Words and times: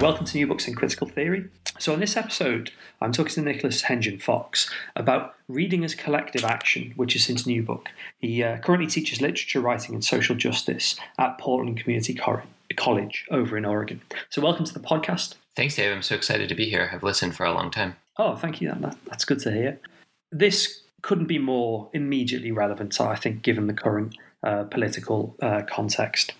Welcome 0.00 0.26
to 0.26 0.36
New 0.36 0.46
Books 0.48 0.66
in 0.66 0.74
Critical 0.74 1.08
Theory. 1.08 1.48
So, 1.78 1.94
in 1.94 2.00
this 2.00 2.16
episode, 2.16 2.72
I'm 3.00 3.12
talking 3.12 3.34
to 3.34 3.42
Nicholas 3.42 3.82
Hengen 3.82 4.20
Fox 4.20 4.68
about 4.96 5.34
reading 5.48 5.84
as 5.84 5.94
collective 5.94 6.44
action, 6.44 6.92
which 6.96 7.14
is 7.14 7.26
his 7.26 7.46
new 7.46 7.62
book. 7.62 7.88
He 8.18 8.42
uh, 8.42 8.58
currently 8.58 8.88
teaches 8.88 9.20
literature 9.20 9.60
writing 9.60 9.94
and 9.94 10.04
social 10.04 10.34
justice 10.34 10.96
at 11.18 11.38
Portland 11.38 11.78
Community 11.78 12.18
College 12.76 13.26
over 13.30 13.56
in 13.56 13.64
Oregon. 13.64 14.02
So, 14.30 14.42
welcome 14.42 14.64
to 14.64 14.74
the 14.74 14.80
podcast. 14.80 15.36
Thanks, 15.54 15.76
Dave. 15.76 15.92
I'm 15.92 16.02
so 16.02 16.16
excited 16.16 16.48
to 16.48 16.54
be 16.54 16.68
here. 16.68 16.90
I've 16.92 17.04
listened 17.04 17.36
for 17.36 17.46
a 17.46 17.52
long 17.52 17.70
time. 17.70 17.96
Oh, 18.18 18.34
thank 18.34 18.60
you. 18.60 18.72
That, 18.72 18.96
that's 19.06 19.24
good 19.24 19.38
to 19.40 19.52
hear. 19.52 19.78
This 20.32 20.82
couldn't 21.02 21.26
be 21.26 21.38
more 21.38 21.88
immediately 21.92 22.50
relevant, 22.50 23.00
I 23.00 23.14
think, 23.14 23.42
given 23.42 23.68
the 23.68 23.74
current 23.74 24.16
uh, 24.42 24.64
political 24.64 25.36
uh, 25.40 25.62
context 25.68 26.32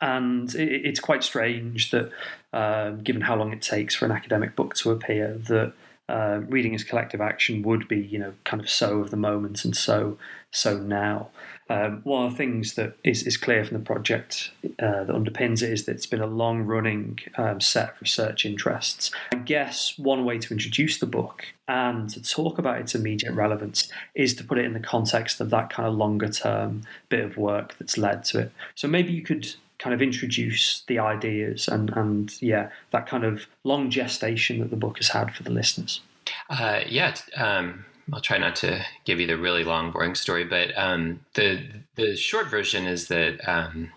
and 0.00 0.54
it's 0.54 1.00
quite 1.00 1.24
strange 1.24 1.90
that, 1.90 2.10
um, 2.52 3.02
given 3.02 3.22
how 3.22 3.36
long 3.36 3.52
it 3.52 3.62
takes 3.62 3.94
for 3.94 4.04
an 4.04 4.12
academic 4.12 4.56
book 4.56 4.74
to 4.76 4.90
appear, 4.90 5.34
that 5.48 5.72
uh, 6.08 6.40
reading 6.48 6.74
as 6.74 6.84
collective 6.84 7.20
action 7.20 7.62
would 7.62 7.88
be, 7.88 7.98
you 7.98 8.18
know, 8.18 8.32
kind 8.44 8.62
of 8.62 8.70
so 8.70 9.00
of 9.00 9.10
the 9.10 9.16
moment 9.16 9.64
and 9.64 9.76
so 9.76 10.16
so 10.56 10.78
now. 10.78 11.28
Um, 11.68 12.00
one 12.04 12.26
of 12.26 12.30
the 12.30 12.36
things 12.36 12.74
that 12.74 12.96
is, 13.02 13.24
is 13.24 13.36
clear 13.36 13.64
from 13.64 13.76
the 13.76 13.84
project 13.84 14.52
uh, 14.64 15.02
that 15.04 15.08
underpins 15.08 15.62
it 15.62 15.72
is 15.72 15.84
that 15.84 15.92
it's 15.92 16.06
been 16.06 16.20
a 16.20 16.26
long 16.26 16.62
running 16.62 17.18
um, 17.36 17.60
set 17.60 17.90
of 17.90 18.00
research 18.00 18.46
interests. 18.46 19.10
I 19.32 19.38
guess 19.38 19.98
one 19.98 20.24
way 20.24 20.38
to 20.38 20.54
introduce 20.54 20.98
the 20.98 21.06
book 21.06 21.44
and 21.66 22.08
to 22.10 22.22
talk 22.22 22.58
about 22.58 22.80
its 22.80 22.94
immediate 22.94 23.32
relevance 23.32 23.90
is 24.14 24.34
to 24.36 24.44
put 24.44 24.58
it 24.58 24.64
in 24.64 24.74
the 24.74 24.80
context 24.80 25.40
of 25.40 25.50
that 25.50 25.70
kind 25.70 25.88
of 25.88 25.96
longer 25.96 26.28
term 26.28 26.82
bit 27.08 27.24
of 27.24 27.36
work 27.36 27.74
that's 27.78 27.98
led 27.98 28.24
to 28.26 28.38
it. 28.38 28.52
So 28.76 28.86
maybe 28.86 29.12
you 29.12 29.22
could 29.22 29.56
kind 29.78 29.94
of 29.94 30.00
introduce 30.00 30.82
the 30.86 30.98
ideas 30.98 31.68
and, 31.68 31.90
and 31.90 32.40
yeah, 32.40 32.70
that 32.92 33.06
kind 33.06 33.24
of 33.24 33.46
long 33.64 33.90
gestation 33.90 34.60
that 34.60 34.70
the 34.70 34.76
book 34.76 34.96
has 34.98 35.08
had 35.08 35.34
for 35.34 35.42
the 35.42 35.50
listeners. 35.50 36.00
Uh, 36.48 36.80
yeah, 36.88 37.14
um, 37.36 37.84
I'll 38.12 38.20
try 38.20 38.38
not 38.38 38.56
to 38.56 38.84
give 39.04 39.20
you 39.20 39.26
the 39.26 39.36
really 39.36 39.64
long, 39.64 39.90
boring 39.90 40.14
story, 40.14 40.44
but 40.44 40.76
um, 40.78 41.20
the 41.34 41.62
the 41.96 42.16
short 42.16 42.48
version 42.48 42.86
is 42.86 43.08
that 43.08 43.46
um, 43.48 43.90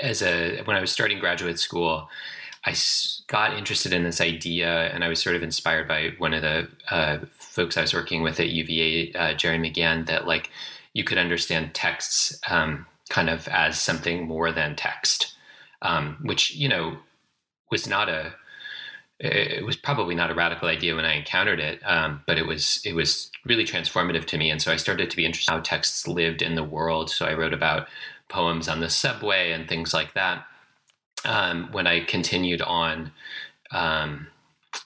as 0.00 0.22
a 0.22 0.62
when 0.62 0.76
I 0.76 0.80
was 0.80 0.92
starting 0.92 1.18
graduate 1.18 1.58
school, 1.58 2.08
I 2.64 2.74
got 3.26 3.56
interested 3.56 3.92
in 3.92 4.04
this 4.04 4.20
idea, 4.20 4.88
and 4.92 5.02
I 5.02 5.08
was 5.08 5.20
sort 5.20 5.36
of 5.36 5.42
inspired 5.42 5.88
by 5.88 6.12
one 6.18 6.34
of 6.34 6.42
the 6.42 6.68
uh, 6.90 7.18
folks 7.38 7.76
I 7.76 7.82
was 7.82 7.94
working 7.94 8.22
with 8.22 8.38
at 8.40 8.50
UVA, 8.50 9.12
uh, 9.12 9.34
Jerry 9.34 9.58
McGann, 9.58 10.06
that 10.06 10.26
like 10.26 10.50
you 10.92 11.02
could 11.04 11.18
understand 11.18 11.74
texts 11.74 12.40
um, 12.48 12.86
kind 13.14 13.30
of 13.30 13.46
as 13.46 13.78
something 13.78 14.26
more 14.26 14.50
than 14.50 14.74
text, 14.74 15.36
um, 15.82 16.18
which 16.22 16.52
you 16.56 16.68
know 16.68 16.98
was 17.70 17.86
not 17.86 18.08
a 18.08 18.34
it 19.20 19.64
was 19.64 19.76
probably 19.76 20.16
not 20.16 20.32
a 20.32 20.34
radical 20.34 20.68
idea 20.68 20.96
when 20.96 21.04
I 21.04 21.14
encountered 21.14 21.60
it, 21.60 21.80
um, 21.86 22.22
but 22.26 22.38
it 22.38 22.46
was 22.46 22.82
it 22.84 22.94
was 22.94 23.30
really 23.44 23.64
transformative 23.64 24.24
to 24.26 24.36
me, 24.36 24.50
and 24.50 24.60
so 24.60 24.72
I 24.72 24.76
started 24.76 25.10
to 25.10 25.16
be 25.16 25.24
interested 25.24 25.52
in 25.52 25.58
how 25.58 25.62
texts 25.62 26.08
lived 26.08 26.42
in 26.42 26.56
the 26.56 26.64
world. 26.64 27.08
So 27.08 27.24
I 27.24 27.34
wrote 27.34 27.54
about 27.54 27.86
poems 28.28 28.68
on 28.68 28.80
the 28.80 28.90
subway 28.90 29.52
and 29.52 29.68
things 29.68 29.94
like 29.94 30.14
that. 30.14 30.44
Um, 31.24 31.68
when 31.70 31.86
I 31.86 32.00
continued 32.00 32.62
on 32.62 33.12
um, 33.70 34.26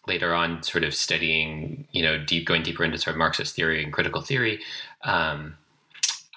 later 0.07 0.35
on, 0.35 0.63
sort 0.63 0.85
of 0.85 0.95
studying, 0.95 1.89
you 1.93 2.03
know, 2.03 2.23
deep 2.23 2.47
going 2.47 2.63
deeper 2.63 2.85
into 2.85 2.99
sort 2.99 3.15
of 3.15 3.19
Marxist 3.19 3.57
theory 3.57 3.83
and 3.83 3.91
critical 3.91 4.21
theory. 4.21 4.61
Um, 5.03 5.57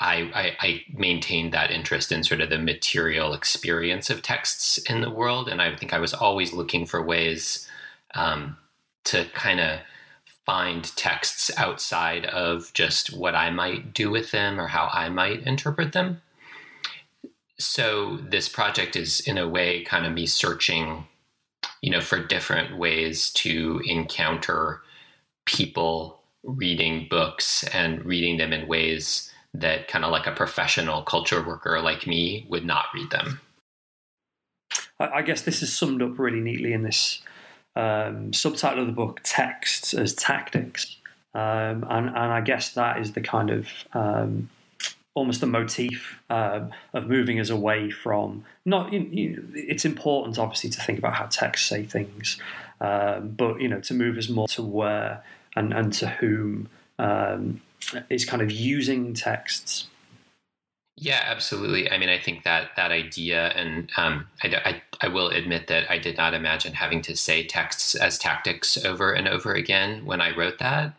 I, 0.01 0.31
I, 0.33 0.57
I, 0.59 0.83
maintained 0.91 1.53
that 1.53 1.69
interest 1.69 2.11
in 2.11 2.23
sort 2.23 2.41
of 2.41 2.49
the 2.49 2.57
material 2.57 3.33
experience 3.33 4.09
of 4.09 4.23
texts 4.23 4.79
in 4.89 5.01
the 5.01 5.11
world. 5.11 5.47
And 5.47 5.61
I 5.61 5.75
think 5.75 5.93
I 5.93 5.99
was 5.99 6.13
always 6.13 6.53
looking 6.53 6.87
for 6.87 7.01
ways 7.03 7.67
um, 8.15 8.57
to 9.05 9.25
kind 9.33 9.59
of 9.59 9.79
find 10.45 10.83
texts 10.97 11.51
outside 11.55 12.25
of 12.25 12.73
just 12.73 13.15
what 13.15 13.35
I 13.35 13.51
might 13.51 13.93
do 13.93 14.09
with 14.09 14.31
them 14.31 14.59
or 14.59 14.67
how 14.67 14.89
I 14.91 15.09
might 15.09 15.43
interpret 15.43 15.93
them. 15.93 16.21
So 17.59 18.17
this 18.17 18.49
project 18.49 18.95
is, 18.95 19.19
in 19.19 19.37
a 19.37 19.47
way, 19.47 19.83
kind 19.83 20.07
of 20.07 20.13
me 20.13 20.25
searching, 20.25 21.05
you 21.81 21.91
know, 21.91 22.01
for 22.01 22.19
different 22.25 22.75
ways 22.75 23.29
to 23.33 23.83
encounter 23.85 24.81
people 25.45 26.21
reading 26.43 27.05
books 27.07 27.63
and 27.65 28.03
reading 28.03 28.37
them 28.37 28.51
in 28.51 28.67
ways 28.67 29.30
that 29.53 29.87
kind 29.87 30.05
of 30.05 30.11
like 30.11 30.27
a 30.27 30.31
professional 30.31 31.01
culture 31.01 31.45
worker 31.45 31.79
like 31.81 32.07
me 32.07 32.45
would 32.49 32.65
not 32.65 32.85
read 32.93 33.09
them. 33.11 33.41
I 34.99 35.23
guess 35.23 35.41
this 35.41 35.63
is 35.63 35.73
summed 35.73 36.01
up 36.01 36.19
really 36.19 36.39
neatly 36.39 36.73
in 36.73 36.83
this 36.83 37.21
um, 37.75 38.33
subtitle 38.33 38.81
of 38.81 38.87
the 38.87 38.93
book, 38.93 39.21
Texts 39.23 39.93
as 39.93 40.13
Tactics. 40.13 40.97
Um, 41.33 41.85
and, 41.89 42.07
and 42.07 42.17
I 42.17 42.41
guess 42.41 42.73
that 42.73 42.99
is 42.99 43.13
the 43.13 43.21
kind 43.21 43.49
of 43.49 43.67
um, 43.93 44.49
almost 45.13 45.41
the 45.41 45.47
motif 45.47 46.19
um, 46.29 46.71
of 46.93 47.07
moving 47.07 47.39
us 47.39 47.49
away 47.49 47.89
from 47.89 48.43
not. 48.65 48.91
You 48.93 48.99
know, 49.37 49.43
it's 49.55 49.85
important, 49.85 50.37
obviously, 50.37 50.69
to 50.71 50.81
think 50.81 50.99
about 50.99 51.13
how 51.13 51.25
texts 51.25 51.67
say 51.67 51.83
things, 51.83 52.37
um, 52.79 53.29
but 53.29 53.61
you 53.61 53.69
know, 53.69 53.79
to 53.81 53.93
move 53.93 54.17
us 54.17 54.29
more 54.29 54.47
to 54.49 54.61
where 54.61 55.23
and 55.55 55.73
and 55.73 55.93
to 55.93 56.09
whom 56.09 56.69
um, 56.99 57.61
is 58.09 58.25
kind 58.25 58.41
of 58.41 58.51
using 58.51 59.13
texts. 59.13 59.87
Yeah, 60.97 61.23
absolutely. 61.25 61.89
I 61.89 61.97
mean, 61.97 62.09
I 62.09 62.19
think 62.19 62.43
that 62.43 62.71
that 62.75 62.91
idea, 62.91 63.47
and 63.55 63.89
um, 63.97 64.27
I, 64.43 64.47
I, 64.65 64.81
I, 65.01 65.07
will 65.07 65.29
admit 65.29 65.65
that 65.67 65.89
I 65.89 65.97
did 65.97 66.15
not 66.15 66.35
imagine 66.35 66.73
having 66.73 67.01
to 67.03 67.15
say 67.15 67.43
texts 67.43 67.95
as 67.95 68.19
tactics 68.19 68.77
over 68.85 69.11
and 69.11 69.27
over 69.27 69.53
again 69.53 70.05
when 70.05 70.21
I 70.21 70.35
wrote 70.35 70.59
that. 70.59 70.93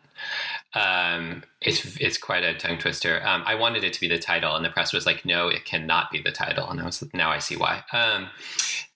Um, 0.75 1.45
it's 1.61 1.97
it's 2.01 2.19
quite 2.19 2.43
a 2.43 2.55
tongue 2.55 2.79
twister. 2.79 3.21
Um, 3.25 3.45
I 3.47 3.55
wanted 3.55 3.85
it 3.85 3.93
to 3.93 4.01
be 4.01 4.09
the 4.09 4.19
title, 4.19 4.57
and 4.57 4.65
the 4.65 4.71
press 4.71 4.93
was 4.93 5.07
like, 5.07 5.25
"No, 5.25 5.49
it 5.49 5.65
cannot 5.65 6.11
be 6.11 6.21
the 6.21 6.33
title." 6.33 6.69
And 6.69 6.81
I 6.81 6.85
was 6.85 7.05
now 7.15 7.31
I 7.31 7.39
see 7.39 7.57
why. 7.57 7.85
Um, 7.93 8.29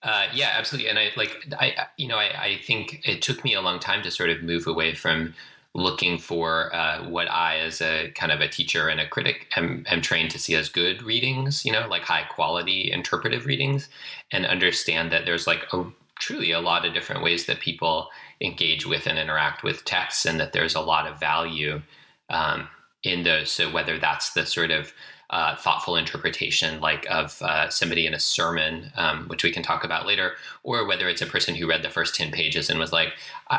uh, 0.03 0.27
yeah, 0.33 0.55
absolutely. 0.57 0.89
And 0.89 0.99
I 0.99 1.13
like 1.17 1.37
I 1.59 1.87
you 1.97 2.09
know 2.09 2.17
I, 2.17 2.43
I 2.43 2.61
think 2.67 3.07
it 3.07 3.23
took 3.23 3.45
me 3.45 3.55
a 3.55 3.61
long 3.61 3.79
time 3.79 4.03
to 4.03 4.11
sort 4.11 4.31
of 4.31 4.43
move 4.43 4.67
away 4.67 4.95
from 4.95 5.35
looking 5.77 6.17
for 6.17 6.75
uh, 6.75 7.07
what 7.07 7.31
I, 7.31 7.59
as 7.59 7.83
a 7.83 8.11
kind 8.15 8.33
of 8.33 8.41
a 8.41 8.49
teacher 8.49 8.89
and 8.89 8.99
a 8.99 9.07
critic, 9.07 9.47
am, 9.57 9.85
am, 9.89 10.01
trained 10.01 10.31
to 10.31 10.39
see 10.39 10.55
as 10.55 10.71
good 10.71 11.03
readings, 11.03 11.67
you 11.67 11.73
know, 11.73 11.87
like 11.87 12.03
high 12.03 12.23
quality 12.23 12.91
interpretive 12.91 13.45
readings, 13.45 13.91
and 14.33 14.47
understand 14.47 15.13
that 15.13 15.27
there's 15.27 15.47
like 15.47 15.67
a, 15.75 15.85
truly 16.19 16.51
a 16.51 16.61
lot 16.61 16.87
of 16.87 16.95
different 16.95 17.23
ways 17.23 17.45
that 17.45 17.61
people 17.61 18.09
engage 18.41 18.87
with 18.87 19.07
and 19.07 19.19
interact 19.19 19.63
with 19.63 19.85
texts, 19.85 20.25
and 20.25 20.41
that 20.41 20.55
there's 20.55 20.75
a 20.75 20.81
lot 20.81 21.07
of 21.07 21.21
value 21.21 21.83
um, 22.31 22.69
in 23.03 23.25
those. 23.25 23.51
So 23.51 23.71
whether 23.71 23.99
that's 23.99 24.33
the 24.33 24.47
sort 24.47 24.71
of 24.71 24.95
uh, 25.31 25.57
thoughtful 25.57 25.97
interpretation, 25.97 26.81
like 26.81 27.07
of 27.11 27.41
uh, 27.43 27.69
somebody 27.69 28.07
in 28.07 28.15
a 28.15 28.21
sermon, 28.21 28.93
um, 28.97 29.27
which 29.27 29.43
we 29.43 29.51
can 29.51 29.63
talk 29.63 29.85
about 29.85 30.07
later, 30.07 30.33
or 30.63 30.87
whether 30.87 31.09
it's 31.09 31.23
a 31.23 31.27
person 31.27 31.55
who 31.55 31.69
read 31.69 31.83
the 31.83 31.91
first 31.91 32.15
10 32.15 32.31
pages 32.31 32.71
and 32.71 32.79
was 32.79 32.93
like, 32.93 33.13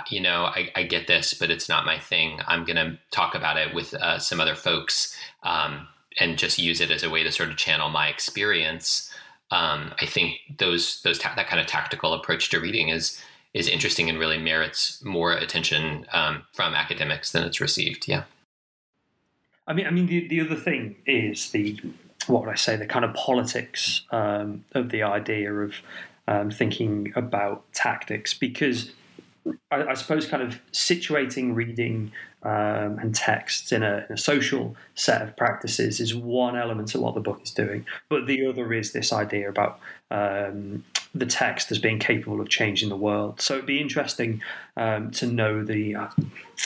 you 0.10 0.22
know, 0.22 0.46
I, 0.46 0.72
I, 0.76 0.84
get 0.84 1.08
this, 1.08 1.34
but 1.34 1.52
it's 1.52 1.68
not 1.68 1.86
my 1.86 2.00
thing. 2.00 2.40
I'm 2.48 2.64
going 2.64 2.78
to 2.78 2.98
talk 3.12 3.36
about 3.36 3.58
it 3.58 3.74
with 3.74 3.94
uh, 3.96 4.18
some 4.20 4.40
other 4.40 4.56
folks 4.56 5.16
um, 5.44 5.88
and 6.20 6.38
just 6.38 6.58
use 6.58 6.80
it 6.80 6.92
as 6.92 7.04
a 7.04 7.10
way 7.10 7.24
to 7.24 7.32
sort 7.32 7.50
of 7.50 7.58
channel 7.58 7.90
my 7.90 8.08
experience. 8.08 9.14
Um, 9.52 9.94
I 10.02 10.06
think 10.06 10.40
those 10.58 11.02
those 11.04 11.20
ta- 11.20 11.34
that 11.36 11.48
kind 11.48 11.62
of 11.62 11.68
tactical 11.68 12.14
approach 12.14 12.50
to 12.50 12.60
reading 12.60 12.90
is 12.90 13.22
is 13.54 13.68
interesting 13.68 14.10
and 14.10 14.20
really 14.20 14.38
merits 14.38 15.04
more 15.04 15.34
attention 15.34 16.06
um, 16.12 16.44
from 16.54 16.74
academics 16.74 17.32
than 17.32 17.44
it's 17.44 17.62
received. 17.62 18.08
Yeah. 18.08 18.24
I 19.68 19.74
mean, 19.74 19.86
I 19.86 19.92
mean, 19.92 20.08
the, 20.08 20.28
the 20.28 20.42
other 20.42 20.56
thing 20.56 20.96
is 21.06 21.52
the 21.52 21.80
what 22.28 22.44
would 22.44 22.52
I 22.52 22.56
say 22.56 22.76
the 22.76 22.86
kind 22.86 23.06
of 23.06 23.14
politics 23.14 24.02
um, 24.12 24.66
of 24.74 24.90
the 24.90 25.04
idea 25.04 25.54
of 25.54 25.76
um, 26.28 26.52
thinking 26.52 27.14
about 27.16 27.64
tactics 27.74 28.34
because 28.34 28.92
I, 29.72 29.84
I, 29.84 29.94
suppose, 29.94 30.28
kind 30.28 30.44
of 30.44 30.60
situating 30.72 31.56
reading 31.56 32.12
um, 32.44 33.00
and 33.00 33.16
texts 33.16 33.72
in 33.72 33.82
a, 33.82 34.06
in 34.10 34.16
a, 34.16 34.18
social 34.18 34.76
set 34.96 35.22
of 35.22 35.38
practices 35.38 36.02
is 36.02 36.14
one 36.14 36.58
element 36.58 36.94
of 36.96 37.02
what 37.02 37.16
the 37.16 37.22
book 37.22 37.42
is 37.44 37.52
doing. 37.52 37.86
But 38.10 38.28
the 38.28 38.46
other 38.46 38.74
is 38.74 38.92
this 38.92 39.14
idea 39.14 39.50
about 39.50 39.80
um, 40.12 40.84
the 41.16 41.26
text 41.26 41.72
as 41.72 41.80
being 41.80 42.00
capable 42.00 42.42
of 42.42 42.50
changing 42.50 42.90
the 42.90 42.98
world. 42.98 43.40
So 43.40 43.56
it'd 43.56 43.66
be 43.66 43.80
interesting 43.80 44.42
um, 44.76 45.12
to 45.12 45.28
know 45.28 45.64
the, 45.64 45.96
uh, 45.96 46.08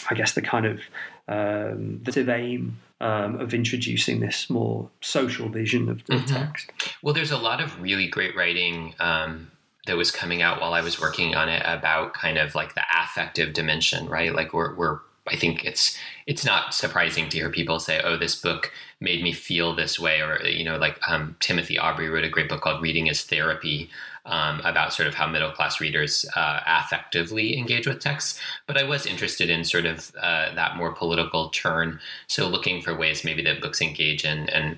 I 0.09 0.15
guess, 0.15 0.33
the 0.33 0.41
kind 0.41 0.65
of 0.65 0.81
um, 1.27 2.01
the 2.03 2.33
aim 2.33 2.77
um, 3.01 3.39
of 3.39 3.53
introducing 3.53 4.19
this 4.19 4.49
more 4.49 4.89
social 5.01 5.49
vision 5.49 5.89
of 5.89 6.05
the 6.05 6.13
mm-hmm. 6.13 6.33
text. 6.33 6.71
Well, 7.01 7.13
there's 7.13 7.31
a 7.31 7.37
lot 7.37 7.59
of 7.59 7.81
really 7.81 8.07
great 8.07 8.35
writing 8.35 8.93
um, 8.99 9.51
that 9.87 9.97
was 9.97 10.11
coming 10.11 10.41
out 10.41 10.61
while 10.61 10.73
I 10.73 10.81
was 10.81 11.01
working 11.01 11.33
on 11.35 11.49
it 11.49 11.63
about 11.65 12.13
kind 12.13 12.37
of 12.37 12.53
like 12.53 12.75
the 12.75 12.83
affective 13.03 13.53
dimension, 13.53 14.07
right? 14.07 14.33
Like 14.33 14.53
we're, 14.53 14.75
we're 14.75 14.99
I 15.27 15.35
think 15.35 15.65
it's 15.65 15.97
it's 16.25 16.45
not 16.45 16.73
surprising 16.73 17.29
to 17.29 17.37
hear 17.37 17.49
people 17.49 17.79
say, 17.79 18.01
"Oh, 18.03 18.17
this 18.17 18.35
book 18.35 18.71
made 18.99 19.23
me 19.23 19.31
feel 19.31 19.75
this 19.75 19.99
way," 19.99 20.19
or 20.19 20.41
you 20.43 20.63
know, 20.63 20.77
like 20.77 20.99
um, 21.07 21.35
Timothy 21.39 21.77
Aubry 21.77 22.11
wrote 22.11 22.23
a 22.23 22.29
great 22.29 22.49
book 22.49 22.61
called 22.61 22.81
"Reading 22.81 23.07
as 23.07 23.21
Therapy," 23.23 23.89
um, 24.25 24.61
about 24.61 24.93
sort 24.93 25.07
of 25.07 25.15
how 25.15 25.27
middle 25.27 25.51
class 25.51 25.79
readers 25.79 26.25
uh, 26.35 26.59
affectively 26.67 27.57
engage 27.57 27.87
with 27.87 27.99
texts. 27.99 28.39
But 28.67 28.77
I 28.77 28.83
was 28.83 29.05
interested 29.05 29.49
in 29.49 29.63
sort 29.63 29.85
of 29.85 30.11
uh, 30.19 30.53
that 30.55 30.77
more 30.77 30.93
political 30.93 31.49
turn, 31.49 31.99
so 32.27 32.47
looking 32.47 32.81
for 32.81 32.95
ways 32.95 33.23
maybe 33.23 33.41
that 33.43 33.61
books 33.61 33.81
engage 33.81 34.25
in 34.25 34.49
and 34.49 34.77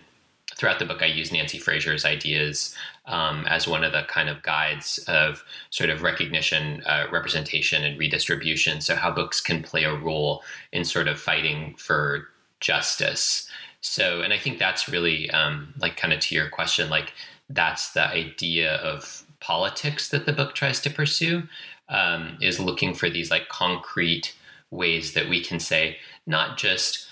throughout 0.55 0.77
the 0.79 0.85
book, 0.85 1.01
I 1.01 1.07
use 1.07 1.31
Nancy 1.31 1.57
Fraser's 1.57 2.05
ideas 2.05 2.75
um, 3.05 3.45
as 3.47 3.67
one 3.67 3.83
of 3.83 3.91
the 3.91 4.03
kind 4.03 4.29
of 4.29 4.43
guides 4.43 4.99
of 5.07 5.43
sort 5.71 5.89
of 5.89 6.03
recognition, 6.03 6.83
uh, 6.85 7.07
representation, 7.11 7.83
and 7.83 7.97
redistribution. 7.97 8.79
So, 8.79 8.95
how 8.95 9.11
books 9.11 9.41
can 9.41 9.63
play 9.63 9.83
a 9.83 9.95
role 9.95 10.43
in 10.71 10.85
sort 10.85 11.07
of 11.07 11.19
fighting 11.19 11.75
for 11.77 12.29
justice. 12.59 13.47
So, 13.81 14.21
and 14.21 14.31
I 14.31 14.39
think 14.39 14.57
that's 14.57 14.87
really 14.87 15.29
um, 15.31 15.73
like 15.77 15.97
kind 15.97 16.13
of 16.13 16.21
to 16.21 16.35
your 16.35 16.49
question, 16.49 16.89
like 16.89 17.13
that's 17.49 17.91
the 17.91 18.07
idea 18.07 18.75
of 18.75 19.23
politics 19.43 20.09
that 20.09 20.25
the 20.25 20.33
book 20.33 20.55
tries 20.55 20.79
to 20.81 20.89
pursue 20.89 21.43
um, 21.89 22.37
is 22.41 22.59
looking 22.59 22.93
for 22.93 23.09
these 23.09 23.29
like 23.29 23.49
concrete 23.49 24.33
ways 24.71 25.13
that 25.13 25.29
we 25.29 25.43
can 25.43 25.59
say, 25.59 25.97
not 26.25 26.57
just 26.57 27.07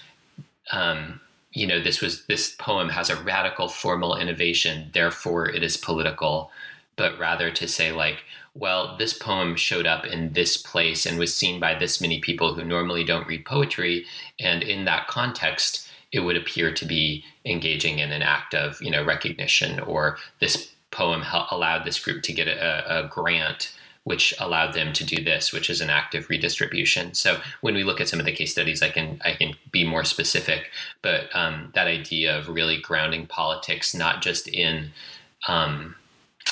um, 0.72 1.20
you 1.52 1.68
know 1.68 1.82
this 1.82 2.02
was 2.02 2.26
this 2.26 2.56
poem 2.58 2.90
has 2.90 3.10
a 3.10 3.22
radical 3.24 3.68
formal 3.68 4.16
innovation 4.16 4.90
therefore 4.94 5.50
it 5.50 5.64
is 5.64 5.78
political 5.78 6.50
but 6.96 7.18
rather 7.20 7.52
to 7.52 7.68
say 7.68 7.92
like 7.92 8.24
well 8.56 8.96
this 8.98 9.14
poem 9.18 9.56
showed 9.56 9.86
up 9.86 10.06
in 10.06 10.34
this 10.34 10.58
place 10.58 11.06
and 11.06 11.20
was 11.20 11.36
seen 11.36 11.60
by 11.60 11.78
this 11.78 12.00
many 12.02 12.20
people 12.20 12.54
who 12.54 12.64
normally 12.64 13.04
don't 13.04 13.28
read 13.28 13.46
poetry 13.46 14.06
and 14.40 14.64
in 14.64 14.86
that 14.86 15.08
context 15.08 15.88
it 16.12 16.22
would 16.22 16.38
appear 16.38 16.74
to 16.74 16.86
be 16.86 17.24
engaging 17.46 18.00
in 18.00 18.12
an 18.12 18.22
act 18.22 18.54
of 18.54 18.82
you 18.82 18.92
know 18.92 19.04
recognition 19.04 19.80
or 19.82 20.18
this 20.40 20.72
poem 20.92 21.24
allowed 21.52 21.86
this 21.86 22.00
group 22.00 22.24
to 22.24 22.34
get 22.34 22.48
a, 22.48 23.00
a 23.04 23.08
grant 23.08 23.74
which 24.04 24.34
allowed 24.40 24.74
them 24.74 24.92
to 24.94 25.04
do 25.04 25.24
this, 25.24 25.54
which 25.54 25.70
is 25.70 25.80
an 25.80 25.90
active 25.90 26.28
redistribution. 26.28 27.14
So 27.14 27.40
when 27.62 27.76
we 27.76 27.84
look 27.84 28.02
at 28.02 28.08
some 28.08 28.20
of 28.20 28.26
the 28.26 28.32
case 28.32 28.52
studies, 28.52 28.82
I 28.82 28.90
can 28.90 29.22
I 29.24 29.34
can 29.34 29.54
be 29.72 29.84
more 29.84 30.04
specific, 30.04 30.72
but 31.02 31.30
um, 31.36 31.72
that 31.76 31.88
idea 31.88 32.38
of 32.38 32.50
really 32.50 32.78
grounding 32.78 33.28
politics 33.28 33.94
not 33.94 34.22
just 34.22 34.48
in 34.48 34.92
um, 35.48 35.96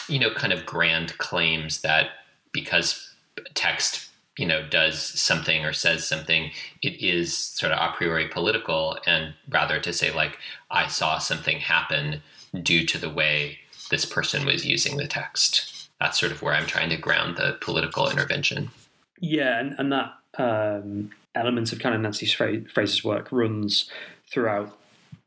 you 0.08 0.20
know 0.20 0.32
kind 0.32 0.54
of 0.54 0.66
grand 0.66 1.18
claims 1.18 1.82
that 1.82 2.10
because 2.52 3.14
text 3.54 4.10
you 4.38 4.46
know 4.46 4.68
does 4.70 5.00
something 5.00 5.66
or 5.66 5.74
says 5.74 6.06
something 6.06 6.52
it 6.82 7.02
is 7.02 7.36
sort 7.36 7.72
of 7.72 7.80
a 7.80 7.94
priori 7.96 8.28
political 8.28 8.98
and 9.06 9.34
rather 9.50 9.80
to 9.80 9.94
say 9.94 10.12
like 10.12 10.38
i 10.72 10.88
saw 10.88 11.18
something 11.18 11.60
happen 11.60 12.22
due 12.64 12.86
to 12.86 12.98
the 12.98 13.10
way 13.10 13.58
this 13.90 14.06
person 14.06 14.46
was 14.46 14.66
using 14.66 14.98
the 14.98 15.08
text 15.08 15.80
that's 16.00 16.20
sort 16.20 16.32
of 16.32 16.42
where 16.42 16.54
I'm 16.54 16.66
trying 16.66 16.90
to 16.90 16.98
ground 16.98 17.38
the 17.38 17.58
political 17.60 18.10
intervention. 18.10 18.72
Yeah, 19.20 19.60
and, 19.60 19.76
and 19.78 19.92
that 19.92 20.14
um, 20.38 21.12
element 21.36 21.74
of 21.74 21.80
kind 21.80 21.94
of 21.94 22.02
Nancy 22.02 22.26
Fraser's 22.26 23.04
work 23.04 23.32
runs 23.32 23.90
throughout 24.32 24.76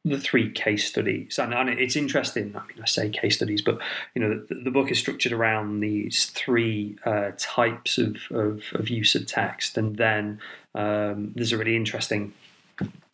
the 0.05 0.19
three 0.19 0.51
case 0.51 0.89
studies, 0.89 1.39
and, 1.39 1.55
and, 1.55 1.69
it's 1.69 1.95
interesting. 1.95 2.57
I 2.57 2.67
mean, 2.67 2.83
I 2.83 2.87
say 2.87 3.09
case 3.09 3.37
studies, 3.37 3.63
but 3.63 3.79
you 4.17 4.23
know, 4.23 4.43
the, 4.49 4.55
the 4.57 4.71
book 4.71 4.91
is 4.91 4.99
structured 4.99 5.31
around 5.31 5.79
these 5.79 6.27
three 6.27 6.97
uh, 7.05 7.31
types 7.39 7.99
of, 7.99 8.17
of, 8.31 8.63
of, 8.73 8.89
use 8.89 9.15
of 9.15 9.27
text, 9.27 9.79
and 9.79 9.97
then 9.97 10.41
um, 10.75 11.31
there's 11.37 11.53
a 11.53 11.59
really 11.59 11.77
interesting 11.77 12.33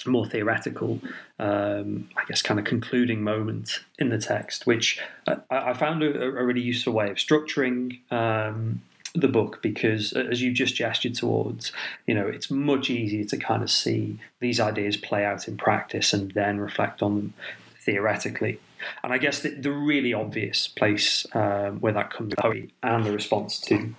more 0.07 0.27
theoretical, 0.27 1.01
um, 1.39 2.09
I 2.17 2.25
guess, 2.29 2.43
kind 2.43 2.61
of 2.61 2.67
concluding 2.67 3.23
moment 3.23 3.81
in 3.99 4.11
the 4.11 4.19
text, 4.19 4.67
which 4.67 5.01
I, 5.27 5.39
I 5.51 5.73
found 5.75 6.03
a, 6.03 6.23
a, 6.23 6.45
really 6.45 6.61
useful 6.61 6.93
way 6.93 7.11
of 7.11 7.17
structuring 7.17 7.99
um, 8.13 8.81
the 9.15 9.29
book 9.29 9.61
because, 9.63 10.13
as 10.13 10.41
you 10.41 10.53
just 10.53 10.77
gestured 10.77 11.15
towards, 11.15 11.73
you 12.07 12.15
know, 12.15 12.27
it's 12.27 12.51
much 12.51 12.91
easier 12.91 13.25
to 13.25 13.37
kind 13.37 13.63
of 13.63 13.71
see 13.71 14.19
these 14.41 14.61
ideas 14.61 14.97
play 14.97 15.25
out 15.25 15.49
in 15.49 15.57
practice 15.57 16.13
and 16.13 16.31
then 16.33 16.59
reflect 16.59 17.03
on 17.03 17.15
them 17.15 17.35
theoretically. 17.79 18.61
And 19.03 19.13
I 19.13 19.19
guess 19.19 19.41
the, 19.41 19.51
the 19.51 19.73
really 19.73 20.15
obvious 20.15 20.69
place 20.69 21.27
um, 21.33 21.81
where 21.81 21.93
that 21.93 22.13
comes 22.13 22.35
poetry 22.39 22.73
and 22.83 23.05
the 23.05 23.13
response 23.13 23.59
to 23.63 23.95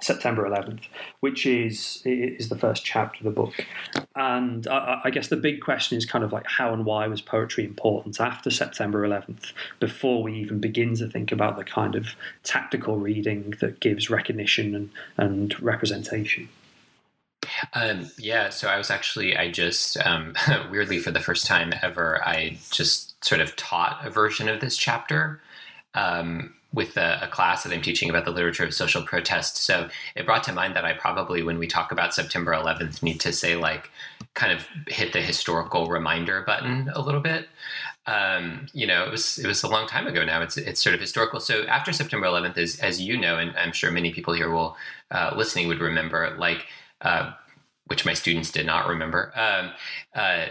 September 0.00 0.48
11th, 0.48 0.82
which 1.20 1.46
is 1.46 2.02
is 2.04 2.48
the 2.48 2.58
first 2.58 2.84
chapter 2.84 3.18
of 3.18 3.24
the 3.24 3.30
book. 3.30 3.54
And 4.14 4.66
I, 4.66 5.00
I, 5.04 5.10
guess 5.10 5.28
the 5.28 5.36
big 5.36 5.60
question 5.60 5.98
is 5.98 6.06
kind 6.06 6.24
of 6.24 6.32
like 6.32 6.46
how 6.46 6.72
and 6.72 6.84
why 6.84 7.06
was 7.06 7.20
poetry 7.20 7.64
important 7.64 8.20
after 8.20 8.50
September 8.50 9.06
11th, 9.06 9.52
before 9.80 10.22
we 10.22 10.34
even 10.34 10.58
begin 10.60 10.94
to 10.96 11.08
think 11.08 11.32
about 11.32 11.56
the 11.56 11.64
kind 11.64 11.94
of 11.94 12.14
tactical 12.42 12.98
reading 12.98 13.54
that 13.60 13.80
gives 13.80 14.10
recognition 14.10 14.74
and, 14.74 14.90
and 15.16 15.60
representation. 15.62 16.48
Um, 17.72 18.10
yeah, 18.18 18.50
so 18.50 18.68
I 18.68 18.78
was 18.78 18.90
actually, 18.90 19.36
I 19.36 19.50
just, 19.50 19.96
um, 20.04 20.34
weirdly, 20.70 20.98
for 20.98 21.10
the 21.10 21.20
first 21.20 21.46
time 21.46 21.72
ever, 21.82 22.22
I 22.26 22.58
just 22.70 23.24
sort 23.24 23.40
of 23.40 23.56
taught 23.56 24.04
a 24.04 24.10
version 24.10 24.48
of 24.48 24.60
this 24.60 24.76
chapter. 24.76 25.40
Um, 25.94 26.54
with 26.72 26.96
a, 26.96 27.20
a, 27.22 27.28
class 27.28 27.62
that 27.62 27.72
I'm 27.72 27.80
teaching 27.80 28.10
about 28.10 28.26
the 28.26 28.30
literature 28.30 28.64
of 28.64 28.74
social 28.74 29.02
protest. 29.02 29.56
So 29.56 29.88
it 30.14 30.26
brought 30.26 30.44
to 30.44 30.52
mind 30.52 30.76
that 30.76 30.84
I 30.84 30.92
probably, 30.92 31.42
when 31.42 31.58
we 31.58 31.66
talk 31.66 31.92
about 31.92 32.14
September 32.14 32.52
11th, 32.52 33.02
need 33.02 33.20
to 33.20 33.32
say 33.32 33.56
like 33.56 33.90
kind 34.34 34.52
of 34.52 34.66
hit 34.86 35.12
the 35.12 35.22
historical 35.22 35.86
reminder 35.86 36.42
button 36.42 36.90
a 36.94 37.00
little 37.00 37.20
bit. 37.20 37.48
Um, 38.06 38.66
you 38.72 38.86
know, 38.86 39.04
it 39.04 39.10
was 39.10 39.38
it 39.38 39.46
was 39.46 39.62
a 39.62 39.68
long 39.68 39.86
time 39.86 40.06
ago 40.06 40.24
now. 40.24 40.40
It's 40.40 40.56
it's 40.56 40.82
sort 40.82 40.94
of 40.94 41.00
historical. 41.00 41.40
So 41.40 41.64
after 41.64 41.92
September 41.92 42.26
11th, 42.26 42.56
as 42.56 42.78
as 42.80 43.00
you 43.00 43.18
know, 43.18 43.38
and 43.38 43.54
I'm 43.56 43.72
sure 43.72 43.90
many 43.90 44.12
people 44.12 44.34
here 44.34 44.50
will 44.50 44.76
uh, 45.10 45.34
listening 45.36 45.68
would 45.68 45.80
remember, 45.80 46.34
like 46.38 46.66
uh, 47.02 47.32
which 47.86 48.06
my 48.06 48.14
students 48.14 48.50
did 48.50 48.66
not 48.66 48.88
remember. 48.88 49.32
Um, 49.34 49.72
uh, 50.14 50.46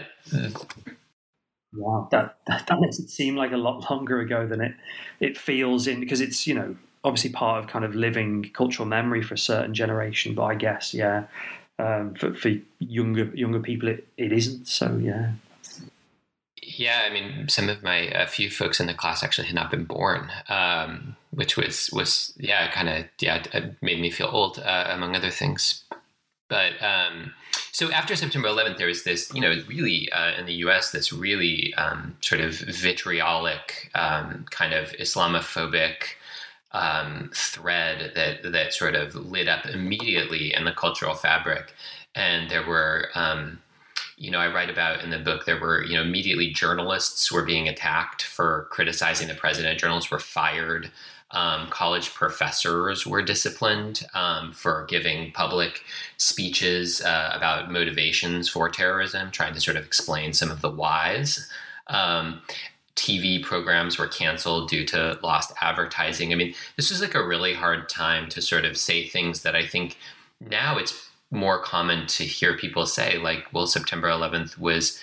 Wow, 1.74 2.08
that, 2.10 2.38
that, 2.46 2.66
that 2.66 2.80
makes 2.80 2.98
it 2.98 3.10
seem 3.10 3.36
like 3.36 3.52
a 3.52 3.56
lot 3.56 3.90
longer 3.90 4.20
ago 4.20 4.46
than 4.46 4.60
it 4.60 4.74
it 5.20 5.36
feels 5.36 5.86
in 5.86 6.00
because 6.00 6.20
it's 6.20 6.46
you 6.46 6.54
know 6.54 6.76
obviously 7.04 7.30
part 7.30 7.62
of 7.62 7.70
kind 7.70 7.84
of 7.84 7.94
living 7.94 8.50
cultural 8.54 8.88
memory 8.88 9.22
for 9.22 9.34
a 9.34 9.38
certain 9.38 9.74
generation. 9.74 10.34
But 10.34 10.44
I 10.44 10.54
guess 10.54 10.94
yeah, 10.94 11.24
um, 11.78 12.14
for, 12.14 12.34
for 12.34 12.52
younger 12.78 13.24
younger 13.34 13.60
people 13.60 13.88
it, 13.88 14.08
it 14.16 14.32
isn't. 14.32 14.66
So 14.66 14.96
yeah. 14.96 15.32
Yeah, 16.62 17.04
I 17.08 17.12
mean, 17.12 17.48
some 17.48 17.68
of 17.68 17.82
my 17.82 17.96
a 17.96 18.26
few 18.26 18.50
folks 18.50 18.78
in 18.78 18.86
the 18.86 18.94
class 18.94 19.22
actually 19.22 19.46
had 19.46 19.54
not 19.54 19.70
been 19.70 19.84
born, 19.84 20.30
um, 20.48 21.16
which 21.30 21.56
was 21.56 21.90
was 21.92 22.34
yeah, 22.36 22.70
kind 22.70 22.88
of 22.88 23.04
yeah, 23.20 23.42
made 23.80 24.00
me 24.00 24.10
feel 24.10 24.28
old 24.30 24.58
uh, 24.58 24.86
among 24.90 25.16
other 25.16 25.30
things. 25.30 25.84
But 26.48 26.72
um, 26.82 27.32
so 27.72 27.90
after 27.92 28.16
September 28.16 28.48
11th, 28.48 28.78
there 28.78 28.86
was 28.86 29.04
this, 29.04 29.32
you 29.34 29.40
know, 29.40 29.62
really 29.66 30.10
uh, 30.12 30.32
in 30.38 30.46
the 30.46 30.54
U.S. 30.54 30.90
this 30.90 31.12
really 31.12 31.74
um, 31.74 32.16
sort 32.20 32.40
of 32.40 32.54
vitriolic, 32.58 33.90
um, 33.94 34.46
kind 34.50 34.72
of 34.72 34.90
Islamophobic 34.92 36.14
um, 36.72 37.30
thread 37.34 38.12
that 38.14 38.52
that 38.52 38.74
sort 38.74 38.94
of 38.94 39.14
lit 39.14 39.48
up 39.48 39.66
immediately 39.66 40.54
in 40.54 40.64
the 40.64 40.72
cultural 40.72 41.14
fabric, 41.14 41.74
and 42.14 42.50
there 42.50 42.66
were. 42.66 43.08
Um, 43.14 43.60
you 44.18 44.30
know, 44.30 44.38
I 44.38 44.52
write 44.52 44.68
about 44.68 45.02
in 45.02 45.10
the 45.10 45.18
book 45.18 45.44
there 45.44 45.60
were, 45.60 45.84
you 45.84 45.94
know, 45.94 46.02
immediately 46.02 46.50
journalists 46.50 47.30
were 47.30 47.44
being 47.44 47.68
attacked 47.68 48.22
for 48.22 48.66
criticizing 48.70 49.28
the 49.28 49.34
president. 49.34 49.78
Journalists 49.78 50.10
were 50.10 50.18
fired. 50.18 50.90
Um, 51.30 51.68
college 51.68 52.14
professors 52.14 53.06
were 53.06 53.22
disciplined 53.22 54.06
um, 54.14 54.52
for 54.52 54.86
giving 54.88 55.30
public 55.32 55.82
speeches 56.16 57.00
uh, 57.02 57.32
about 57.34 57.70
motivations 57.70 58.48
for 58.48 58.68
terrorism, 58.68 59.30
trying 59.30 59.54
to 59.54 59.60
sort 59.60 59.76
of 59.76 59.84
explain 59.84 60.32
some 60.32 60.50
of 60.50 60.62
the 60.62 60.70
whys. 60.70 61.48
Um, 61.86 62.40
TV 62.96 63.42
programs 63.42 63.98
were 63.98 64.08
canceled 64.08 64.68
due 64.68 64.84
to 64.86 65.18
lost 65.22 65.52
advertising. 65.60 66.32
I 66.32 66.36
mean, 66.36 66.54
this 66.76 66.90
was 66.90 67.00
like 67.00 67.14
a 67.14 67.24
really 67.24 67.54
hard 67.54 67.88
time 67.88 68.28
to 68.30 68.42
sort 68.42 68.64
of 68.64 68.76
say 68.76 69.06
things 69.06 69.42
that 69.42 69.54
I 69.54 69.64
think 69.64 69.96
now 70.40 70.78
it's 70.78 71.07
more 71.30 71.60
common 71.60 72.06
to 72.06 72.24
hear 72.24 72.56
people 72.56 72.86
say, 72.86 73.18
like, 73.18 73.46
well, 73.52 73.66
September 73.66 74.08
11th 74.08 74.58
was, 74.58 75.00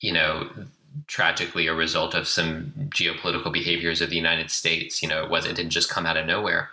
you 0.00 0.12
know, 0.12 0.50
tragically 1.06 1.66
a 1.66 1.74
result 1.74 2.14
of 2.14 2.26
some 2.26 2.72
geopolitical 2.88 3.52
behaviors 3.52 4.00
of 4.00 4.10
the 4.10 4.16
United 4.16 4.50
States. 4.50 5.02
You 5.02 5.08
know, 5.08 5.22
it 5.22 5.30
wasn't 5.30 5.52
it 5.52 5.56
didn't 5.56 5.72
just 5.72 5.90
come 5.90 6.06
out 6.06 6.16
of 6.16 6.26
nowhere. 6.26 6.70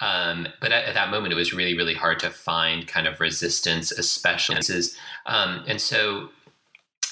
Um, 0.00 0.48
but 0.60 0.72
at, 0.72 0.84
at, 0.84 0.94
that 0.94 1.10
moment, 1.10 1.32
it 1.32 1.36
was 1.36 1.54
really, 1.54 1.76
really 1.76 1.94
hard 1.94 2.18
to 2.20 2.30
find 2.30 2.86
kind 2.86 3.06
of 3.06 3.20
resistance, 3.20 3.90
especially. 3.90 4.56
Um, 5.26 5.64
and 5.66 5.80
so 5.80 6.30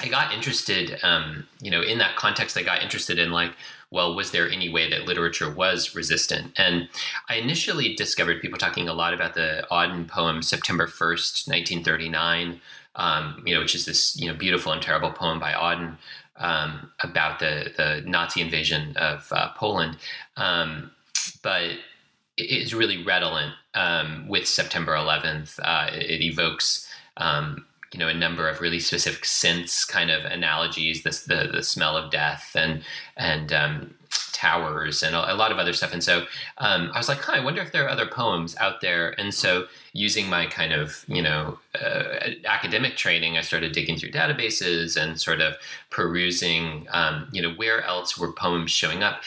I 0.02 0.08
got 0.08 0.32
interested, 0.32 0.98
um, 1.02 1.46
you 1.60 1.70
know, 1.70 1.80
in 1.80 1.98
that 1.98 2.16
context, 2.16 2.56
I 2.56 2.62
got 2.62 2.82
interested 2.82 3.18
in 3.18 3.30
like, 3.30 3.52
well, 3.90 4.14
was 4.14 4.30
there 4.30 4.50
any 4.50 4.68
way 4.68 4.90
that 4.90 5.06
literature 5.06 5.50
was 5.50 5.94
resistant? 5.94 6.58
And 6.58 6.88
I 7.28 7.36
initially 7.36 7.94
discovered 7.94 8.40
people 8.40 8.58
talking 8.58 8.88
a 8.88 8.94
lot 8.94 9.14
about 9.14 9.34
the 9.34 9.66
Auden 9.70 10.08
poem, 10.08 10.42
September 10.42 10.86
1st, 10.86 11.46
1939, 11.48 12.60
um, 12.96 13.42
you 13.46 13.54
know, 13.54 13.60
which 13.60 13.74
is 13.74 13.84
this, 13.84 14.18
you 14.18 14.28
know, 14.28 14.36
beautiful 14.36 14.72
and 14.72 14.82
terrible 14.82 15.10
poem 15.10 15.38
by 15.38 15.52
Auden 15.52 15.96
um, 16.36 16.90
about 17.00 17.38
the, 17.38 17.72
the 17.76 18.02
Nazi 18.06 18.40
invasion 18.40 18.96
of 18.96 19.28
uh, 19.30 19.50
Poland. 19.54 19.98
Um, 20.36 20.90
but 21.42 21.70
it 22.36 22.50
is 22.50 22.74
really 22.74 23.04
redolent 23.04 23.54
um, 23.74 24.26
with 24.26 24.48
September 24.48 24.92
11th. 24.92 25.60
Uh, 25.62 25.90
it 25.92 26.22
evokes 26.22 26.88
um, 27.18 27.66
you 27.92 27.98
know 27.98 28.08
a 28.08 28.14
number 28.14 28.48
of 28.48 28.60
really 28.60 28.80
specific 28.80 29.24
sense 29.24 29.84
kind 29.84 30.10
of 30.10 30.24
analogies 30.24 31.02
the 31.02 31.50
the 31.52 31.62
smell 31.62 31.96
of 31.96 32.10
death 32.10 32.52
and 32.54 32.82
and 33.16 33.52
um, 33.52 33.94
towers 34.42 35.02
and 35.02 35.14
a, 35.14 35.32
a, 35.32 35.36
lot 35.36 35.52
of 35.52 35.58
other 35.58 35.72
stuff. 35.72 35.92
And 35.92 36.02
so 36.02 36.26
um, 36.58 36.90
i 36.94 36.98
was 36.98 37.08
like 37.08 37.20
huh, 37.20 37.34
i 37.36 37.40
wonder 37.40 37.62
if 37.62 37.70
there 37.70 37.84
are 37.84 37.88
other 37.88 38.06
poems 38.06 38.56
out 38.58 38.80
there. 38.80 39.18
And 39.18 39.32
so 39.32 39.66
using 39.92 40.28
my 40.28 40.46
kind 40.46 40.72
of 40.72 41.04
you 41.06 41.22
know 41.22 41.58
uh, 41.80 42.30
academic 42.46 42.96
training 42.96 43.36
i 43.36 43.42
started 43.42 43.72
digging 43.72 43.96
through 43.98 44.10
databases 44.10 45.00
and 45.00 45.20
sort 45.20 45.40
of 45.40 45.54
perusing 45.90 46.86
um, 46.90 47.28
you 47.32 47.40
know 47.40 47.52
where 47.52 47.82
else 47.82 48.18
were 48.18 48.32
poems 48.32 48.70
showing 48.70 49.02
up. 49.02 49.22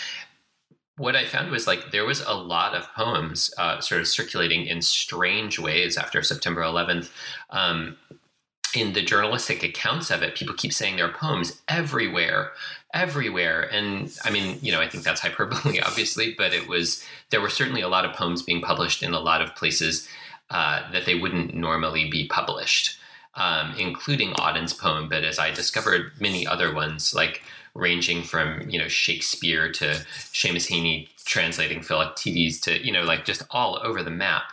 What 0.97 1.15
I 1.15 1.25
found 1.25 1.51
was 1.51 1.67
like 1.67 1.91
there 1.91 2.05
was 2.05 2.21
a 2.21 2.33
lot 2.33 2.73
of 2.73 2.83
poems 2.93 3.53
uh, 3.57 3.81
sort 3.81 4.01
of 4.01 4.07
circulating 4.07 4.65
in 4.65 4.81
strange 4.81 5.59
ways 5.59 5.97
after 5.97 6.21
September 6.23 6.61
11th. 6.61 7.09
Um, 7.49 7.97
in 8.77 8.93
the 8.93 9.01
journalistic 9.01 9.63
accounts 9.63 10.11
of 10.11 10.21
it, 10.23 10.35
people 10.35 10.55
keep 10.55 10.73
saying 10.73 10.95
there 10.95 11.07
are 11.07 11.13
poems 11.13 11.61
everywhere, 11.67 12.51
everywhere. 12.93 13.61
And 13.71 14.11
I 14.23 14.29
mean, 14.29 14.57
you 14.61 14.71
know, 14.71 14.81
I 14.81 14.87
think 14.87 15.03
that's 15.03 15.21
hyperbole, 15.21 15.79
obviously, 15.85 16.33
but 16.37 16.53
it 16.53 16.67
was, 16.67 17.03
there 17.29 17.41
were 17.41 17.49
certainly 17.49 17.81
a 17.81 17.87
lot 17.87 18.05
of 18.05 18.15
poems 18.15 18.41
being 18.41 18.61
published 18.61 19.03
in 19.03 19.13
a 19.13 19.19
lot 19.19 19.41
of 19.41 19.55
places 19.55 20.07
uh, 20.49 20.89
that 20.91 21.05
they 21.05 21.15
wouldn't 21.15 21.55
normally 21.55 22.09
be 22.09 22.27
published, 22.27 22.97
um, 23.35 23.73
including 23.77 24.33
Auden's 24.33 24.73
poem. 24.73 25.09
But 25.09 25.23
as 25.23 25.39
I 25.39 25.51
discovered 25.51 26.11
many 26.19 26.45
other 26.45 26.73
ones, 26.73 27.13
like 27.13 27.41
ranging 27.73 28.23
from, 28.23 28.69
you 28.69 28.79
know, 28.79 28.87
Shakespeare 28.87 29.71
to 29.73 30.05
Seamus 30.31 30.69
Heaney 30.71 31.09
translating 31.25 31.81
Philoctetes 31.81 32.61
to, 32.61 32.83
you 32.85 32.91
know, 32.91 33.03
like 33.03 33.25
just 33.25 33.43
all 33.51 33.79
over 33.83 34.01
the 34.01 34.11
map. 34.11 34.43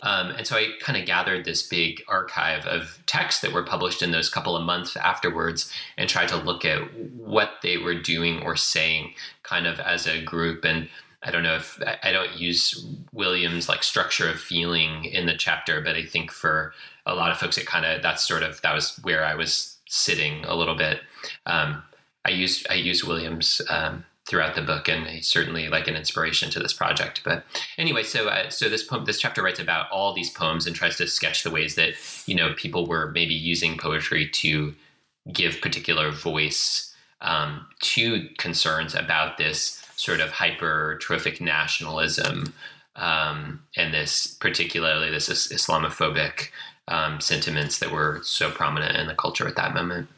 Um, 0.00 0.30
and 0.30 0.46
so 0.46 0.56
I 0.56 0.68
kind 0.80 0.96
of 0.98 1.06
gathered 1.06 1.44
this 1.44 1.62
big 1.62 2.02
archive 2.06 2.64
of 2.66 3.02
texts 3.06 3.40
that 3.42 3.52
were 3.52 3.64
published 3.64 4.00
in 4.00 4.12
those 4.12 4.30
couple 4.30 4.56
of 4.56 4.64
months 4.64 4.96
afterwards 4.96 5.72
and 5.96 6.08
tried 6.08 6.28
to 6.28 6.36
look 6.36 6.64
at 6.64 6.94
what 7.16 7.54
they 7.62 7.78
were 7.78 8.00
doing 8.00 8.40
or 8.42 8.54
saying 8.54 9.14
kind 9.42 9.66
of 9.66 9.80
as 9.80 10.06
a 10.06 10.22
group. 10.22 10.64
And 10.64 10.88
I 11.22 11.32
don't 11.32 11.42
know 11.42 11.56
if 11.56 11.82
I 12.04 12.12
don't 12.12 12.36
use 12.36 12.86
Williams' 13.12 13.68
like 13.68 13.82
structure 13.82 14.30
of 14.30 14.38
feeling 14.38 15.04
in 15.04 15.26
the 15.26 15.36
chapter, 15.36 15.80
but 15.80 15.96
I 15.96 16.04
think 16.04 16.30
for 16.30 16.72
a 17.04 17.14
lot 17.14 17.32
of 17.32 17.38
folks, 17.38 17.58
it 17.58 17.66
kind 17.66 17.84
of 17.84 18.02
that's 18.02 18.26
sort 18.26 18.44
of 18.44 18.60
that 18.62 18.74
was 18.74 18.96
where 19.02 19.24
I 19.24 19.34
was 19.34 19.78
sitting 19.88 20.44
a 20.44 20.54
little 20.54 20.76
bit. 20.76 21.00
Um, 21.44 21.82
I 22.24 22.30
use 22.30 22.64
I 22.70 22.74
use 22.74 23.04
Williams 23.04 23.60
um, 23.68 24.04
throughout 24.28 24.54
the 24.54 24.62
book, 24.62 24.88
and 24.88 25.06
he's 25.06 25.26
certainly 25.26 25.68
like 25.68 25.88
an 25.88 25.96
inspiration 25.96 26.50
to 26.50 26.60
this 26.60 26.72
project. 26.72 27.22
But 27.24 27.44
anyway, 27.78 28.02
so 28.02 28.28
uh, 28.28 28.50
so 28.50 28.68
this 28.68 28.84
poem, 28.84 29.04
this 29.06 29.20
chapter 29.20 29.42
writes 29.42 29.58
about 29.58 29.90
all 29.90 30.12
these 30.12 30.30
poems 30.30 30.66
and 30.66 30.76
tries 30.76 30.96
to 30.98 31.08
sketch 31.08 31.42
the 31.42 31.50
ways 31.50 31.74
that 31.74 31.94
you 32.26 32.34
know 32.34 32.52
people 32.54 32.86
were 32.86 33.10
maybe 33.10 33.34
using 33.34 33.78
poetry 33.78 34.28
to 34.28 34.74
give 35.32 35.60
particular 35.60 36.10
voice 36.10 36.94
um, 37.20 37.66
to 37.80 38.28
concerns 38.38 38.94
about 38.94 39.38
this 39.38 39.82
sort 39.96 40.20
of 40.20 40.30
hypertrophic 40.30 41.40
nationalism 41.40 42.52
um, 42.98 43.60
and 43.76 43.94
this 43.94 44.26
particularly 44.26 45.10
this 45.10 45.28
Islamophobic 45.28 46.48
um, 46.88 47.20
sentiments 47.20 47.78
that 47.78 47.92
were 47.92 48.20
so 48.22 48.50
prominent 48.50 48.96
in 48.96 49.06
the 49.06 49.14
culture 49.14 49.46
at 49.46 49.56
that 49.56 49.74
moment. 49.74 50.08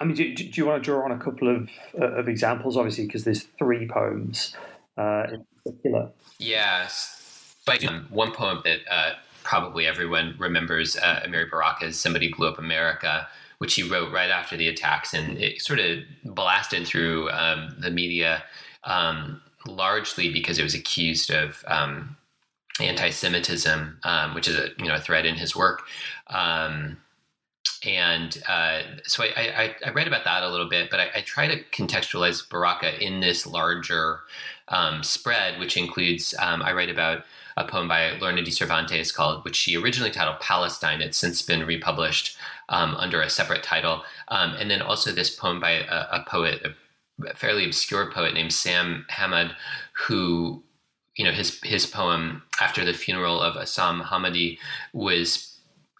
I 0.00 0.04
mean, 0.04 0.16
do, 0.16 0.34
do, 0.34 0.50
you 0.54 0.66
want 0.66 0.82
to 0.82 0.84
draw 0.84 1.04
on 1.04 1.12
a 1.12 1.18
couple 1.18 1.54
of 1.54 1.68
uh, 2.00 2.12
of 2.12 2.28
examples? 2.28 2.76
Obviously, 2.76 3.06
because 3.06 3.24
there's 3.24 3.42
three 3.58 3.86
poems 3.86 4.56
uh, 4.96 5.26
in 5.32 5.46
particular. 5.62 6.10
Yes, 6.38 7.54
but 7.66 7.84
um, 7.84 8.06
one 8.08 8.32
poem 8.32 8.62
that 8.64 8.80
uh, 8.90 9.12
probably 9.42 9.86
everyone 9.86 10.36
remembers, 10.38 10.96
uh, 10.96 11.20
Amiri 11.26 11.50
Baraka's 11.50 11.98
"Somebody 12.00 12.32
Blew 12.32 12.48
Up 12.48 12.58
America," 12.58 13.28
which 13.58 13.74
he 13.74 13.82
wrote 13.82 14.10
right 14.10 14.30
after 14.30 14.56
the 14.56 14.68
attacks, 14.68 15.12
and 15.12 15.36
it 15.36 15.60
sort 15.60 15.78
of 15.78 15.98
blasted 16.24 16.86
through 16.86 17.28
um, 17.30 17.76
the 17.78 17.90
media, 17.90 18.42
um, 18.84 19.42
largely 19.66 20.32
because 20.32 20.58
it 20.58 20.62
was 20.62 20.74
accused 20.74 21.30
of 21.30 21.62
um, 21.66 22.16
anti-Semitism, 22.80 23.98
um, 24.04 24.34
which 24.34 24.48
is 24.48 24.56
a 24.56 24.70
you 24.78 24.88
know 24.88 24.94
a 24.94 25.00
thread 25.00 25.26
in 25.26 25.34
his 25.34 25.54
work. 25.54 25.82
And 27.84 28.42
uh, 28.46 28.82
so 29.06 29.24
I, 29.24 29.26
I, 29.36 29.74
I, 29.86 29.90
read 29.90 30.06
about 30.06 30.24
that 30.24 30.42
a 30.42 30.50
little 30.50 30.68
bit, 30.68 30.90
but 30.90 31.00
I, 31.00 31.08
I 31.16 31.20
try 31.22 31.48
to 31.48 31.62
contextualize 31.70 32.48
Baraka 32.48 33.02
in 33.02 33.20
this 33.20 33.46
larger 33.46 34.20
um, 34.68 35.02
spread, 35.02 35.58
which 35.58 35.78
includes 35.78 36.34
um, 36.38 36.62
I 36.62 36.72
write 36.72 36.90
about 36.90 37.24
a 37.56 37.64
poem 37.64 37.88
by 37.88 38.12
Lorna 38.18 38.42
Dee 38.42 38.50
Cervantes 38.50 39.12
called, 39.12 39.44
which 39.44 39.56
she 39.56 39.76
originally 39.76 40.10
titled 40.10 40.40
Palestine. 40.40 41.00
It's 41.00 41.16
since 41.16 41.40
been 41.42 41.66
republished 41.66 42.36
um, 42.68 42.94
under 42.96 43.20
a 43.20 43.30
separate 43.30 43.62
title, 43.62 44.02
um, 44.28 44.54
and 44.58 44.70
then 44.70 44.82
also 44.82 45.10
this 45.10 45.34
poem 45.34 45.58
by 45.58 45.70
a, 45.70 46.06
a 46.12 46.24
poet, 46.28 46.62
a 46.64 47.34
fairly 47.34 47.64
obscure 47.64 48.10
poet 48.10 48.34
named 48.34 48.52
Sam 48.52 49.06
Hamod, 49.10 49.54
who 49.94 50.62
you 51.16 51.24
know 51.24 51.32
his 51.32 51.60
his 51.62 51.86
poem 51.86 52.42
after 52.60 52.84
the 52.84 52.94
funeral 52.94 53.40
of 53.40 53.56
Assam 53.56 54.02
Hamady 54.02 54.58
was 54.92 55.49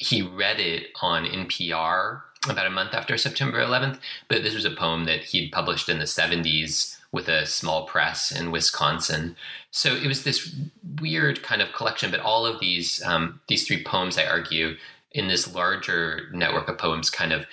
he 0.01 0.23
read 0.23 0.59
it 0.59 0.89
on 1.03 1.27
NPR 1.27 2.23
about 2.49 2.67
a 2.67 2.71
month 2.71 2.95
after 2.95 3.19
September 3.19 3.59
11th, 3.59 3.99
but 4.29 4.43
this 4.43 4.55
was 4.55 4.65
a 4.65 4.71
poem 4.71 5.05
that 5.05 5.25
he'd 5.25 5.53
published 5.53 5.91
in 5.91 5.99
the 5.99 6.07
70s 6.07 6.97
with 7.13 7.29
a 7.29 7.45
small 7.45 7.85
press 7.87 8.33
in 8.33 8.51
Wisconsin. 8.51 9.37
So 9.71 9.95
it 9.95 10.07
was 10.07 10.25
this 10.25 10.55
weird 11.01 11.43
kind 11.43 11.61
of 11.61 11.73
collection, 11.73 12.11
but 12.11 12.21
all 12.21 12.47
of 12.47 12.61
these 12.61 13.03
um, 13.05 13.41
these 13.49 13.67
three 13.67 13.85
poems, 13.85 14.17
I 14.17 14.25
argue, 14.25 14.77
in 15.13 15.29
this 15.29 15.55
larger 15.55 16.31
network 16.33 16.69
of 16.69 16.79
poems, 16.79 17.11
kind 17.11 17.33
of 17.33 17.47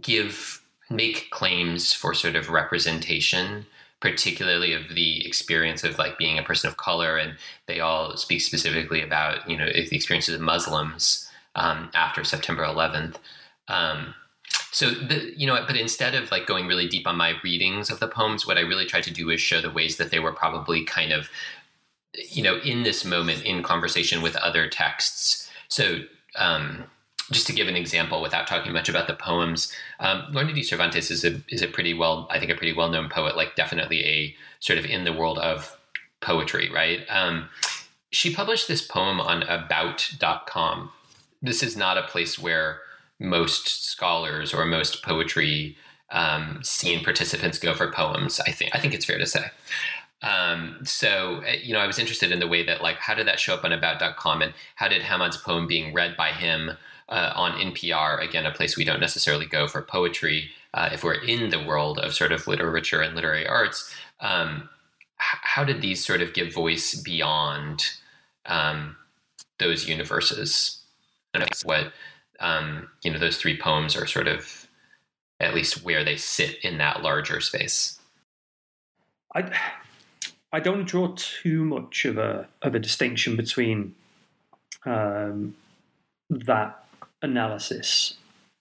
give 0.00 0.62
make 0.88 1.30
claims 1.30 1.92
for 1.92 2.14
sort 2.14 2.36
of 2.36 2.48
representation 2.48 3.66
particularly 4.00 4.72
of 4.72 4.94
the 4.94 5.26
experience 5.26 5.82
of 5.82 5.98
like 5.98 6.16
being 6.18 6.38
a 6.38 6.42
person 6.42 6.68
of 6.68 6.76
color 6.76 7.16
and 7.16 7.36
they 7.66 7.80
all 7.80 8.16
speak 8.16 8.40
specifically 8.40 9.02
about 9.02 9.48
you 9.50 9.56
know 9.56 9.66
the 9.66 9.96
experiences 9.96 10.34
of 10.34 10.40
muslims 10.40 11.27
um, 11.58 11.90
after 11.94 12.24
September 12.24 12.64
11th. 12.64 13.16
Um, 13.68 14.14
so 14.70 14.90
the, 14.90 15.32
you 15.36 15.46
know 15.46 15.62
but 15.66 15.76
instead 15.76 16.14
of 16.14 16.30
like 16.30 16.46
going 16.46 16.66
really 16.66 16.88
deep 16.88 17.06
on 17.06 17.16
my 17.16 17.34
readings 17.44 17.90
of 17.90 18.00
the 18.00 18.08
poems 18.08 18.46
what 18.46 18.56
i 18.56 18.60
really 18.60 18.86
tried 18.86 19.02
to 19.02 19.10
do 19.10 19.28
is 19.28 19.40
show 19.40 19.60
the 19.60 19.70
ways 19.70 19.96
that 19.96 20.10
they 20.10 20.18
were 20.18 20.32
probably 20.32 20.84
kind 20.84 21.12
of 21.12 21.28
you 22.30 22.42
know 22.42 22.58
in 22.58 22.82
this 22.82 23.04
moment 23.04 23.44
in 23.44 23.62
conversation 23.62 24.22
with 24.22 24.36
other 24.36 24.68
texts. 24.68 25.50
So 25.68 26.00
um, 26.36 26.84
just 27.30 27.46
to 27.46 27.52
give 27.52 27.68
an 27.68 27.76
example 27.76 28.22
without 28.22 28.46
talking 28.46 28.72
much 28.72 28.88
about 28.88 29.06
the 29.06 29.14
poems 29.14 29.72
um, 30.00 30.24
Lorna 30.32 30.52
Dee 30.52 30.62
Cervantes 30.62 31.10
is 31.10 31.24
a 31.24 31.42
is 31.48 31.62
a 31.62 31.68
pretty 31.68 31.92
well 31.92 32.26
i 32.30 32.38
think 32.38 32.50
a 32.50 32.54
pretty 32.54 32.72
well 32.72 32.88
known 32.88 33.08
poet 33.08 33.36
like 33.36 33.54
definitely 33.54 34.04
a 34.04 34.34
sort 34.60 34.78
of 34.78 34.86
in 34.86 35.04
the 35.04 35.12
world 35.12 35.38
of 35.38 35.76
poetry 36.20 36.70
right? 36.72 37.00
Um, 37.08 37.48
she 38.10 38.34
published 38.34 38.68
this 38.68 38.82
poem 38.82 39.20
on 39.20 39.42
about.com 39.42 40.90
this 41.42 41.62
is 41.62 41.76
not 41.76 41.98
a 41.98 42.02
place 42.02 42.38
where 42.38 42.80
most 43.20 43.84
scholars 43.84 44.54
or 44.54 44.64
most 44.64 45.02
poetry 45.02 45.76
um, 46.10 46.60
scene 46.62 47.04
participants 47.04 47.58
go 47.58 47.74
for 47.74 47.90
poems. 47.90 48.40
I 48.40 48.52
think 48.52 48.74
I 48.74 48.78
think 48.78 48.94
it's 48.94 49.04
fair 49.04 49.18
to 49.18 49.26
say. 49.26 49.46
Um, 50.22 50.80
so 50.84 51.42
uh, 51.46 51.52
you 51.62 51.72
know, 51.72 51.80
I 51.80 51.86
was 51.86 51.98
interested 51.98 52.32
in 52.32 52.40
the 52.40 52.48
way 52.48 52.64
that 52.64 52.82
like 52.82 52.96
how 52.96 53.14
did 53.14 53.26
that 53.26 53.40
show 53.40 53.54
up 53.54 53.64
on 53.64 53.72
about.com 53.72 54.42
and 54.42 54.54
how 54.76 54.88
did 54.88 55.02
Hamod's 55.02 55.36
poem 55.36 55.66
being 55.66 55.92
read 55.92 56.16
by 56.16 56.32
him 56.32 56.72
uh, 57.08 57.32
on 57.34 57.52
NPR 57.52 58.22
again 58.22 58.46
a 58.46 58.50
place 58.50 58.76
we 58.76 58.84
don't 58.84 59.00
necessarily 59.00 59.46
go 59.46 59.66
for 59.66 59.82
poetry 59.82 60.50
uh, 60.74 60.90
if 60.92 61.02
we're 61.02 61.14
in 61.14 61.50
the 61.50 61.62
world 61.62 61.98
of 61.98 62.14
sort 62.14 62.32
of 62.32 62.46
literature 62.46 63.00
and 63.00 63.14
literary 63.14 63.46
arts. 63.46 63.94
Um, 64.20 64.68
how 65.18 65.64
did 65.64 65.80
these 65.80 66.04
sort 66.04 66.22
of 66.22 66.32
give 66.32 66.52
voice 66.52 66.94
beyond 66.94 67.84
um, 68.46 68.96
those 69.58 69.88
universes? 69.88 70.77
That's 71.34 71.64
what 71.64 71.92
um, 72.40 72.88
you 73.02 73.12
know 73.12 73.18
those 73.18 73.38
three 73.38 73.58
poems 73.58 73.96
are 73.96 74.06
sort 74.06 74.28
of 74.28 74.66
at 75.40 75.54
least 75.54 75.84
where 75.84 76.04
they 76.04 76.16
sit 76.16 76.62
in 76.64 76.78
that 76.78 77.02
larger 77.02 77.40
space. 77.40 77.98
I 79.34 79.50
I 80.52 80.60
don't 80.60 80.86
draw 80.86 81.14
too 81.16 81.64
much 81.64 82.04
of 82.04 82.18
a 82.18 82.48
of 82.62 82.74
a 82.74 82.78
distinction 82.78 83.36
between 83.36 83.94
um, 84.86 85.54
that 86.30 86.84
analysis 87.22 88.14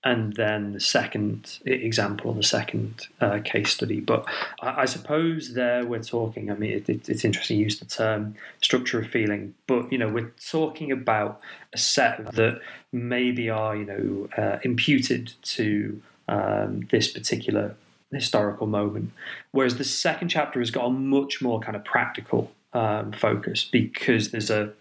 and 0.03 0.33
then 0.35 0.73
the 0.73 0.79
second 0.79 1.59
example, 1.65 2.31
or 2.31 2.35
the 2.35 2.43
second 2.43 3.07
uh, 3.19 3.39
case 3.43 3.71
study. 3.73 3.99
But 3.99 4.25
I, 4.61 4.81
I, 4.81 4.85
suppose 4.85 5.53
there 5.53 5.85
we're 5.85 6.03
talking. 6.03 6.51
I 6.51 6.55
mean, 6.55 6.71
it, 6.71 6.89
it, 6.89 7.09
it's 7.09 7.25
interesting 7.25 7.57
you 7.57 7.65
use 7.65 7.79
the 7.79 7.85
term 7.85 8.35
structure 8.61 8.99
of 8.99 9.07
feeling, 9.07 9.55
but 9.65 9.91
you 9.91 9.97
know 9.97 10.07
we're 10.07 10.33
talking 10.49 10.91
about 10.91 11.41
a 11.73 11.77
set 11.77 12.33
that 12.35 12.61
maybe 12.91 13.49
are 13.49 13.75
you 13.75 13.85
know 13.85 14.29
uh, 14.37 14.59
imputed 14.63 15.33
to 15.41 16.01
um, 16.27 16.81
this 16.91 17.11
particular 17.11 17.75
historical 18.11 18.67
moment, 18.67 19.11
whereas 19.51 19.77
the 19.77 19.83
second 19.83 20.29
chapter 20.29 20.59
has 20.59 20.71
got 20.71 20.85
a 20.85 20.89
much 20.89 21.41
more 21.41 21.59
kind 21.59 21.75
of 21.75 21.83
practical 21.83 22.51
um, 22.73 23.11
focus 23.11 23.65
because 23.65 24.29
there's 24.29 24.49
a 24.49 24.71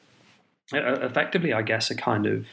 effectively, 0.73 1.53
I 1.53 1.63
guess, 1.63 1.91
a 1.91 1.95
kind 1.95 2.27
of 2.27 2.47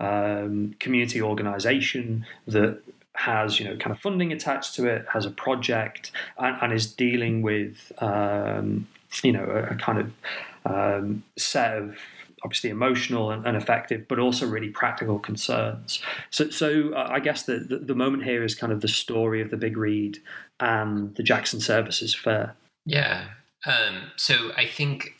um, 0.00 0.74
community 0.80 1.22
organization 1.22 2.26
that 2.46 2.80
has 3.14 3.58
you 3.58 3.66
know 3.66 3.76
kind 3.76 3.94
of 3.94 4.00
funding 4.00 4.32
attached 4.32 4.74
to 4.76 4.86
it, 4.86 5.06
has 5.12 5.26
a 5.26 5.30
project, 5.30 6.10
and, 6.38 6.56
and 6.62 6.72
is 6.72 6.92
dealing 6.92 7.42
with 7.42 7.92
um, 7.98 8.88
you 9.22 9.32
know 9.32 9.44
a, 9.44 9.74
a 9.74 9.76
kind 9.76 9.98
of 9.98 10.12
um, 10.64 11.22
set 11.36 11.76
of 11.76 11.96
obviously 12.42 12.70
emotional 12.70 13.30
and, 13.30 13.46
and, 13.46 13.54
effective, 13.54 14.08
but 14.08 14.18
also 14.18 14.46
really 14.46 14.70
practical 14.70 15.18
concerns. 15.18 16.02
So, 16.30 16.48
so 16.48 16.94
uh, 16.94 17.08
I 17.10 17.20
guess 17.20 17.42
the, 17.42 17.58
the, 17.58 17.76
the 17.76 17.94
moment 17.94 18.24
here 18.24 18.42
is 18.42 18.54
kind 18.54 18.72
of 18.72 18.80
the 18.80 18.88
story 18.88 19.42
of 19.42 19.50
the 19.50 19.58
big 19.58 19.76
read 19.76 20.18
and 20.58 21.14
the 21.16 21.22
Jackson 21.22 21.60
Services 21.60 22.14
Fair. 22.14 22.54
Yeah. 22.86 23.26
Um, 23.66 24.12
so 24.16 24.52
I 24.56 24.64
think 24.64 25.16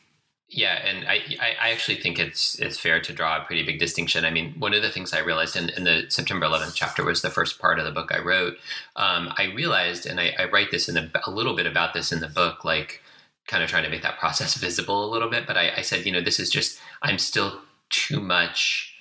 yeah, 0.52 0.84
and 0.84 1.06
I, 1.06 1.22
I 1.62 1.70
actually 1.70 1.98
think 1.98 2.18
it's 2.18 2.58
it's 2.58 2.76
fair 2.76 3.00
to 3.00 3.12
draw 3.12 3.36
a 3.36 3.44
pretty 3.44 3.62
big 3.62 3.78
distinction. 3.78 4.24
I 4.24 4.30
mean, 4.30 4.52
one 4.58 4.74
of 4.74 4.82
the 4.82 4.90
things 4.90 5.12
I 5.12 5.20
realized 5.20 5.54
in, 5.54 5.68
in 5.70 5.84
the 5.84 6.06
September 6.08 6.44
11th 6.44 6.74
chapter 6.74 7.04
was 7.04 7.22
the 7.22 7.30
first 7.30 7.60
part 7.60 7.78
of 7.78 7.84
the 7.84 7.92
book 7.92 8.10
I 8.12 8.18
wrote. 8.18 8.54
Um, 8.96 9.32
I 9.38 9.52
realized, 9.54 10.06
and 10.06 10.18
I, 10.18 10.34
I 10.36 10.46
write 10.46 10.72
this 10.72 10.88
in 10.88 10.96
a, 10.96 11.08
a, 11.24 11.30
little 11.30 11.54
bit 11.54 11.66
about 11.66 11.94
this 11.94 12.10
in 12.10 12.18
the 12.18 12.26
book, 12.26 12.64
like 12.64 13.00
kind 13.46 13.62
of 13.62 13.70
trying 13.70 13.84
to 13.84 13.90
make 13.90 14.02
that 14.02 14.18
process 14.18 14.56
visible 14.56 15.04
a 15.04 15.12
little 15.12 15.30
bit. 15.30 15.46
But 15.46 15.56
I, 15.56 15.70
I 15.76 15.80
said, 15.82 16.04
you 16.04 16.10
know, 16.10 16.20
this 16.20 16.40
is 16.40 16.50
just 16.50 16.80
I'm 17.00 17.18
still 17.18 17.60
too 17.88 18.18
much 18.18 18.96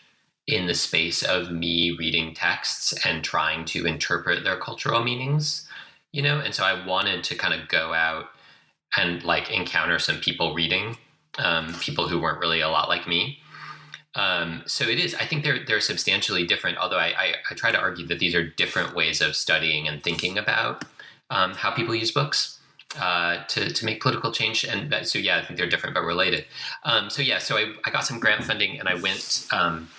in 0.46 0.68
the 0.68 0.76
space 0.76 1.24
of 1.24 1.52
me 1.52 1.96
reading 1.98 2.36
texts 2.36 2.94
and 3.04 3.24
trying 3.24 3.66
to 3.66 3.88
interpret 3.88 4.44
their 4.44 4.58
cultural 4.58 5.04
meanings, 5.04 5.68
you 6.12 6.22
know, 6.22 6.40
and 6.40 6.54
so 6.54 6.64
I 6.64 6.86
wanted 6.86 7.24
to 7.24 7.36
kind 7.36 7.60
of 7.60 7.68
go 7.70 7.94
out 7.94 8.26
and 8.96 9.24
like 9.24 9.52
encounter 9.52 9.98
some 9.98 10.18
people 10.18 10.54
reading 10.54 10.98
um, 11.38 11.74
people 11.76 12.08
who 12.08 12.20
weren't 12.20 12.40
really 12.40 12.62
a 12.62 12.70
lot 12.70 12.90
like 12.90 13.08
me. 13.08 13.40
Um, 14.16 14.64
so 14.66 14.86
it 14.86 15.00
is. 15.00 15.14
I 15.16 15.26
think 15.26 15.44
they're 15.44 15.64
they're 15.64 15.80
substantially 15.80 16.46
different. 16.46 16.78
Although 16.78 16.98
I, 16.98 17.14
I, 17.18 17.34
I, 17.52 17.54
try 17.56 17.72
to 17.72 17.80
argue 17.80 18.08
that 18.08 18.20
these 18.20 18.34
are 18.34 18.44
different 18.44 18.96
ways 18.96 19.22
of 19.22 19.36
studying 19.36 19.88
and 19.88 20.04
thinking 20.04 20.38
about 20.38 20.84
um, 21.30 21.54
how 21.54 21.72
people 21.72 21.94
use 21.94 22.12
books 22.12 22.60
uh, 23.00 23.44
to 23.46 23.72
to 23.72 23.86
make 23.86 24.02
political 24.02 24.32
change. 24.32 24.64
And 24.64 24.92
that, 24.92 25.08
so 25.08 25.20
yeah, 25.20 25.38
I 25.38 25.46
think 25.46 25.60
they're 25.60 25.70
different 25.70 25.94
but 25.94 26.04
related. 26.04 26.46
Um, 26.84 27.10
so 27.10 27.22
yeah, 27.22 27.38
so 27.38 27.58
I, 27.58 27.74
I 27.86 27.92
got 27.92 28.06
some 28.06 28.20
grant 28.20 28.44
funding 28.44 28.80
and 28.80 28.90
I 28.90 28.96
went. 28.96 29.48
Um, 29.52 29.90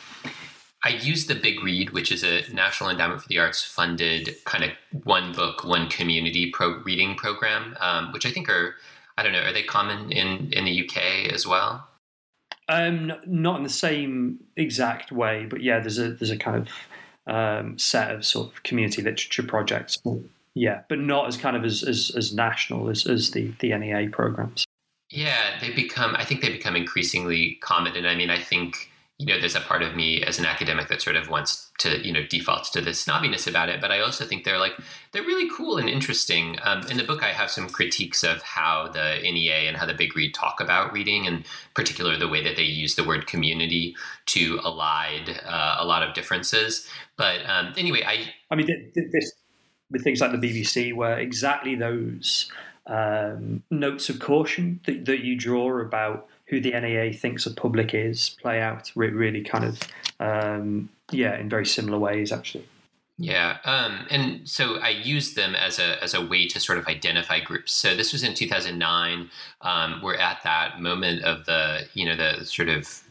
I 0.83 0.91
used 0.91 1.29
the 1.29 1.35
Big 1.35 1.63
Read, 1.63 1.91
which 1.91 2.11
is 2.11 2.25
a 2.25 2.43
National 2.53 2.89
Endowment 2.89 3.21
for 3.21 3.29
the 3.29 3.39
Arts 3.39 3.63
funded 3.63 4.35
kind 4.45 4.65
of 4.65 4.71
one 5.05 5.33
book, 5.33 5.63
one 5.63 5.89
community 5.89 6.51
pro 6.51 6.79
reading 6.79 7.17
program, 7.17 7.77
um, 7.81 8.13
which 8.13 8.25
I 8.25 8.31
think 8.31 8.49
are 8.49 8.77
I 9.21 9.23
don't 9.23 9.33
know. 9.33 9.43
Are 9.43 9.53
they 9.53 9.63
common 9.63 10.11
in 10.11 10.51
in 10.53 10.65
the 10.65 10.89
UK 10.89 11.31
as 11.31 11.47
well? 11.47 11.87
Um, 12.69 13.13
not 13.27 13.59
in 13.59 13.65
the 13.65 13.69
same 13.69 14.39
exact 14.57 15.13
way, 15.13 15.45
but 15.45 15.63
yeah, 15.63 15.79
there's 15.79 15.99
a 15.99 16.13
there's 16.13 16.31
a 16.31 16.39
kind 16.39 16.57
of 16.57 16.69
um, 17.27 17.79
set 17.79 18.15
of 18.15 18.25
sort 18.25 18.51
of 18.51 18.63
community 18.63 19.03
literature 19.03 19.43
projects. 19.43 19.99
Yeah, 20.55 20.83
but 20.89 21.01
not 21.01 21.29
as 21.29 21.37
kind 21.37 21.55
of 21.55 21.65
as 21.65 21.83
as, 21.83 22.11
as 22.17 22.33
national 22.33 22.89
as, 22.89 23.07
as 23.07 23.33
the 23.33 23.53
the 23.61 23.77
NEA 23.77 24.09
programs. 24.11 24.65
Yeah, 25.11 25.59
they 25.61 25.71
become. 25.71 26.17
I 26.17 26.25
think 26.25 26.41
they 26.41 26.49
become 26.49 26.75
increasingly 26.75 27.59
common, 27.61 27.97
and 27.97 28.07
I 28.07 28.15
mean, 28.15 28.31
I 28.31 28.39
think 28.39 28.91
you 29.21 29.27
know, 29.27 29.39
there's 29.39 29.55
a 29.55 29.61
part 29.61 29.83
of 29.83 29.95
me 29.95 30.23
as 30.23 30.39
an 30.39 30.47
academic 30.47 30.89
that 30.89 31.03
sort 31.03 31.15
of 31.15 31.29
wants 31.29 31.71
to, 31.77 32.01
you 32.01 32.11
know, 32.11 32.25
defaults 32.27 32.71
to 32.71 32.81
the 32.81 32.93
snobbiness 32.93 33.47
about 33.47 33.69
it. 33.69 33.79
But 33.79 33.93
I 33.93 34.01
also 34.01 34.25
think 34.25 34.45
they're 34.45 34.59
like, 34.59 34.73
they're 35.13 35.23
really 35.23 35.47
cool 35.55 35.77
and 35.77 35.91
interesting. 35.91 36.57
Um, 36.63 36.87
in 36.87 36.97
the 36.97 37.05
book, 37.05 37.23
I 37.23 37.33
have 37.33 37.51
some 37.51 37.69
critiques 37.69 38.25
of 38.25 38.41
how 38.41 38.89
the 38.89 39.19
NEA 39.23 39.69
and 39.69 39.77
how 39.77 39.85
the 39.85 39.93
Big 39.93 40.17
Read 40.17 40.33
talk 40.33 40.59
about 40.59 40.95
reading, 40.95 41.27
and 41.27 41.45
particular 41.75 42.17
the 42.17 42.29
way 42.29 42.43
that 42.43 42.57
they 42.57 42.63
use 42.63 42.95
the 42.95 43.05
word 43.05 43.27
community 43.27 43.95
to 44.27 44.57
elide 44.61 45.39
uh, 45.47 45.77
a 45.79 45.85
lot 45.85 46.03
of 46.03 46.15
differences. 46.15 46.89
But 47.19 47.41
um, 47.47 47.75
anyway, 47.77 48.03
I. 48.07 48.33
I 48.51 48.55
mean, 48.55 48.91
this, 48.95 49.33
with 49.91 50.03
things 50.03 50.23
like 50.23 50.33
the 50.33 50.39
BBC, 50.39 50.95
where 50.95 51.19
exactly 51.19 51.75
those 51.75 52.51
um, 52.87 53.65
notes 53.71 54.09
of 54.09 54.19
caution 54.19 54.81
that, 54.87 55.05
that 55.05 55.21
you 55.21 55.37
draw 55.37 55.79
about 55.79 56.27
who 56.51 56.61
the 56.61 56.73
NEA 56.73 57.13
thinks 57.13 57.47
a 57.47 57.51
public 57.51 57.95
is 57.95 58.37
play 58.43 58.61
out 58.61 58.91
really 58.95 59.43
kind 59.43 59.65
of 59.65 59.81
um, 60.19 60.91
yeah 61.11 61.39
in 61.39 61.49
very 61.49 61.65
similar 61.65 61.99
ways 61.99 62.33
actually. 62.33 62.67
Yeah, 63.23 63.59
um, 63.65 64.07
and 64.09 64.49
so 64.49 64.79
I 64.79 64.89
used 64.89 65.37
them 65.37 65.55
as 65.55 65.79
a 65.79 66.03
as 66.03 66.15
a 66.15 66.25
way 66.25 66.47
to 66.49 66.59
sort 66.59 66.79
of 66.79 66.87
identify 66.87 67.41
groups. 67.41 67.73
So 67.73 67.95
this 67.95 68.13
was 68.13 68.23
in 68.23 68.35
2009. 68.35 69.31
Um, 69.61 70.01
we're 70.03 70.17
at 70.17 70.39
that 70.43 70.81
moment 70.81 71.23
of 71.23 71.45
the 71.45 71.87
you 71.93 72.07
know 72.07 72.17
the 72.17 72.45
sort 72.45 72.71
of 72.71 73.03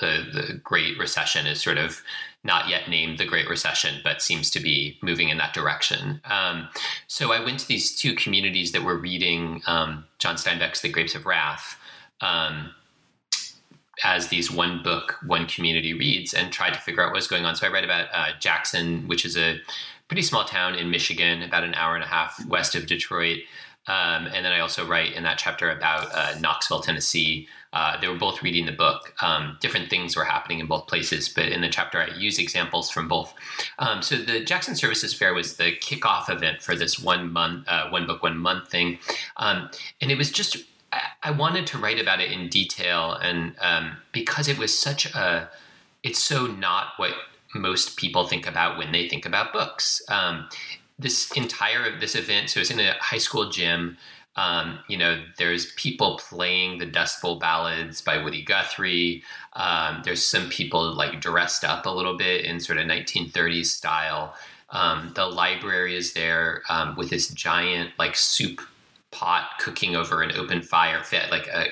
the 0.00 0.26
the 0.32 0.54
Great 0.54 0.98
Recession 0.98 1.46
is 1.46 1.62
sort 1.62 1.78
of 1.78 2.02
not 2.42 2.68
yet 2.68 2.88
named 2.88 3.18
the 3.18 3.24
Great 3.24 3.48
Recession, 3.48 4.00
but 4.02 4.20
seems 4.20 4.50
to 4.50 4.60
be 4.60 4.98
moving 5.00 5.28
in 5.28 5.38
that 5.38 5.54
direction. 5.54 6.20
Um, 6.24 6.68
so 7.06 7.32
I 7.32 7.38
went 7.38 7.60
to 7.60 7.68
these 7.68 7.94
two 7.94 8.16
communities 8.16 8.72
that 8.72 8.82
were 8.82 8.96
reading 8.96 9.62
um, 9.68 10.06
John 10.18 10.34
Steinbeck's 10.34 10.80
The 10.80 10.88
Grapes 10.88 11.14
of 11.14 11.24
Wrath. 11.24 11.78
Um, 12.20 12.72
as 14.04 14.28
these 14.28 14.50
one 14.50 14.82
book, 14.82 15.16
one 15.24 15.46
community 15.46 15.94
reads 15.94 16.34
and 16.34 16.52
tried 16.52 16.74
to 16.74 16.80
figure 16.80 17.02
out 17.02 17.08
what 17.08 17.16
was 17.16 17.26
going 17.26 17.44
on. 17.44 17.54
So 17.56 17.66
I 17.66 17.70
read 17.70 17.84
about 17.84 18.08
uh, 18.12 18.28
Jackson, 18.40 19.06
which 19.06 19.24
is 19.24 19.36
a 19.36 19.60
pretty 20.08 20.22
small 20.22 20.44
town 20.44 20.74
in 20.74 20.90
Michigan, 20.90 21.42
about 21.42 21.64
an 21.64 21.74
hour 21.74 21.94
and 21.94 22.04
a 22.04 22.08
half 22.08 22.44
west 22.46 22.74
of 22.74 22.86
Detroit. 22.86 23.40
Um, 23.88 24.26
and 24.26 24.44
then 24.44 24.52
I 24.52 24.60
also 24.60 24.86
write 24.86 25.14
in 25.14 25.24
that 25.24 25.38
chapter 25.38 25.70
about 25.70 26.08
uh, 26.14 26.38
Knoxville, 26.38 26.82
Tennessee. 26.82 27.48
Uh, 27.72 27.98
they 28.00 28.06
were 28.06 28.18
both 28.18 28.42
reading 28.42 28.66
the 28.66 28.72
book. 28.72 29.14
Um, 29.22 29.56
different 29.60 29.88
things 29.88 30.14
were 30.14 30.24
happening 30.24 30.60
in 30.60 30.66
both 30.66 30.86
places, 30.86 31.28
but 31.28 31.46
in 31.46 31.62
the 31.62 31.68
chapter 31.68 31.98
I 31.98 32.08
use 32.16 32.38
examples 32.38 32.90
from 32.90 33.08
both. 33.08 33.34
Um, 33.78 34.02
so 34.02 34.16
the 34.16 34.44
Jackson 34.44 34.76
Services 34.76 35.14
Fair 35.14 35.34
was 35.34 35.56
the 35.56 35.72
kickoff 35.76 36.28
event 36.28 36.62
for 36.62 36.76
this 36.76 37.00
one 37.00 37.32
month, 37.32 37.66
uh, 37.66 37.88
one 37.88 38.06
book, 38.06 38.22
one 38.22 38.36
month 38.36 38.68
thing, 38.68 38.98
um, 39.38 39.70
and 40.00 40.10
it 40.10 40.18
was 40.18 40.30
just 40.30 40.58
I 41.22 41.30
wanted 41.30 41.66
to 41.68 41.78
write 41.78 42.00
about 42.00 42.20
it 42.20 42.32
in 42.32 42.48
detail, 42.48 43.12
and 43.12 43.54
um, 43.60 43.96
because 44.10 44.48
it 44.48 44.58
was 44.58 44.76
such 44.76 45.06
a, 45.14 45.48
it's 46.02 46.22
so 46.22 46.46
not 46.46 46.94
what 46.96 47.12
most 47.54 47.96
people 47.96 48.26
think 48.26 48.46
about 48.46 48.78
when 48.78 48.92
they 48.92 49.08
think 49.08 49.24
about 49.24 49.52
books. 49.52 50.02
Um, 50.08 50.48
this 50.98 51.30
entire 51.32 51.98
this 51.98 52.14
event, 52.14 52.50
so 52.50 52.60
it's 52.60 52.70
in 52.70 52.80
a 52.80 52.94
high 52.94 53.18
school 53.18 53.50
gym. 53.50 53.96
Um, 54.34 54.78
you 54.88 54.96
know, 54.96 55.22
there's 55.36 55.72
people 55.72 56.18
playing 56.18 56.78
the 56.78 56.86
Dust 56.86 57.20
Bowl 57.20 57.38
ballads 57.38 58.00
by 58.00 58.22
Woody 58.22 58.42
Guthrie. 58.42 59.22
Um, 59.52 60.00
there's 60.04 60.24
some 60.24 60.48
people 60.48 60.94
like 60.94 61.20
dressed 61.20 61.64
up 61.64 61.84
a 61.84 61.90
little 61.90 62.16
bit 62.16 62.46
in 62.46 62.58
sort 62.58 62.78
of 62.78 62.86
1930s 62.86 63.66
style. 63.66 64.34
Um, 64.70 65.12
the 65.14 65.26
library 65.26 65.96
is 65.96 66.14
there 66.14 66.62
um, 66.70 66.96
with 66.96 67.10
this 67.10 67.28
giant 67.28 67.90
like 67.98 68.16
soup 68.16 68.62
pot 69.12 69.50
cooking 69.60 69.94
over 69.94 70.22
an 70.22 70.32
open 70.32 70.62
fire 70.62 71.04
fit 71.04 71.30
like 71.30 71.46
a 71.48 71.66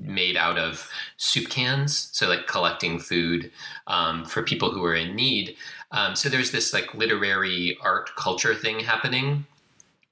made 0.00 0.36
out 0.36 0.58
of 0.58 0.90
soup 1.16 1.48
cans 1.48 2.08
so 2.12 2.28
like 2.28 2.48
collecting 2.48 2.98
food 2.98 3.52
um, 3.86 4.24
for 4.24 4.42
people 4.42 4.72
who 4.72 4.84
are 4.84 4.96
in 4.96 5.14
need. 5.14 5.54
Um, 5.92 6.16
so 6.16 6.28
there's 6.28 6.50
this 6.50 6.72
like 6.72 6.92
literary 6.94 7.78
art 7.80 8.10
culture 8.16 8.54
thing 8.54 8.80
happening 8.80 9.46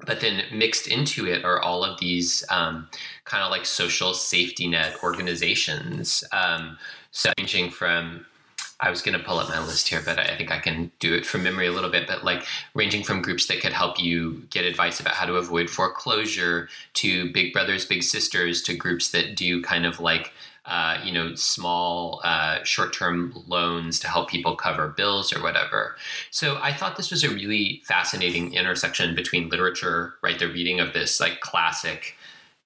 but 0.06 0.20
then 0.20 0.42
mixed 0.52 0.86
into 0.86 1.26
it 1.26 1.44
are 1.44 1.60
all 1.60 1.84
of 1.84 1.98
these 1.98 2.44
um, 2.50 2.88
kind 3.24 3.42
of 3.42 3.50
like 3.50 3.64
social 3.64 4.14
safety 4.14 4.68
net 4.68 4.96
organizations 5.02 6.24
um, 6.32 6.78
so 7.10 7.32
ranging 7.38 7.70
from 7.70 8.26
I 8.84 8.90
was 8.90 9.00
going 9.00 9.18
to 9.18 9.24
pull 9.24 9.38
up 9.38 9.48
my 9.48 9.58
list 9.60 9.88
here, 9.88 10.02
but 10.04 10.18
I 10.18 10.36
think 10.36 10.52
I 10.52 10.58
can 10.58 10.90
do 10.98 11.14
it 11.14 11.24
from 11.24 11.42
memory 11.42 11.66
a 11.66 11.72
little 11.72 11.90
bit. 11.90 12.06
But 12.06 12.22
like 12.22 12.44
ranging 12.74 13.02
from 13.02 13.22
groups 13.22 13.46
that 13.46 13.60
could 13.60 13.72
help 13.72 13.98
you 13.98 14.42
get 14.50 14.66
advice 14.66 15.00
about 15.00 15.14
how 15.14 15.24
to 15.24 15.36
avoid 15.36 15.70
foreclosure 15.70 16.68
to 16.94 17.32
Big 17.32 17.54
Brothers 17.54 17.86
Big 17.86 18.02
Sisters 18.02 18.60
to 18.62 18.76
groups 18.76 19.10
that 19.12 19.36
do 19.36 19.62
kind 19.62 19.86
of 19.86 20.00
like 20.00 20.32
uh, 20.66 20.98
you 21.04 21.12
know, 21.12 21.34
small 21.34 22.22
uh, 22.24 22.62
short-term 22.64 23.34
loans 23.46 24.00
to 24.00 24.08
help 24.08 24.30
people 24.30 24.56
cover 24.56 24.88
bills 24.88 25.30
or 25.30 25.42
whatever. 25.42 25.94
So 26.30 26.58
I 26.62 26.72
thought 26.72 26.96
this 26.96 27.10
was 27.10 27.22
a 27.22 27.28
really 27.28 27.82
fascinating 27.84 28.54
intersection 28.54 29.14
between 29.14 29.50
literature, 29.50 30.14
right, 30.22 30.38
the 30.38 30.48
reading 30.48 30.80
of 30.80 30.94
this 30.94 31.20
like 31.20 31.40
classic, 31.40 32.16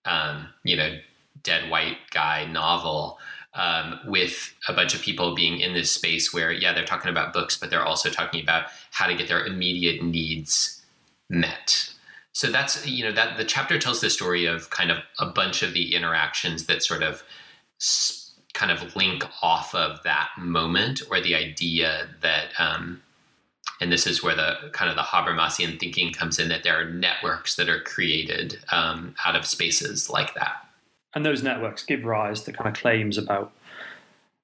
um, 0.05 0.49
you 0.63 0.77
know, 0.77 0.97
dead 1.43 1.71
white 1.71 1.99
guy 2.13 2.47
novel. 2.47 3.19
Um, 3.59 3.99
with 4.07 4.55
a 4.69 4.73
bunch 4.73 4.95
of 4.95 5.03
people 5.03 5.35
being 5.35 5.59
in 5.59 5.75
this 5.75 5.91
space 5.91 6.33
where, 6.33 6.53
yeah, 6.53 6.73
they're 6.73 6.85
talking 6.85 7.11
about 7.11 7.33
books, 7.33 7.59
but 7.59 7.71
they're 7.71 7.85
also 7.85 8.09
talking 8.09 8.41
about 8.41 8.67
how 8.93 9.09
to 9.09 9.17
get 9.17 9.27
their 9.27 9.45
immediate 9.45 10.01
needs 10.01 10.81
met. 11.29 11.93
So 12.33 12.53
that's 12.53 12.87
you 12.87 13.03
know 13.03 13.11
that 13.13 13.37
the 13.37 13.45
chapter 13.45 13.81
tells 13.81 14.01
the 14.01 14.11
story 14.11 14.47
of 14.47 14.71
kind 14.71 14.93
of 14.93 14.99
a 15.19 15.27
bunch 15.27 15.65
of 15.65 15.75
the 15.75 15.93
interactions 15.95 16.67
that 16.67 16.85
sort 16.85 17.03
of 17.03 17.25
kind 18.55 18.71
of 18.71 18.95
link 18.95 19.25
off 19.43 19.75
of 19.75 20.03
that 20.05 20.29
moment 20.39 21.03
or 21.11 21.21
the 21.21 21.35
idea 21.35 22.09
that 22.21 22.51
um, 22.61 23.03
and 23.81 23.91
this 23.91 24.07
is 24.07 24.23
where 24.23 24.37
the 24.37 24.71
kind 24.73 24.91
of 24.91 24.97
the 24.97 25.03
Habermasian 25.03 25.81
thinking 25.81 26.13
comes 26.13 26.39
in 26.39 26.49
that 26.49 26.63
there 26.63 26.81
are 26.81 26.85
networks 26.85 27.57
that 27.57 27.69
are 27.69 27.81
created 27.81 28.59
um, 28.71 29.17
out 29.25 29.35
of 29.35 29.45
spaces 29.45 30.09
like 30.09 30.35
that. 30.35 30.65
And 31.15 31.25
those 31.25 31.43
networks 31.43 31.85
give 31.85 32.05
rise 32.05 32.43
to 32.43 32.53
kind 32.53 32.69
of 32.69 32.81
claims 32.81 33.17
about, 33.17 33.53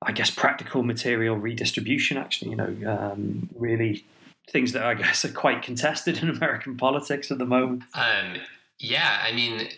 I 0.03 0.13
guess, 0.13 0.31
practical 0.31 0.83
material 0.83 1.37
redistribution. 1.37 2.17
Actually, 2.17 2.53
you 2.53 2.57
know, 2.57 3.13
um, 3.13 3.49
really 3.57 4.05
things 4.51 4.73
that 4.73 4.83
I 4.85 4.95
guess 4.95 5.25
are 5.25 5.33
quite 5.33 5.63
contested 5.63 6.19
in 6.23 6.31
American 6.31 6.77
politics 6.77 7.31
at 7.31 7.39
the 7.39 7.47
moment. 7.47 7.83
Um, 7.95 8.37
yeah, 8.79 9.21
I 9.23 9.33
mean, 9.33 9.69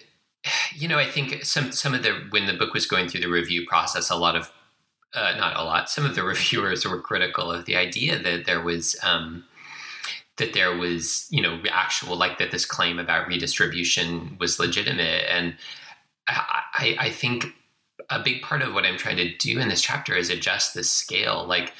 you 0.74 0.88
know, 0.88 0.98
I 0.98 1.06
think 1.06 1.44
some 1.44 1.72
some 1.72 1.94
of 1.94 2.02
the 2.02 2.12
when 2.30 2.46
the 2.46 2.54
book 2.54 2.72
was 2.72 2.86
going 2.86 3.08
through 3.08 3.20
the 3.20 3.28
review 3.28 3.66
process, 3.66 4.10
a 4.10 4.16
lot 4.16 4.36
of 4.36 4.52
uh, 5.14 5.34
not 5.36 5.56
a 5.56 5.64
lot, 5.64 5.90
some 5.90 6.04
of 6.04 6.14
the 6.14 6.22
reviewers 6.34 6.86
were 6.86 7.00
critical 7.00 7.50
of 7.50 7.64
the 7.64 7.76
idea 7.76 8.18
that 8.18 8.46
there 8.46 8.60
was. 8.60 8.96
Um, 9.02 9.44
that 10.38 10.52
there 10.52 10.76
was, 10.76 11.26
you 11.30 11.40
know, 11.40 11.58
actual 11.70 12.14
like 12.14 12.36
that 12.36 12.50
this 12.50 12.66
claim 12.66 12.98
about 12.98 13.26
redistribution 13.26 14.36
was 14.38 14.58
legitimate, 14.58 15.24
and 15.30 15.56
I, 16.28 16.96
I, 16.98 17.10
think 17.10 17.54
a 18.10 18.20
big 18.20 18.42
part 18.42 18.62
of 18.62 18.74
what 18.74 18.84
I'm 18.84 18.96
trying 18.96 19.16
to 19.16 19.36
do 19.36 19.58
in 19.58 19.68
this 19.68 19.80
chapter 19.80 20.14
is 20.14 20.28
adjust 20.30 20.74
the 20.74 20.82
scale. 20.82 21.44
Like 21.46 21.72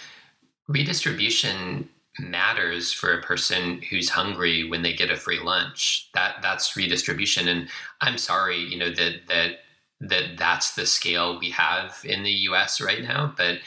redistribution 0.69 1.89
matters 2.19 2.93
for 2.93 3.13
a 3.13 3.23
person 3.23 3.83
who's 3.91 4.11
hungry 4.11 4.69
when 4.69 4.83
they 4.83 4.93
get 4.93 5.11
a 5.11 5.17
free 5.17 5.41
lunch. 5.41 6.09
That 6.15 6.37
that's 6.43 6.77
redistribution. 6.77 7.49
And 7.49 7.69
I'm 8.01 8.19
sorry, 8.19 8.59
you 8.59 8.79
know, 8.79 8.91
that 8.91 9.27
that 9.29 9.59
that 10.01 10.37
that's 10.37 10.75
the 10.75 10.87
scale 10.87 11.39
we 11.39 11.51
have 11.51 12.01
in 12.05 12.23
the 12.23 12.31
US 12.31 12.81
right 12.81 13.03
now, 13.03 13.35
but 13.37 13.59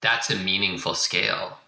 that's 0.00 0.30
a 0.30 0.36
meaningful 0.36 0.94
scale. 0.94 1.58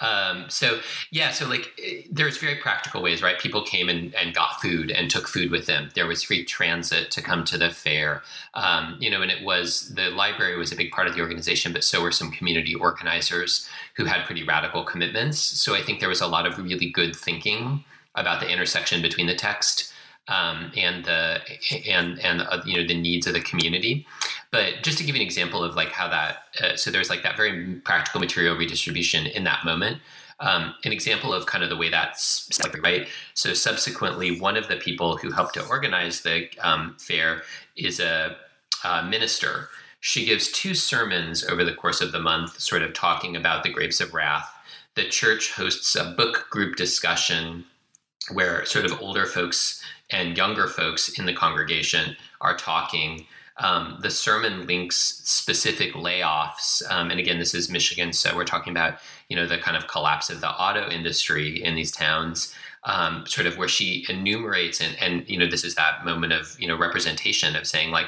Um, 0.00 0.46
so 0.48 0.80
yeah, 1.10 1.30
so 1.30 1.48
like 1.48 1.80
there's 2.10 2.38
very 2.38 2.56
practical 2.56 3.02
ways, 3.02 3.22
right? 3.22 3.38
People 3.38 3.62
came 3.62 3.88
and, 3.88 4.14
and 4.14 4.34
got 4.34 4.60
food 4.60 4.90
and 4.90 5.10
took 5.10 5.26
food 5.26 5.50
with 5.50 5.66
them. 5.66 5.90
There 5.94 6.06
was 6.06 6.22
free 6.22 6.44
transit 6.44 7.10
to 7.12 7.22
come 7.22 7.44
to 7.44 7.58
the 7.58 7.70
fair, 7.70 8.22
um, 8.54 8.96
you 9.00 9.10
know, 9.10 9.22
and 9.22 9.30
it 9.30 9.44
was 9.44 9.94
the 9.94 10.10
library 10.10 10.56
was 10.56 10.72
a 10.72 10.76
big 10.76 10.92
part 10.92 11.08
of 11.08 11.14
the 11.14 11.20
organization, 11.20 11.72
but 11.72 11.84
so 11.84 12.02
were 12.02 12.12
some 12.12 12.30
community 12.30 12.74
organizers 12.74 13.68
who 13.96 14.04
had 14.04 14.24
pretty 14.24 14.44
radical 14.44 14.84
commitments. 14.84 15.38
So 15.38 15.74
I 15.74 15.82
think 15.82 16.00
there 16.00 16.08
was 16.08 16.20
a 16.20 16.26
lot 16.26 16.46
of 16.46 16.58
really 16.58 16.90
good 16.90 17.16
thinking 17.16 17.84
about 18.14 18.40
the 18.40 18.48
intersection 18.48 19.02
between 19.02 19.26
the 19.26 19.34
text 19.34 19.92
um, 20.28 20.70
and 20.76 21.04
the 21.04 21.40
and 21.88 22.18
and 22.20 22.42
uh, 22.42 22.62
you 22.64 22.76
know 22.76 22.86
the 22.86 22.98
needs 22.98 23.26
of 23.26 23.34
the 23.34 23.40
community. 23.40 24.06
But 24.50 24.82
just 24.82 24.98
to 24.98 25.04
give 25.04 25.14
you 25.14 25.22
an 25.22 25.26
example 25.26 25.62
of 25.62 25.74
like 25.74 25.90
how 25.90 26.08
that, 26.08 26.36
uh, 26.62 26.76
so 26.76 26.90
there's 26.90 27.10
like 27.10 27.22
that 27.22 27.36
very 27.36 27.74
practical 27.84 28.20
material 28.20 28.56
redistribution 28.56 29.26
in 29.26 29.44
that 29.44 29.64
moment. 29.64 29.98
Um, 30.40 30.74
an 30.84 30.92
example 30.92 31.34
of 31.34 31.46
kind 31.46 31.64
of 31.64 31.70
the 31.70 31.76
way 31.76 31.88
that's 31.90 32.48
right. 32.80 33.08
So 33.34 33.54
subsequently, 33.54 34.40
one 34.40 34.56
of 34.56 34.68
the 34.68 34.76
people 34.76 35.16
who 35.16 35.32
helped 35.32 35.54
to 35.54 35.66
organize 35.66 36.20
the 36.20 36.48
um, 36.60 36.96
fair 36.98 37.42
is 37.76 37.98
a, 37.98 38.36
a 38.84 39.02
minister. 39.02 39.68
She 40.00 40.24
gives 40.24 40.52
two 40.52 40.74
sermons 40.74 41.44
over 41.44 41.64
the 41.64 41.74
course 41.74 42.00
of 42.00 42.12
the 42.12 42.20
month, 42.20 42.60
sort 42.60 42.82
of 42.82 42.94
talking 42.94 43.34
about 43.34 43.64
the 43.64 43.72
grapes 43.72 44.00
of 44.00 44.14
wrath. 44.14 44.48
The 44.94 45.08
church 45.08 45.52
hosts 45.52 45.96
a 45.96 46.14
book 46.16 46.46
group 46.50 46.76
discussion 46.76 47.64
where 48.32 48.64
sort 48.64 48.84
of 48.84 49.00
older 49.00 49.26
folks 49.26 49.82
and 50.10 50.36
younger 50.36 50.66
folks 50.66 51.18
in 51.18 51.26
the 51.26 51.34
congregation 51.34 52.16
are 52.40 52.56
talking 52.56 53.26
um, 53.58 53.98
the 54.02 54.10
sermon 54.10 54.66
links 54.66 54.96
specific 55.24 55.94
layoffs, 55.94 56.82
um, 56.90 57.10
and 57.10 57.18
again, 57.18 57.38
this 57.38 57.54
is 57.54 57.68
Michigan, 57.68 58.12
so 58.12 58.34
we're 58.36 58.44
talking 58.44 58.70
about 58.70 58.98
you 59.28 59.36
know 59.36 59.46
the 59.46 59.58
kind 59.58 59.76
of 59.76 59.88
collapse 59.88 60.30
of 60.30 60.40
the 60.40 60.48
auto 60.48 60.88
industry 60.88 61.62
in 61.62 61.74
these 61.74 61.90
towns. 61.90 62.54
Um, 62.84 63.26
sort 63.26 63.48
of 63.48 63.58
where 63.58 63.66
she 63.66 64.06
enumerates 64.08 64.80
and, 64.80 64.96
and 65.00 65.28
you 65.28 65.36
know 65.36 65.50
this 65.50 65.64
is 65.64 65.74
that 65.74 66.04
moment 66.04 66.32
of 66.32 66.56
you 66.60 66.68
know 66.68 66.76
representation 66.76 67.56
of 67.56 67.66
saying 67.66 67.90
like 67.90 68.06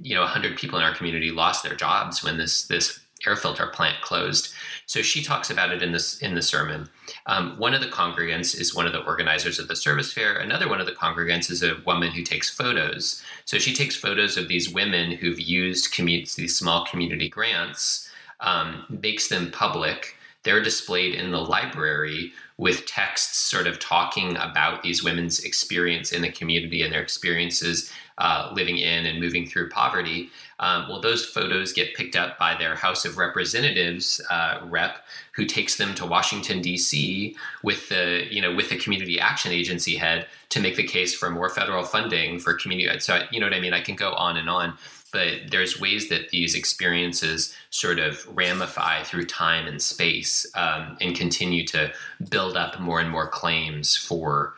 you 0.00 0.14
know 0.14 0.22
100 0.22 0.56
people 0.56 0.78
in 0.78 0.84
our 0.84 0.94
community 0.94 1.30
lost 1.30 1.62
their 1.62 1.76
jobs 1.76 2.24
when 2.24 2.38
this 2.38 2.66
this 2.66 2.98
air 3.24 3.36
filter 3.36 3.66
plant 3.68 4.00
closed. 4.02 4.52
So 4.86 5.02
she 5.02 5.22
talks 5.22 5.50
about 5.50 5.72
it 5.72 5.82
in 5.82 5.92
this 5.92 6.18
in 6.20 6.34
the 6.34 6.42
sermon. 6.42 6.88
Um, 7.26 7.56
one 7.58 7.74
of 7.74 7.80
the 7.80 7.88
congregants 7.88 8.58
is 8.58 8.74
one 8.74 8.86
of 8.86 8.92
the 8.92 9.04
organizers 9.04 9.58
of 9.58 9.68
the 9.68 9.76
service 9.76 10.12
fair. 10.12 10.36
Another 10.36 10.68
one 10.68 10.80
of 10.80 10.86
the 10.86 10.92
congregants 10.92 11.50
is 11.50 11.62
a 11.62 11.78
woman 11.86 12.10
who 12.10 12.22
takes 12.22 12.50
photos. 12.50 13.22
So 13.44 13.58
she 13.58 13.74
takes 13.74 13.96
photos 13.96 14.36
of 14.36 14.48
these 14.48 14.72
women 14.72 15.12
who've 15.12 15.40
used 15.40 15.94
commu- 15.94 16.34
these 16.34 16.56
small 16.56 16.84
community 16.84 17.28
grants, 17.28 18.10
um, 18.40 18.84
makes 18.88 19.28
them 19.28 19.50
public. 19.50 20.16
They're 20.42 20.62
displayed 20.62 21.14
in 21.14 21.32
the 21.32 21.40
library 21.40 22.32
with 22.58 22.86
texts 22.86 23.38
sort 23.38 23.66
of 23.66 23.78
talking 23.78 24.36
about 24.36 24.82
these 24.82 25.04
women's 25.04 25.40
experience 25.40 26.12
in 26.12 26.22
the 26.22 26.30
community 26.32 26.82
and 26.82 26.92
their 26.92 27.02
experiences 27.02 27.92
uh, 28.18 28.50
living 28.54 28.78
in 28.78 29.04
and 29.04 29.20
moving 29.20 29.46
through 29.46 29.68
poverty. 29.68 30.30
Um, 30.58 30.88
well, 30.88 31.02
those 31.02 31.26
photos 31.26 31.74
get 31.74 31.94
picked 31.94 32.16
up 32.16 32.38
by 32.38 32.54
their 32.54 32.74
House 32.74 33.04
of 33.04 33.18
Representatives 33.18 34.22
uh, 34.30 34.60
rep, 34.64 35.04
who 35.34 35.44
takes 35.44 35.76
them 35.76 35.94
to 35.96 36.06
Washington 36.06 36.62
D.C. 36.62 37.36
with 37.62 37.90
the 37.90 38.26
you 38.30 38.40
know 38.40 38.54
with 38.54 38.70
the 38.70 38.78
Community 38.78 39.20
Action 39.20 39.52
Agency 39.52 39.96
head 39.96 40.26
to 40.48 40.60
make 40.60 40.76
the 40.76 40.86
case 40.86 41.14
for 41.14 41.28
more 41.28 41.50
federal 41.50 41.84
funding 41.84 42.38
for 42.38 42.54
community. 42.54 42.98
So 43.00 43.22
you 43.30 43.38
know 43.38 43.46
what 43.46 43.54
I 43.54 43.60
mean. 43.60 43.74
I 43.74 43.82
can 43.82 43.96
go 43.96 44.14
on 44.14 44.38
and 44.38 44.48
on, 44.48 44.78
but 45.12 45.50
there's 45.50 45.80
ways 45.80 46.08
that 46.08 46.30
these 46.30 46.54
experiences 46.54 47.54
sort 47.70 47.98
of 47.98 48.26
ramify 48.36 49.02
through 49.02 49.26
time 49.26 49.66
and 49.66 49.80
space 49.80 50.46
um, 50.54 50.96
and 51.00 51.16
continue 51.16 51.64
to 51.66 51.92
build 52.30 52.56
up 52.56 52.80
more 52.80 53.00
and 53.00 53.10
more 53.10 53.28
claims 53.28 53.96
for 53.96 54.54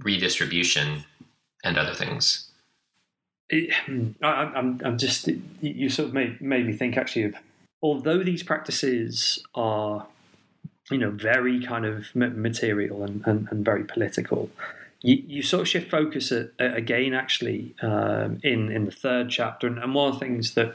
redistribution 0.00 1.04
and 1.64 1.78
other 1.78 1.94
things. 1.94 2.48
It, 3.48 3.72
I, 4.22 4.58
am 4.58 4.80
I'm 4.84 4.98
just 4.98 5.28
you 5.60 5.90
sort 5.90 6.08
of 6.08 6.14
made 6.14 6.40
made 6.40 6.66
me 6.66 6.72
think 6.72 6.96
actually 6.96 7.24
of 7.24 7.34
although 7.82 8.22
these 8.22 8.42
practices 8.42 9.42
are 9.54 10.06
you 10.90 10.98
know 10.98 11.10
very 11.10 11.62
kind 11.64 11.84
of 11.84 12.14
material 12.14 13.02
and, 13.02 13.22
and, 13.26 13.48
and 13.50 13.64
very 13.64 13.84
political 13.84 14.50
you, 15.02 15.22
you 15.26 15.42
sort 15.42 15.62
of 15.62 15.68
shift 15.68 15.90
focus 15.90 16.32
at, 16.32 16.50
at, 16.58 16.76
again 16.76 17.14
actually 17.14 17.74
um, 17.82 18.40
in 18.42 18.70
in 18.70 18.84
the 18.84 18.90
third 18.90 19.30
chapter. 19.30 19.66
And, 19.66 19.78
and 19.78 19.94
one 19.94 20.12
of 20.12 20.18
the 20.18 20.24
things 20.24 20.54
that 20.54 20.74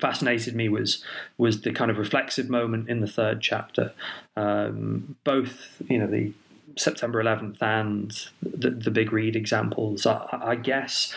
fascinated 0.00 0.54
me 0.54 0.68
was 0.68 1.04
was 1.38 1.62
the 1.62 1.72
kind 1.72 1.90
of 1.90 1.98
reflexive 1.98 2.48
moment 2.48 2.88
in 2.88 3.00
the 3.00 3.06
third 3.06 3.40
chapter. 3.40 3.92
Um, 4.36 5.16
both 5.24 5.82
you 5.88 5.98
know 5.98 6.06
the 6.06 6.32
September 6.76 7.22
11th 7.22 7.60
and 7.60 8.28
the, 8.42 8.70
the 8.70 8.90
big 8.90 9.12
read 9.12 9.36
examples 9.36 10.06
I, 10.06 10.26
I 10.32 10.54
guess 10.54 11.14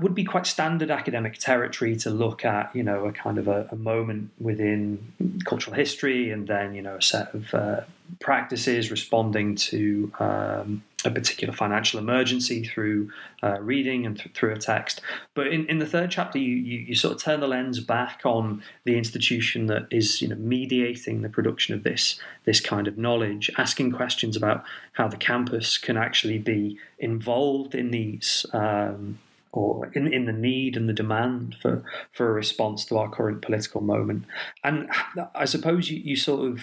would 0.00 0.14
be 0.14 0.24
quite 0.24 0.46
standard 0.46 0.90
academic 0.90 1.38
territory 1.38 1.96
to 1.96 2.10
look 2.10 2.44
at, 2.44 2.74
you 2.76 2.82
know, 2.82 3.06
a 3.06 3.12
kind 3.12 3.38
of 3.38 3.48
a, 3.48 3.68
a 3.70 3.76
moment 3.76 4.30
within 4.38 5.12
cultural 5.44 5.74
history 5.74 6.30
and 6.30 6.46
then, 6.46 6.74
you 6.74 6.82
know, 6.82 6.96
a 6.96 7.02
set 7.02 7.34
of 7.34 7.54
uh, 7.54 7.80
practices 8.20 8.90
responding 8.90 9.54
to 9.54 10.12
um, 10.20 10.82
a 11.04 11.10
particular 11.10 11.52
financial 11.52 11.98
emergency 11.98 12.64
through 12.64 13.10
uh, 13.42 13.60
reading 13.60 14.06
and 14.06 14.16
th- 14.16 14.34
through 14.34 14.52
a 14.52 14.58
text. 14.58 15.00
But 15.34 15.48
in, 15.48 15.66
in 15.66 15.78
the 15.78 15.86
third 15.86 16.10
chapter, 16.10 16.38
you, 16.38 16.54
you, 16.54 16.78
you, 16.80 16.94
sort 16.94 17.14
of 17.14 17.22
turn 17.22 17.40
the 17.40 17.48
lens 17.48 17.80
back 17.80 18.22
on 18.24 18.62
the 18.84 18.96
institution 18.96 19.66
that 19.66 19.86
is, 19.90 20.22
you 20.22 20.28
know, 20.28 20.36
mediating 20.36 21.22
the 21.22 21.28
production 21.28 21.74
of 21.74 21.82
this, 21.82 22.20
this 22.44 22.60
kind 22.60 22.86
of 22.86 22.98
knowledge, 22.98 23.50
asking 23.58 23.92
questions 23.92 24.36
about 24.36 24.64
how 24.92 25.08
the 25.08 25.16
campus 25.16 25.78
can 25.78 25.96
actually 25.96 26.38
be 26.38 26.78
involved 26.98 27.74
in 27.74 27.90
these 27.90 28.46
um, 28.52 29.18
or 29.52 29.90
in, 29.94 30.12
in 30.12 30.24
the 30.24 30.32
need 30.32 30.76
and 30.76 30.88
the 30.88 30.94
demand 30.94 31.56
for, 31.60 31.84
for 32.12 32.28
a 32.30 32.32
response 32.32 32.84
to 32.86 32.96
our 32.96 33.10
current 33.10 33.42
political 33.42 33.80
moment. 33.80 34.24
And 34.64 34.88
I 35.34 35.44
suppose 35.44 35.90
you, 35.90 35.98
you 35.98 36.16
sort 36.16 36.50
of 36.50 36.62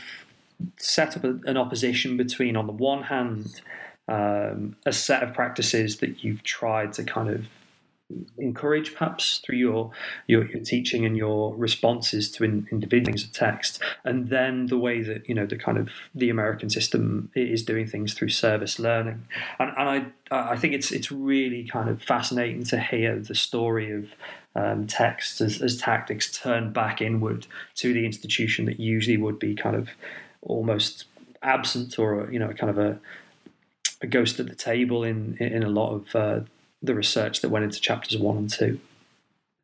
set 0.78 1.15
up 1.15 1.23
an 1.23 1.58
opposition 1.58 2.17
between, 2.17 2.56
on 2.56 2.67
the 2.67 2.73
one 2.73 3.04
hand, 3.04 3.62
um, 4.10 4.76
a 4.86 4.91
set 4.91 5.24
of 5.24 5.34
practices 5.34 5.98
that 5.98 6.24
you've 6.24 6.43
tried 6.43 6.93
to 6.93 7.04
kind 7.04 7.30
of 7.30 7.45
encourage 8.39 8.95
perhaps 8.95 9.38
through 9.38 9.58
your, 9.58 9.91
your, 10.26 10.43
your 10.48 10.63
teaching 10.63 11.06
and 11.06 11.15
your 11.15 11.56
responses 11.56 12.32
to 12.32 12.43
in, 12.43 12.67
individuals 12.72 13.24
of 13.24 13.32
text 13.32 13.80
and 14.04 14.30
then 14.30 14.65
the 14.65 14.80
way 14.80 15.04
that 15.04 15.30
you 15.30 15.36
know 15.36 15.45
the 15.45 15.56
kind 15.56 15.78
of 15.78 15.89
the 16.15 16.32
american 16.32 16.72
system 16.72 17.30
is 17.36 17.62
doing 17.62 17.86
things 17.86 18.15
through 18.15 18.30
service 18.30 18.80
learning. 18.80 19.28
And, 19.60 19.72
and 19.78 20.12
i 20.32 20.52
i 20.52 20.58
think 20.58 20.74
it's 20.74 20.91
it's 20.91 21.12
really 21.12 21.67
kind 21.67 21.88
of 21.88 22.02
fascinating 22.02 22.63
to 22.65 22.80
hear 22.80 23.19
the 23.19 23.36
story 23.36 23.91
of 23.91 24.08
um, 24.56 24.88
text 24.88 25.39
as, 25.39 25.62
as 25.62 25.78
tactics 25.78 26.36
turn 26.36 26.74
back 26.74 27.04
inward 27.04 27.45
to 27.76 27.93
the 27.93 28.08
institution 28.08 28.65
that 28.65 28.80
usually 28.80 29.17
would 29.17 29.38
be 29.38 29.54
kind 29.54 29.76
of 29.76 29.89
almost 30.41 31.06
absent 31.43 32.00
or 32.00 32.28
you 32.32 32.39
know 32.39 32.52
kind 32.54 32.72
of 32.72 32.80
a 32.80 33.00
a 34.02 34.08
ghost 34.08 34.40
at 34.40 34.48
the 34.48 34.56
table 34.56 35.04
in 35.04 35.36
in 35.38 35.64
a 35.64 35.70
lot 35.70 35.94
of 35.94 36.16
uh, 36.16 36.40
the 36.82 36.96
research 36.96 37.42
that 37.42 37.50
went 37.50 37.66
into 37.66 37.82
chapters 37.82 38.18
one 38.18 38.38
and 38.38 38.50
two. 38.50 38.80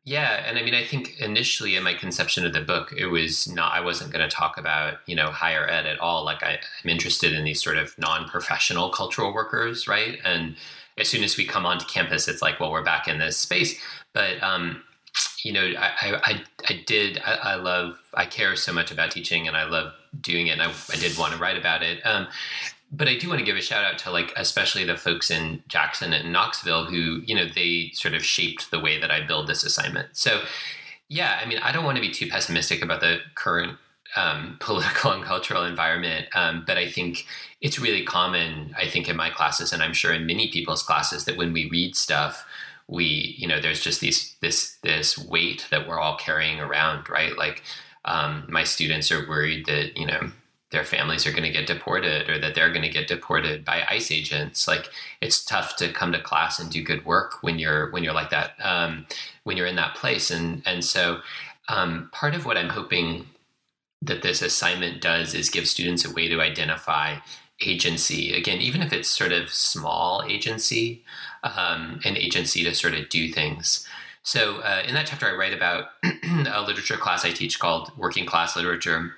Yeah, 0.04 0.44
and 0.46 0.56
I 0.56 0.62
mean, 0.62 0.74
I 0.74 0.84
think 0.84 1.18
initially 1.18 1.74
in 1.74 1.82
my 1.82 1.92
conception 1.92 2.46
of 2.46 2.52
the 2.52 2.60
book, 2.60 2.94
it 2.96 3.06
was 3.06 3.48
not. 3.48 3.72
I 3.72 3.80
wasn't 3.80 4.12
going 4.12 4.26
to 4.26 4.34
talk 4.34 4.56
about 4.56 4.98
you 5.06 5.16
know 5.16 5.30
higher 5.30 5.68
ed 5.68 5.86
at 5.86 5.98
all. 5.98 6.24
Like 6.24 6.42
I, 6.42 6.60
I'm 6.84 6.90
interested 6.90 7.32
in 7.32 7.44
these 7.44 7.62
sort 7.62 7.76
of 7.76 7.98
non-professional 7.98 8.90
cultural 8.90 9.34
workers, 9.34 9.88
right? 9.88 10.18
And 10.24 10.54
as 10.96 11.08
soon 11.08 11.24
as 11.24 11.36
we 11.36 11.44
come 11.44 11.66
onto 11.66 11.84
campus, 11.86 12.28
it's 12.28 12.40
like, 12.40 12.60
well, 12.60 12.70
we're 12.70 12.84
back 12.84 13.08
in 13.08 13.18
this 13.18 13.36
space. 13.36 13.80
But 14.12 14.40
um, 14.42 14.82
you 15.42 15.52
know, 15.52 15.72
I, 15.78 16.20
I, 16.24 16.44
I 16.68 16.82
did. 16.86 17.20
I, 17.24 17.34
I, 17.34 17.54
love. 17.56 17.98
I 18.14 18.26
care 18.26 18.54
so 18.56 18.72
much 18.72 18.90
about 18.90 19.10
teaching, 19.10 19.48
and 19.48 19.56
I 19.56 19.64
love 19.64 19.92
doing 20.20 20.46
it. 20.46 20.52
And 20.52 20.62
I, 20.62 20.72
I 20.92 20.96
did 20.96 21.18
want 21.18 21.32
to 21.32 21.38
write 21.38 21.58
about 21.58 21.82
it. 21.82 22.00
Um, 22.06 22.28
but 22.96 23.08
I 23.08 23.16
do 23.16 23.28
want 23.28 23.40
to 23.40 23.44
give 23.44 23.56
a 23.56 23.62
shout 23.62 23.84
out 23.84 23.98
to 24.00 24.10
like 24.10 24.32
especially 24.36 24.84
the 24.84 24.96
folks 24.96 25.30
in 25.30 25.62
Jackson 25.68 26.12
and 26.12 26.32
Knoxville 26.32 26.86
who 26.86 27.20
you 27.24 27.34
know 27.34 27.46
they 27.46 27.90
sort 27.94 28.14
of 28.14 28.24
shaped 28.24 28.70
the 28.70 28.80
way 28.80 28.98
that 29.00 29.10
I 29.10 29.26
build 29.26 29.46
this 29.46 29.64
assignment. 29.64 30.08
So 30.12 30.42
yeah, 31.08 31.38
I 31.42 31.46
mean 31.46 31.58
I 31.58 31.72
don't 31.72 31.84
want 31.84 31.96
to 31.96 32.02
be 32.02 32.10
too 32.10 32.28
pessimistic 32.28 32.82
about 32.82 33.00
the 33.00 33.18
current 33.34 33.78
um, 34.16 34.56
political 34.60 35.12
and 35.12 35.24
cultural 35.24 35.64
environment, 35.64 36.26
um, 36.34 36.64
but 36.66 36.78
I 36.78 36.88
think 36.88 37.26
it's 37.60 37.78
really 37.78 38.04
common. 38.04 38.74
I 38.78 38.86
think 38.86 39.08
in 39.08 39.16
my 39.16 39.30
classes 39.30 39.72
and 39.72 39.82
I'm 39.82 39.92
sure 39.92 40.12
in 40.12 40.26
many 40.26 40.50
people's 40.50 40.82
classes 40.82 41.24
that 41.26 41.36
when 41.36 41.52
we 41.52 41.68
read 41.68 41.96
stuff 41.96 42.46
we 42.88 43.34
you 43.36 43.48
know 43.48 43.60
there's 43.60 43.80
just 43.80 44.00
these 44.00 44.36
this 44.40 44.76
this 44.82 45.18
weight 45.18 45.66
that 45.72 45.88
we're 45.88 45.98
all 45.98 46.16
carrying 46.16 46.60
around 46.60 47.08
right 47.10 47.36
like 47.36 47.64
um, 48.04 48.46
my 48.48 48.62
students 48.62 49.10
are 49.10 49.28
worried 49.28 49.66
that 49.66 49.96
you 49.96 50.06
know 50.06 50.30
their 50.76 50.84
families 50.84 51.26
are 51.26 51.30
going 51.30 51.42
to 51.42 51.50
get 51.50 51.66
deported 51.66 52.28
or 52.28 52.38
that 52.38 52.54
they're 52.54 52.68
going 52.68 52.82
to 52.82 52.90
get 52.90 53.08
deported 53.08 53.64
by 53.64 53.82
ICE 53.88 54.10
agents. 54.10 54.68
Like 54.68 54.90
it's 55.22 55.42
tough 55.42 55.74
to 55.76 55.90
come 55.90 56.12
to 56.12 56.20
class 56.20 56.58
and 56.58 56.70
do 56.70 56.82
good 56.82 57.06
work 57.06 57.42
when 57.42 57.58
you're 57.58 57.90
when 57.92 58.04
you're 58.04 58.12
like 58.12 58.28
that 58.28 58.52
um, 58.62 59.06
when 59.44 59.56
you're 59.56 59.66
in 59.66 59.76
that 59.76 59.94
place. 59.94 60.30
And 60.30 60.62
and 60.66 60.84
so 60.84 61.20
um, 61.70 62.10
part 62.12 62.34
of 62.34 62.44
what 62.44 62.58
I'm 62.58 62.68
hoping 62.68 63.24
that 64.02 64.20
this 64.20 64.42
assignment 64.42 65.00
does 65.00 65.32
is 65.32 65.48
give 65.48 65.66
students 65.66 66.04
a 66.04 66.12
way 66.12 66.28
to 66.28 66.42
identify 66.42 67.16
agency 67.62 68.34
again, 68.34 68.60
even 68.60 68.82
if 68.82 68.92
it's 68.92 69.08
sort 69.08 69.32
of 69.32 69.48
small 69.48 70.22
agency, 70.28 71.02
um, 71.42 72.00
an 72.04 72.18
agency 72.18 72.64
to 72.64 72.74
sort 72.74 72.92
of 72.92 73.08
do 73.08 73.32
things. 73.32 73.88
So 74.22 74.56
uh, 74.56 74.82
in 74.86 74.92
that 74.92 75.06
chapter, 75.06 75.26
I 75.26 75.34
write 75.34 75.54
about 75.54 75.86
a 76.04 76.60
literature 76.60 76.98
class 76.98 77.24
I 77.24 77.30
teach 77.30 77.58
called 77.58 77.92
Working 77.96 78.26
Class 78.26 78.56
Literature 78.56 79.14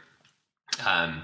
um, 0.87 1.23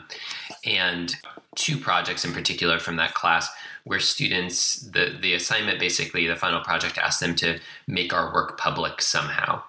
and 0.64 1.16
two 1.54 1.78
projects 1.78 2.24
in 2.24 2.32
particular 2.32 2.78
from 2.78 2.96
that 2.96 3.14
class 3.14 3.48
where 3.84 4.00
students 4.00 4.80
the 4.80 5.16
the 5.20 5.34
assignment 5.34 5.78
basically 5.78 6.26
the 6.26 6.36
final 6.36 6.60
project 6.60 6.98
asked 6.98 7.20
them 7.20 7.34
to 7.34 7.58
make 7.86 8.12
our 8.12 8.32
work 8.32 8.58
public 8.58 9.00
somehow. 9.00 9.62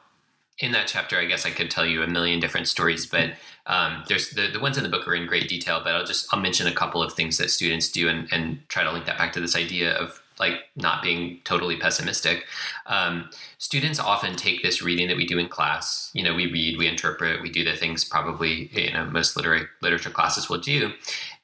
In 0.59 0.71
that 0.71 0.87
chapter 0.87 1.19
i 1.19 1.25
guess 1.25 1.45
i 1.45 1.51
could 1.51 1.69
tell 1.69 1.85
you 1.85 2.01
a 2.01 2.07
million 2.07 2.39
different 2.39 2.69
stories 2.69 3.05
but 3.05 3.31
um, 3.67 4.03
there's 4.07 4.29
the, 4.29 4.47
the 4.47 4.59
ones 4.59 4.77
in 4.77 4.83
the 4.83 4.89
book 4.89 5.05
are 5.05 5.13
in 5.15 5.27
great 5.27 5.49
detail 5.49 5.81
but 5.83 5.93
i'll 5.93 6.05
just 6.05 6.33
i'll 6.33 6.39
mention 6.39 6.65
a 6.65 6.73
couple 6.73 7.03
of 7.03 7.11
things 7.11 7.37
that 7.37 7.51
students 7.51 7.91
do 7.91 8.07
and, 8.07 8.29
and 8.31 8.59
try 8.69 8.81
to 8.81 8.91
link 8.91 9.05
that 9.05 9.17
back 9.17 9.33
to 9.33 9.41
this 9.41 9.55
idea 9.55 9.93
of 9.95 10.21
like 10.39 10.55
not 10.75 11.01
being 11.01 11.39
totally 11.43 11.77
pessimistic. 11.77 12.45
Um, 12.85 13.29
students 13.57 13.99
often 13.99 14.35
take 14.35 14.61
this 14.61 14.81
reading 14.81 15.07
that 15.07 15.17
we 15.17 15.25
do 15.25 15.37
in 15.37 15.47
class. 15.47 16.11
You 16.13 16.23
know, 16.23 16.35
we 16.35 16.51
read, 16.51 16.77
we 16.77 16.87
interpret, 16.87 17.41
we 17.41 17.49
do 17.49 17.63
the 17.63 17.75
things 17.75 18.03
probably 18.03 18.69
you 18.73 18.93
know 18.93 19.05
most 19.05 19.35
literary 19.35 19.67
literature 19.81 20.09
classes 20.09 20.49
will 20.49 20.59
do, 20.59 20.93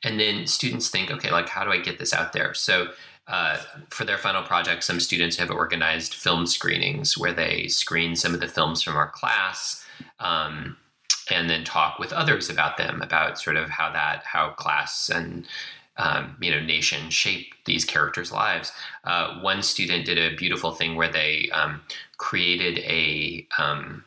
and 0.04 0.20
then 0.20 0.48
students 0.48 0.90
think, 0.90 1.12
okay, 1.12 1.32
like 1.32 1.50
how 1.50 1.64
do 1.64 1.72
I 1.72 1.78
get 1.78 2.00
this 2.00 2.14
out 2.14 2.34
there? 2.34 2.54
So. 2.54 2.90
Uh, 3.28 3.62
for 3.90 4.04
their 4.04 4.18
final 4.18 4.42
project, 4.42 4.84
some 4.84 5.00
students 5.00 5.38
have 5.38 5.52
organized 5.52 6.16
film 6.16 6.46
screenings 6.46 7.18
where 7.18 7.32
they 7.32 7.68
screen 7.68 8.16
some 8.16 8.34
of 8.34 8.42
the 8.42 8.48
films 8.48 8.82
from 8.82 8.98
our 8.98 9.08
class 9.08 9.86
um, 10.20 10.76
and 11.30 11.50
then 11.50 11.64
talk 11.64 12.00
with 12.00 12.12
others 12.12 12.50
about 12.50 12.78
them, 12.78 13.02
about 13.02 13.40
sort 13.40 13.56
of 13.56 13.70
how 13.70 13.92
that, 13.92 14.24
how 14.26 14.50
class 14.50 15.10
and 15.10 15.48
um, 16.02 16.36
you 16.42 16.50
know 16.52 16.60
nation 16.60 17.10
shape 17.10 17.54
these 17.66 17.86
characters' 17.86 18.32
lives. 18.32 18.72
Uh, 19.04 19.40
one 19.40 19.62
student 19.62 20.06
did 20.06 20.18
a 20.18 20.36
beautiful 20.36 20.72
thing 20.72 20.96
where 20.96 21.12
they 21.12 21.50
um, 21.54 21.82
created 22.18 22.80
a 22.80 23.48
um, 23.60 24.04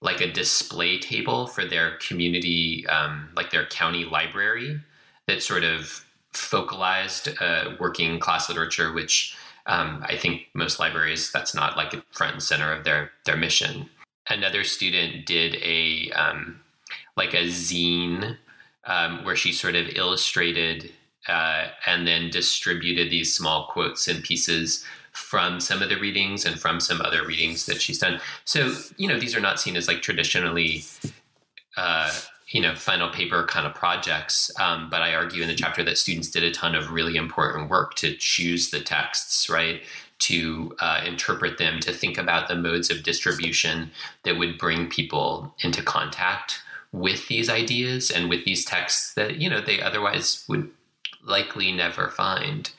like 0.00 0.20
a 0.20 0.30
display 0.30 0.98
table 0.98 1.46
for 1.46 1.64
their 1.64 1.96
community, 1.98 2.86
um, 2.88 3.28
like 3.34 3.50
their 3.50 3.66
county 3.66 4.04
library, 4.04 4.80
that 5.26 5.42
sort 5.42 5.64
of 5.64 6.04
focalized 6.32 7.28
uh, 7.40 7.70
working 7.80 8.18
class 8.18 8.48
literature, 8.48 8.92
which 8.92 9.36
um, 9.66 10.04
I 10.06 10.16
think 10.16 10.42
most 10.54 10.78
libraries 10.78 11.32
that's 11.32 11.54
not 11.54 11.76
like 11.76 11.94
front 12.12 12.34
and 12.34 12.42
center 12.42 12.72
of 12.72 12.84
their 12.84 13.10
their 13.24 13.36
mission. 13.36 13.88
Another 14.28 14.64
student 14.64 15.24
did 15.24 15.54
a 15.62 16.10
um, 16.12 16.60
like 17.16 17.32
a 17.32 17.44
zine 17.44 18.36
um, 18.86 19.24
where 19.24 19.36
she 19.36 19.52
sort 19.52 19.74
of 19.74 19.88
illustrated 19.90 20.92
uh, 21.28 21.68
and 21.86 22.06
then 22.06 22.30
distributed 22.30 23.10
these 23.10 23.34
small 23.34 23.66
quotes 23.66 24.08
and 24.08 24.22
pieces 24.22 24.84
from 25.12 25.60
some 25.60 25.82
of 25.82 25.88
the 25.88 25.96
readings 25.96 26.44
and 26.44 26.60
from 26.60 26.78
some 26.78 27.00
other 27.00 27.24
readings 27.24 27.66
that 27.66 27.80
she's 27.80 27.98
done. 27.98 28.20
So, 28.44 28.74
you 28.98 29.08
know, 29.08 29.18
these 29.18 29.34
are 29.34 29.40
not 29.40 29.58
seen 29.58 29.74
as 29.74 29.88
like 29.88 30.02
traditionally, 30.02 30.84
uh, 31.76 32.12
you 32.48 32.60
know, 32.60 32.74
final 32.74 33.08
paper 33.08 33.44
kind 33.44 33.66
of 33.66 33.74
projects. 33.74 34.50
Um, 34.60 34.90
but 34.90 35.00
I 35.00 35.14
argue 35.14 35.42
in 35.42 35.48
the 35.48 35.54
chapter 35.54 35.82
that 35.84 35.96
students 35.96 36.30
did 36.30 36.44
a 36.44 36.50
ton 36.50 36.74
of 36.74 36.90
really 36.90 37.16
important 37.16 37.70
work 37.70 37.94
to 37.96 38.14
choose 38.14 38.70
the 38.70 38.80
texts, 38.80 39.48
right? 39.48 39.82
To 40.20 40.76
uh, 40.80 41.00
interpret 41.06 41.56
them, 41.56 41.80
to 41.80 41.92
think 41.92 42.18
about 42.18 42.48
the 42.48 42.54
modes 42.54 42.90
of 42.90 43.02
distribution 43.02 43.90
that 44.24 44.36
would 44.36 44.58
bring 44.58 44.88
people 44.88 45.54
into 45.60 45.82
contact 45.82 46.62
with 46.92 47.28
these 47.28 47.48
ideas 47.48 48.10
and 48.10 48.30
with 48.30 48.44
these 48.44 48.64
texts 48.64 49.14
that 49.14 49.36
you 49.36 49.50
know 49.50 49.60
they 49.60 49.80
otherwise 49.82 50.44
would 50.48 50.70
likely 51.26 51.72
never 51.72 52.08
find. 52.08 52.70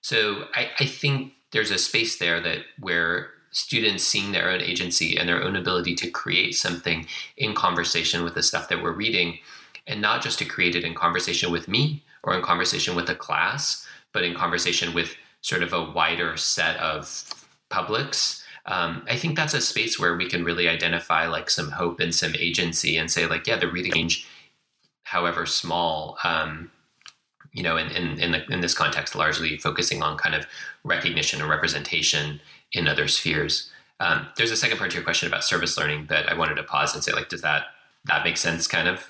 So 0.00 0.44
I, 0.54 0.70
I 0.80 0.86
think 0.86 1.32
there's 1.52 1.70
a 1.70 1.78
space 1.78 2.18
there 2.18 2.40
that 2.40 2.58
where 2.80 3.30
students 3.50 4.04
seeing 4.04 4.32
their 4.32 4.50
own 4.50 4.60
agency 4.60 5.16
and 5.16 5.28
their 5.28 5.42
own 5.42 5.56
ability 5.56 5.94
to 5.94 6.10
create 6.10 6.54
something 6.54 7.06
in 7.36 7.54
conversation 7.54 8.24
with 8.24 8.34
the 8.34 8.42
stuff 8.42 8.68
that 8.68 8.82
we're 8.82 8.92
reading, 8.92 9.38
and 9.86 10.00
not 10.00 10.22
just 10.22 10.38
to 10.38 10.44
create 10.44 10.74
it 10.74 10.84
in 10.84 10.94
conversation 10.94 11.52
with 11.52 11.68
me 11.68 12.02
or 12.22 12.34
in 12.34 12.42
conversation 12.42 12.94
with 12.94 13.08
a 13.08 13.14
class, 13.14 13.86
but 14.12 14.24
in 14.24 14.34
conversation 14.34 14.94
with 14.94 15.16
sort 15.40 15.62
of 15.62 15.72
a 15.72 15.90
wider 15.90 16.36
set 16.36 16.76
of 16.78 17.24
publics 17.68 18.42
um, 18.66 19.04
I 19.08 19.16
think 19.16 19.36
that's 19.36 19.54
a 19.54 19.60
space 19.60 19.98
where 19.98 20.16
we 20.16 20.28
can 20.28 20.44
really 20.44 20.68
identify 20.68 21.26
like 21.26 21.50
some 21.50 21.70
hope 21.70 22.00
and 22.00 22.14
some 22.14 22.34
agency 22.36 22.96
and 22.96 23.10
say 23.10 23.26
like, 23.26 23.46
yeah, 23.46 23.56
the 23.56 23.70
reading 23.70 23.92
range, 23.92 24.26
however 25.04 25.46
small, 25.46 26.16
um, 26.22 26.70
you 27.52 27.62
know, 27.62 27.76
in, 27.76 27.88
in, 27.90 28.18
in, 28.18 28.32
the, 28.32 28.44
in 28.50 28.60
this 28.60 28.74
context, 28.74 29.14
largely 29.14 29.58
focusing 29.58 30.02
on 30.02 30.16
kind 30.16 30.34
of 30.34 30.46
recognition 30.84 31.40
and 31.40 31.50
representation 31.50 32.40
in 32.72 32.88
other 32.88 33.08
spheres. 33.08 33.70
Um, 34.00 34.26
there's 34.36 34.50
a 34.50 34.56
second 34.56 34.78
part 34.78 34.90
to 34.90 34.96
your 34.96 35.04
question 35.04 35.28
about 35.28 35.44
service 35.44 35.76
learning, 35.76 36.06
but 36.08 36.28
I 36.28 36.34
wanted 36.34 36.56
to 36.56 36.62
pause 36.62 36.94
and 36.94 37.04
say, 37.04 37.12
like, 37.12 37.28
does 37.28 37.42
that 37.42 37.66
that 38.06 38.24
make 38.24 38.36
sense? 38.36 38.66
Kind 38.66 38.88
of. 38.88 39.08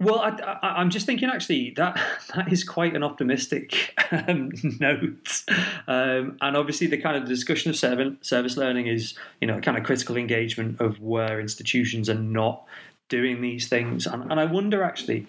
Well, 0.00 0.20
I, 0.20 0.80
am 0.80 0.90
just 0.90 1.06
thinking 1.06 1.28
actually 1.28 1.70
that 1.70 1.98
that 2.34 2.52
is 2.52 2.62
quite 2.62 2.94
an 2.94 3.02
optimistic 3.02 3.98
um, 4.12 4.52
note, 4.80 5.44
um, 5.88 6.36
and 6.40 6.56
obviously 6.56 6.86
the 6.86 6.98
kind 6.98 7.16
of 7.16 7.26
discussion 7.26 7.70
of 7.70 7.76
service 7.76 8.56
learning 8.56 8.86
is 8.86 9.18
you 9.40 9.48
know 9.48 9.60
kind 9.60 9.76
of 9.76 9.82
critical 9.82 10.16
engagement 10.16 10.80
of 10.80 11.00
where 11.00 11.40
institutions 11.40 12.08
are 12.08 12.14
not 12.14 12.64
doing 13.08 13.40
these 13.40 13.66
things, 13.68 14.06
and, 14.06 14.30
and 14.30 14.38
I 14.38 14.44
wonder 14.44 14.84
actually 14.84 15.26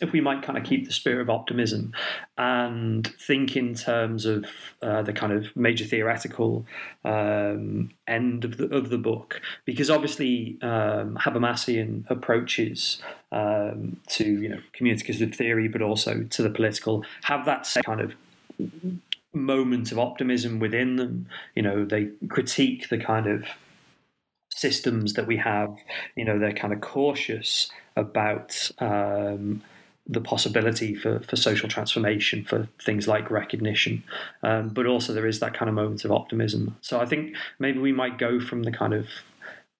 if 0.00 0.12
we 0.12 0.20
might 0.20 0.42
kind 0.42 0.58
of 0.58 0.64
keep 0.64 0.86
the 0.86 0.92
spirit 0.92 1.20
of 1.20 1.30
optimism 1.30 1.92
and 2.36 3.06
think 3.06 3.56
in 3.56 3.74
terms 3.74 4.26
of 4.26 4.46
uh, 4.82 5.02
the 5.02 5.12
kind 5.12 5.32
of 5.32 5.54
major 5.56 5.84
theoretical 5.84 6.66
um, 7.04 7.90
end 8.06 8.44
of 8.44 8.56
the 8.56 8.74
of 8.74 8.90
the 8.90 8.98
book, 8.98 9.40
because 9.64 9.90
obviously 9.90 10.58
um, 10.62 11.16
Habermasian 11.20 12.04
approaches 12.10 13.00
um, 13.32 14.00
to 14.08 14.24
you 14.24 14.48
know 14.48 14.60
communicative 14.72 15.34
theory, 15.34 15.68
but 15.68 15.82
also 15.82 16.24
to 16.24 16.42
the 16.42 16.50
political, 16.50 17.04
have 17.22 17.44
that 17.46 17.66
same 17.66 17.84
kind 17.84 18.00
of 18.00 18.14
moment 19.32 19.92
of 19.92 19.98
optimism 19.98 20.58
within 20.58 20.96
them. 20.96 21.26
You 21.54 21.62
know, 21.62 21.84
they 21.84 22.10
critique 22.28 22.88
the 22.88 22.98
kind 22.98 23.26
of 23.26 23.44
systems 24.50 25.12
that 25.14 25.26
we 25.26 25.36
have. 25.36 25.76
You 26.16 26.24
know, 26.24 26.38
they're 26.38 26.52
kind 26.52 26.72
of 26.72 26.80
cautious 26.80 27.70
about 27.96 28.70
um, 28.78 29.62
the 30.08 30.20
possibility 30.20 30.94
for, 30.94 31.20
for 31.20 31.36
social 31.36 31.68
transformation, 31.68 32.44
for 32.44 32.68
things 32.80 33.08
like 33.08 33.30
recognition. 33.30 34.02
Um, 34.42 34.68
but 34.68 34.86
also, 34.86 35.12
there 35.12 35.26
is 35.26 35.40
that 35.40 35.54
kind 35.54 35.68
of 35.68 35.74
moment 35.74 36.04
of 36.04 36.12
optimism. 36.12 36.76
So 36.80 37.00
I 37.00 37.06
think 37.06 37.36
maybe 37.58 37.78
we 37.78 37.92
might 37.92 38.18
go 38.18 38.40
from 38.40 38.62
the 38.62 38.72
kind 38.72 38.94
of 38.94 39.08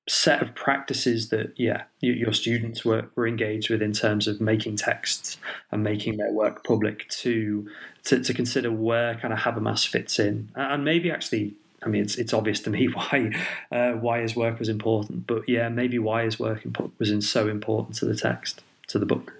set 0.08 0.40
of 0.40 0.54
practices 0.54 1.30
that 1.30 1.52
yeah 1.56 1.82
your 2.00 2.32
students 2.32 2.84
were, 2.84 3.08
were 3.16 3.26
engaged 3.26 3.70
with 3.70 3.82
in 3.82 3.92
terms 3.92 4.28
of 4.28 4.40
making 4.40 4.76
texts 4.76 5.36
and 5.72 5.82
making 5.82 6.16
their 6.16 6.30
work 6.30 6.64
public 6.64 7.08
to 7.08 7.68
to, 8.04 8.22
to 8.22 8.32
consider 8.32 8.70
where 8.70 9.16
kind 9.16 9.34
of 9.34 9.40
Habermas 9.40 9.84
fits 9.86 10.20
in 10.20 10.48
and 10.54 10.84
maybe 10.84 11.10
actually 11.10 11.54
I 11.82 11.88
mean 11.88 12.02
it's 12.02 12.14
it's 12.16 12.32
obvious 12.32 12.60
to 12.60 12.70
me 12.70 12.86
why 12.92 13.32
uh, 13.72 13.92
why 13.92 14.20
his 14.20 14.36
work 14.36 14.60
was 14.60 14.68
important 14.68 15.26
but 15.26 15.48
yeah 15.48 15.68
maybe 15.68 15.98
why 15.98 16.22
his 16.22 16.38
work 16.38 16.62
was 17.00 17.10
in 17.10 17.20
so 17.20 17.48
important 17.48 17.96
to 17.96 18.04
the 18.04 18.16
text 18.16 18.62
to 18.86 19.00
the 19.00 19.06
book 19.06 19.32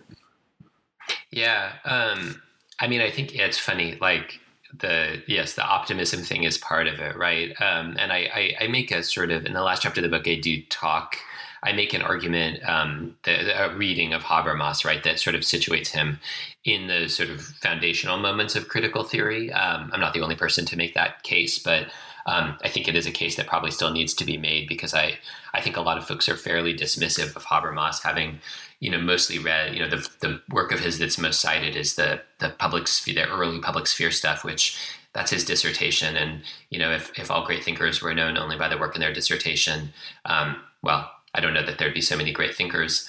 yeah 1.36 1.72
um, 1.84 2.40
I 2.80 2.88
mean 2.88 3.00
I 3.00 3.10
think 3.10 3.34
yeah, 3.34 3.44
it's 3.44 3.58
funny 3.58 3.96
like 4.00 4.40
the 4.76 5.22
yes 5.26 5.54
the 5.54 5.64
optimism 5.64 6.22
thing 6.22 6.42
is 6.42 6.58
part 6.58 6.86
of 6.86 6.98
it 6.98 7.16
right? 7.16 7.50
Um, 7.60 7.96
and 7.98 8.10
I, 8.10 8.28
I, 8.34 8.64
I 8.64 8.66
make 8.68 8.90
a 8.90 9.02
sort 9.02 9.30
of 9.30 9.44
in 9.44 9.52
the 9.52 9.62
last 9.62 9.82
chapter 9.82 10.00
of 10.00 10.02
the 10.02 10.16
book 10.16 10.26
i 10.26 10.34
do 10.34 10.62
talk 10.62 11.16
i 11.62 11.72
make 11.72 11.94
an 11.94 12.02
argument 12.02 12.66
um, 12.68 13.16
the, 13.24 13.64
a 13.64 13.76
reading 13.76 14.12
of 14.12 14.22
habermas 14.22 14.84
right 14.84 15.04
that 15.04 15.20
sort 15.20 15.36
of 15.36 15.42
situates 15.42 15.88
him 15.88 16.18
in 16.64 16.88
the 16.88 17.08
sort 17.08 17.28
of 17.30 17.42
foundational 17.42 18.18
moments 18.18 18.56
of 18.56 18.68
critical 18.68 19.04
theory. 19.04 19.52
Um, 19.52 19.90
i'm 19.92 20.00
not 20.00 20.14
the 20.14 20.22
only 20.22 20.36
person 20.36 20.64
to 20.66 20.76
make 20.76 20.94
that 20.94 21.22
case 21.22 21.58
but 21.58 21.88
um, 22.26 22.58
I 22.64 22.68
think 22.68 22.88
it 22.88 22.96
is 22.96 23.06
a 23.06 23.12
case 23.12 23.36
that 23.36 23.46
probably 23.46 23.70
still 23.70 23.92
needs 23.92 24.12
to 24.14 24.24
be 24.24 24.36
made 24.36 24.66
because 24.68 24.92
I, 24.92 25.18
I 25.54 25.60
think 25.60 25.76
a 25.76 25.80
lot 25.80 25.96
of 25.96 26.08
folks 26.08 26.28
are 26.28 26.36
fairly 26.36 26.74
dismissive 26.74 27.36
of 27.36 27.44
Habermas 27.44 28.02
having 28.02 28.40
you 28.80 28.90
know 28.90 28.98
mostly 28.98 29.38
read 29.38 29.74
you 29.74 29.80
know 29.80 29.88
the 29.88 30.08
the 30.20 30.40
work 30.50 30.72
of 30.72 30.80
his 30.80 30.98
that's 30.98 31.18
most 31.18 31.40
cited 31.40 31.76
is 31.76 31.94
the 31.94 32.20
the 32.38 32.50
public 32.50 32.86
sphere 32.88 33.14
the 33.14 33.28
early 33.28 33.58
public 33.60 33.86
sphere 33.86 34.10
stuff 34.10 34.44
which 34.44 34.78
that's 35.12 35.30
his 35.30 35.46
dissertation. 35.46 36.14
And 36.14 36.42
you 36.70 36.78
know 36.78 36.92
if 36.92 37.18
if 37.18 37.30
all 37.30 37.46
great 37.46 37.64
thinkers 37.64 38.02
were 38.02 38.14
known 38.14 38.36
only 38.36 38.56
by 38.56 38.68
the 38.68 38.78
work 38.78 38.94
in 38.94 39.00
their 39.00 39.12
dissertation 39.12 39.92
um, 40.26 40.56
well 40.82 41.10
I 41.34 41.40
don't 41.40 41.54
know 41.54 41.64
that 41.64 41.78
there'd 41.78 41.94
be 41.94 42.00
so 42.00 42.16
many 42.16 42.32
great 42.32 42.54
thinkers. 42.54 43.08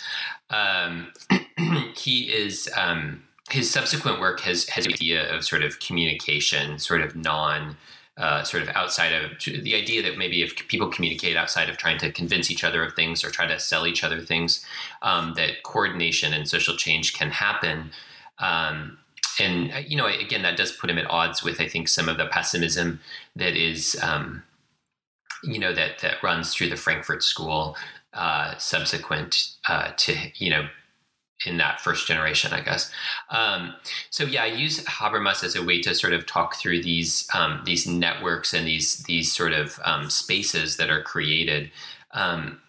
Um, 0.49 1.13
he 1.95 2.23
is 2.23 2.69
um, 2.75 3.23
his 3.49 3.71
subsequent 3.71 4.19
work 4.19 4.41
has 4.41 4.67
has 4.69 4.88
idea 4.88 5.34
of 5.34 5.45
sort 5.45 5.63
of 5.63 5.80
communication 5.80 6.80
sort 6.80 7.01
of 7.01 7.15
non 7.15 7.77
uh, 8.17 8.43
sort 8.43 8.63
of 8.63 8.69
outside 8.69 9.13
of 9.13 9.32
the 9.45 9.75
idea 9.75 10.01
that 10.01 10.17
maybe 10.17 10.41
if 10.41 10.56
people 10.67 10.89
communicate 10.89 11.38
outside 11.38 11.69
of 11.69 11.77
trying 11.77 11.99
to 11.99 12.12
convince 12.12 12.49
each 12.49 12.63
other 12.63 12.84
of 12.84 12.93
things 12.93 13.23
or 13.23 13.30
try 13.30 13.45
to 13.45 13.60
sell 13.60 13.86
each 13.86 14.03
other 14.03 14.21
things, 14.21 14.65
um, 15.03 15.34
that 15.36 15.63
coordination 15.63 16.34
and 16.34 16.49
social 16.49 16.75
change 16.75 17.13
can 17.13 17.30
happen. 17.30 17.91
Um, 18.39 18.97
and 19.39 19.71
uh, 19.71 19.77
you 19.77 19.95
know, 19.95 20.08
again, 20.08 20.41
that 20.41 20.58
does 20.58 20.71
put 20.71 20.89
him 20.89 20.97
at 20.97 21.10
odds 21.10 21.43
with 21.43 21.62
I 21.62 21.67
think 21.67 21.88
some 21.88 22.10
of 22.10 22.17
the 22.17 22.25
pessimism 22.25 22.99
that 23.36 23.56
is, 23.56 23.95
um, 24.01 24.43
you 25.43 25.60
know, 25.60 25.73
that 25.73 25.99
that 25.99 26.23
runs 26.23 26.53
through 26.53 26.69
the 26.69 26.75
Frankfurt 26.75 27.23
School 27.23 27.77
uh, 28.13 28.58
subsequent 28.58 29.51
uh, 29.69 29.91
to 29.97 30.15
you 30.36 30.49
know 30.49 30.67
in 31.45 31.58
that 31.58 31.80
first 31.80 32.08
generation, 32.08 32.54
I 32.54 32.62
guess. 32.62 32.91
Um, 33.30 33.76
so 34.10 34.23
yeah, 34.23 34.43
I 34.43 34.47
use 34.47 34.84
Habermas 34.86 35.43
as 35.43 35.56
a 35.56 35.63
way 35.63 35.82
to 35.82 35.93
sort 35.93 36.13
of 36.13 36.26
talk 36.26 36.56
through 36.56 36.84
these 36.84 37.28
um, 37.34 37.62
these 37.65 37.88
networks 37.88 38.54
and 38.54 38.67
these 38.67 39.04
these 39.04 39.32
sort 39.32 39.54
of 39.54 39.80
um, 39.84 40.10
spaces 40.10 40.78
that 40.78 40.89
are 40.89 41.02
created. 41.02 41.71
Um, 42.12 42.60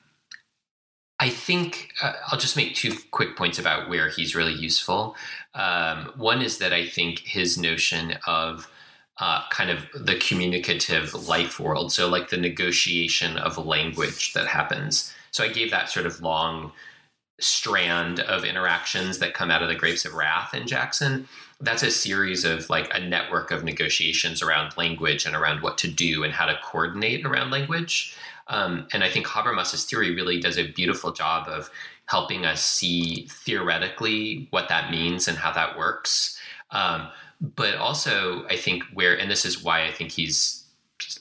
I 1.20 1.30
think 1.30 1.90
uh, 2.02 2.12
I'll 2.28 2.38
just 2.38 2.56
make 2.56 2.74
two 2.74 2.94
quick 3.10 3.36
points 3.36 3.58
about 3.58 3.88
where 3.88 4.08
he's 4.08 4.36
really 4.36 4.52
useful. 4.52 5.16
Um, 5.54 6.12
one 6.16 6.42
is 6.42 6.58
that 6.58 6.72
I 6.72 6.86
think 6.86 7.20
his 7.20 7.58
notion 7.58 8.18
of 8.26 8.70
uh, 9.18 9.42
kind 9.50 9.70
of 9.70 9.86
the 9.94 10.16
communicative 10.16 11.12
life 11.28 11.58
world, 11.58 11.92
so 11.92 12.08
like 12.08 12.30
the 12.30 12.36
negotiation 12.36 13.36
of 13.36 13.58
language 13.58 14.32
that 14.34 14.46
happens. 14.46 15.12
So 15.32 15.42
I 15.42 15.48
gave 15.48 15.70
that 15.72 15.88
sort 15.88 16.06
of 16.06 16.20
long 16.20 16.72
strand 17.40 18.20
of 18.20 18.44
interactions 18.44 19.18
that 19.18 19.34
come 19.34 19.50
out 19.50 19.62
of 19.62 19.68
the 19.68 19.74
grapes 19.74 20.04
of 20.04 20.14
wrath 20.14 20.54
in 20.54 20.66
Jackson. 20.66 21.28
That's 21.60 21.82
a 21.82 21.90
series 21.90 22.44
of 22.44 22.68
like 22.70 22.92
a 22.94 23.00
network 23.00 23.50
of 23.50 23.64
negotiations 23.64 24.42
around 24.42 24.76
language 24.76 25.26
and 25.26 25.34
around 25.34 25.62
what 25.62 25.78
to 25.78 25.88
do 25.88 26.24
and 26.24 26.32
how 26.32 26.46
to 26.46 26.58
coordinate 26.64 27.24
around 27.24 27.50
language. 27.50 28.16
Um, 28.48 28.86
and 28.92 29.04
I 29.04 29.10
think 29.10 29.26
Habermas's 29.26 29.84
theory 29.84 30.14
really 30.14 30.40
does 30.40 30.58
a 30.58 30.68
beautiful 30.72 31.12
job 31.12 31.48
of 31.48 31.70
helping 32.06 32.46
us 32.46 32.64
see 32.64 33.28
theoretically 33.30 34.48
what 34.50 34.68
that 34.68 34.90
means 34.90 35.28
and 35.28 35.36
how 35.36 35.52
that 35.52 35.76
works. 35.76 36.38
Um, 36.70 37.08
but 37.40 37.76
also, 37.76 38.46
I 38.48 38.56
think 38.56 38.82
where, 38.94 39.18
and 39.18 39.30
this 39.30 39.44
is 39.44 39.62
why 39.62 39.84
I 39.84 39.92
think 39.92 40.10
he's 40.10 40.57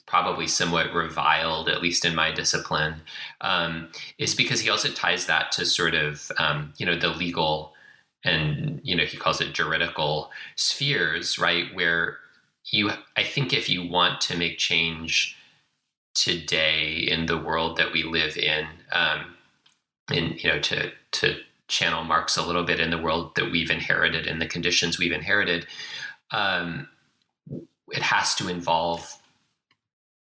probably 0.06 0.48
somewhat 0.48 0.94
reviled, 0.94 1.70
at 1.70 1.82
least 1.82 2.06
in 2.06 2.16
my 2.16 2.32
discipline, 2.32 2.96
um, 3.42 3.90
is 4.18 4.36
because 4.36 4.62
he 4.62 4.70
also 4.70 4.90
ties 4.90 5.26
that 5.28 5.52
to 5.54 5.66
sort 5.66 5.94
of 5.94 6.32
um, 6.38 6.74
you 6.78 6.86
know 6.86 6.98
the 6.98 7.10
legal 7.10 7.74
and 8.24 8.82
you 8.84 8.96
know 8.96 9.06
he 9.06 9.18
calls 9.18 9.42
it 9.42 9.54
juridical 9.54 10.32
spheres, 10.56 11.40
right? 11.40 11.74
Where 11.74 12.18
you, 12.66 12.92
I 13.16 13.24
think, 13.24 13.54
if 13.54 13.70
you 13.70 13.88
want 13.88 14.22
to 14.22 14.38
make 14.38 14.58
change 14.58 15.38
today 16.14 16.94
in 16.94 17.28
the 17.28 17.38
world 17.38 17.78
that 17.78 17.94
we 17.94 18.04
live 18.04 18.38
in, 18.38 18.66
um, 18.92 19.36
and 20.12 20.44
you 20.44 20.50
know 20.50 20.60
to 20.60 20.92
to 21.12 21.38
channel 21.68 22.04
Marx 22.04 22.38
a 22.38 22.46
little 22.46 22.64
bit 22.64 22.80
in 22.80 22.90
the 22.90 22.98
world 22.98 23.36
that 23.36 23.52
we've 23.52 23.72
inherited 23.72 24.26
and 24.26 24.42
the 24.42 24.48
conditions 24.48 24.98
we've 24.98 25.12
inherited. 25.12 25.68
Um, 26.32 26.88
it 27.90 28.02
has 28.02 28.36
to 28.36 28.50
involve 28.50 29.18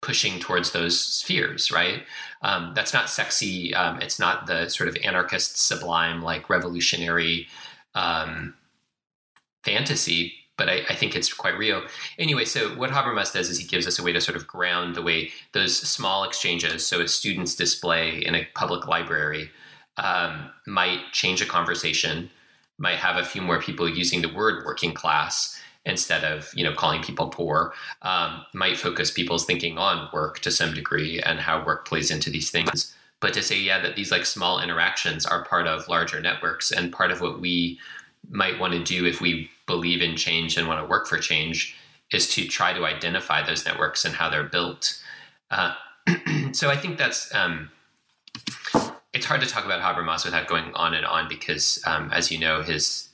pushing 0.06 0.40
towards 0.40 0.72
those 0.72 1.00
spheres, 1.00 1.72
right? 1.72 2.04
Um, 2.44 2.74
that's 2.76 2.94
not 2.94 3.10
sexy. 3.10 3.74
Um, 3.74 4.00
it's 4.00 4.20
not 4.20 4.46
the 4.46 4.70
sort 4.70 4.88
of 4.88 4.96
anarchist, 5.04 5.58
sublime, 5.58 6.22
like 6.22 6.48
revolutionary 6.48 7.48
um, 7.96 8.54
fantasy, 9.64 10.34
but 10.58 10.70
I, 10.70 10.82
I, 10.90 10.96
think 10.96 11.16
it's 11.16 11.34
quite 11.34 11.58
real. 11.58 11.82
Anyway, 12.20 12.46
so 12.46 12.70
what 12.76 12.92
Habermas 12.92 13.34
does 13.34 13.50
is 13.50 13.58
he 13.58 13.66
gives 13.66 13.88
us 13.88 13.98
a 13.98 14.04
way 14.04 14.14
to 14.14 14.22
sort 14.22 14.38
of 14.38 14.46
ground 14.46 14.96
the 14.96 15.02
way 15.02 15.32
those 15.54 15.76
small 15.76 16.24
exchanges, 16.24 16.86
so 16.86 17.02
a 17.02 17.08
student's 17.08 17.56
display 17.56 18.20
in 18.20 18.36
a 18.36 18.48
public 18.54 18.88
library, 18.88 19.50
um, 19.98 20.52
might 20.68 21.00
change 21.14 21.42
a 21.42 21.46
conversation, 21.46 22.30
might 22.78 22.98
have 22.98 23.16
a 23.16 23.26
few 23.26 23.42
more 23.42 23.60
people 23.60 23.90
using 23.90 24.22
the 24.22 24.34
word 24.34 24.66
working 24.66 24.94
class 24.94 25.60
instead 25.86 26.24
of 26.24 26.52
you 26.54 26.64
know 26.64 26.74
calling 26.74 27.02
people 27.02 27.28
poor 27.28 27.74
um, 28.02 28.44
might 28.54 28.78
focus 28.78 29.12
people's 29.12 29.46
thinking 29.46 29.78
on 29.78 30.10
work 30.14 30.40
to 30.40 30.52
some 30.52 30.74
degree 30.74 31.22
and 31.22 31.40
how 31.40 31.64
work 31.66 31.88
plays 31.88 32.12
into 32.12 32.30
these 32.30 32.50
things. 32.50 32.96
But 33.20 33.34
to 33.34 33.42
say 33.42 33.60
yeah 33.60 33.82
that 33.82 33.96
these 33.96 34.12
like 34.12 34.26
small 34.26 34.62
interactions 34.62 35.26
are 35.26 35.46
part 35.46 35.68
of 35.68 35.88
larger 35.88 36.20
networks 36.20 36.72
and 36.72 36.92
part 36.92 37.12
of 37.12 37.22
what 37.22 37.40
we 37.40 37.80
might 38.30 38.60
want 38.60 38.74
to 38.74 38.84
do 38.84 39.06
if 39.06 39.22
we 39.22 39.50
believe 39.68 40.02
in 40.02 40.16
change 40.16 40.58
and 40.58 40.68
want 40.68 40.82
to 40.82 40.88
work 40.88 41.08
for 41.08 41.18
change 41.18 41.76
is 42.12 42.28
to 42.34 42.48
try 42.48 42.74
to 42.74 42.86
identify 42.86 43.46
those 43.46 43.66
networks 43.66 44.06
and 44.06 44.16
how 44.16 44.30
they're 44.30 44.44
built. 44.44 45.02
Uh, 45.52 45.74
so 46.52 46.70
i 46.70 46.76
think 46.76 46.98
that's 46.98 47.34
um, 47.34 47.70
it's 49.14 49.26
hard 49.26 49.42
to 49.42 49.48
talk 49.48 49.66
about 49.66 49.82
habermas 49.82 50.26
without 50.26 50.48
going 50.48 50.72
on 50.74 50.94
and 50.94 51.06
on 51.06 51.28
because 51.28 51.82
um, 51.88 52.12
as 52.12 52.32
you 52.32 52.38
know 52.38 52.62
his 52.62 53.10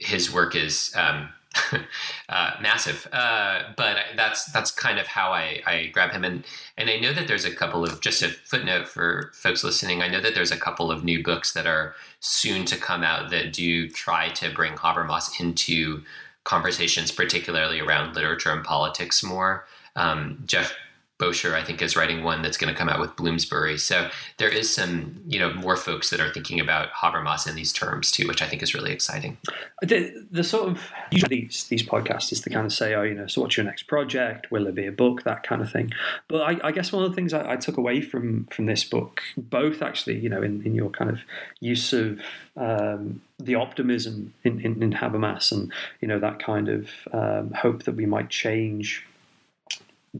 his 0.00 0.32
work 0.32 0.54
is 0.54 0.92
um, 0.96 1.28
uh, 2.28 2.50
massive. 2.60 3.08
Uh, 3.12 3.62
but 3.76 3.96
that's 4.16 4.50
that's 4.52 4.70
kind 4.70 4.98
of 4.98 5.06
how 5.06 5.32
I, 5.32 5.60
I 5.66 5.86
grab 5.92 6.12
him, 6.12 6.24
and 6.24 6.44
and 6.76 6.88
I 6.88 6.98
know 6.98 7.12
that 7.12 7.26
there's 7.26 7.44
a 7.44 7.54
couple 7.54 7.84
of 7.84 8.00
just 8.00 8.22
a 8.22 8.28
footnote 8.28 8.86
for 8.86 9.32
folks 9.34 9.64
listening. 9.64 10.02
I 10.02 10.08
know 10.08 10.20
that 10.20 10.34
there's 10.34 10.52
a 10.52 10.56
couple 10.56 10.90
of 10.90 11.04
new 11.04 11.22
books 11.22 11.52
that 11.54 11.66
are 11.66 11.94
soon 12.20 12.64
to 12.66 12.76
come 12.76 13.02
out 13.02 13.30
that 13.30 13.52
do 13.52 13.88
try 13.88 14.28
to 14.30 14.52
bring 14.54 14.74
Habermas 14.74 15.40
into 15.40 16.02
conversations, 16.44 17.10
particularly 17.10 17.80
around 17.80 18.14
literature 18.14 18.50
and 18.50 18.64
politics 18.64 19.22
more. 19.22 19.66
Um, 19.96 20.42
Jeff 20.46 20.72
Bosher, 21.20 21.54
I 21.54 21.62
think, 21.62 21.82
is 21.82 21.94
writing 21.94 22.24
one 22.24 22.42
that's 22.42 22.56
going 22.56 22.72
to 22.72 22.76
come 22.76 22.88
out 22.88 22.98
with 22.98 23.14
Bloomsbury. 23.14 23.78
So 23.78 24.08
there 24.38 24.48
is 24.48 24.74
some, 24.74 25.20
you 25.28 25.38
know, 25.38 25.52
more 25.52 25.76
folks 25.76 26.10
that 26.10 26.18
are 26.18 26.32
thinking 26.32 26.58
about 26.58 26.88
Habermas 26.92 27.46
in 27.46 27.54
these 27.54 27.72
terms 27.72 28.10
too, 28.10 28.26
which 28.26 28.42
I 28.42 28.46
think 28.46 28.62
is 28.62 28.74
really 28.74 28.90
exciting. 28.90 29.36
The, 29.82 30.26
the 30.30 30.42
sort 30.42 30.70
of 30.70 30.90
usually 31.12 31.42
these 31.42 31.64
these 31.64 31.82
podcasts 31.82 32.32
is 32.32 32.40
to 32.40 32.50
kind 32.50 32.66
of 32.66 32.72
say, 32.72 32.94
oh, 32.94 33.02
you 33.02 33.14
know, 33.14 33.26
so 33.26 33.42
what's 33.42 33.56
your 33.56 33.64
next 33.64 33.84
project? 33.84 34.50
Will 34.50 34.64
there 34.64 34.72
be 34.72 34.86
a 34.86 34.92
book? 34.92 35.22
That 35.24 35.42
kind 35.42 35.60
of 35.60 35.70
thing. 35.70 35.90
But 36.26 36.40
I, 36.42 36.68
I 36.68 36.72
guess 36.72 36.90
one 36.90 37.04
of 37.04 37.10
the 37.10 37.14
things 37.14 37.34
I, 37.34 37.52
I, 37.52 37.56
took 37.56 37.76
away 37.76 38.00
from 38.00 38.46
from 38.46 38.66
this 38.66 38.82
book, 38.82 39.20
both 39.36 39.82
actually, 39.82 40.18
you 40.18 40.30
know, 40.30 40.42
in, 40.42 40.62
in 40.64 40.74
your 40.74 40.90
kind 40.90 41.10
of 41.10 41.20
use 41.60 41.92
of 41.92 42.20
um, 42.56 43.20
the 43.38 43.54
optimism 43.54 44.32
in, 44.44 44.60
in, 44.60 44.82
in 44.82 44.92
Habermas 44.92 45.52
and 45.52 45.72
you 46.00 46.08
know 46.08 46.18
that 46.18 46.42
kind 46.42 46.68
of 46.68 46.88
um, 47.12 47.52
hope 47.52 47.84
that 47.84 47.94
we 47.94 48.06
might 48.06 48.30
change 48.30 49.06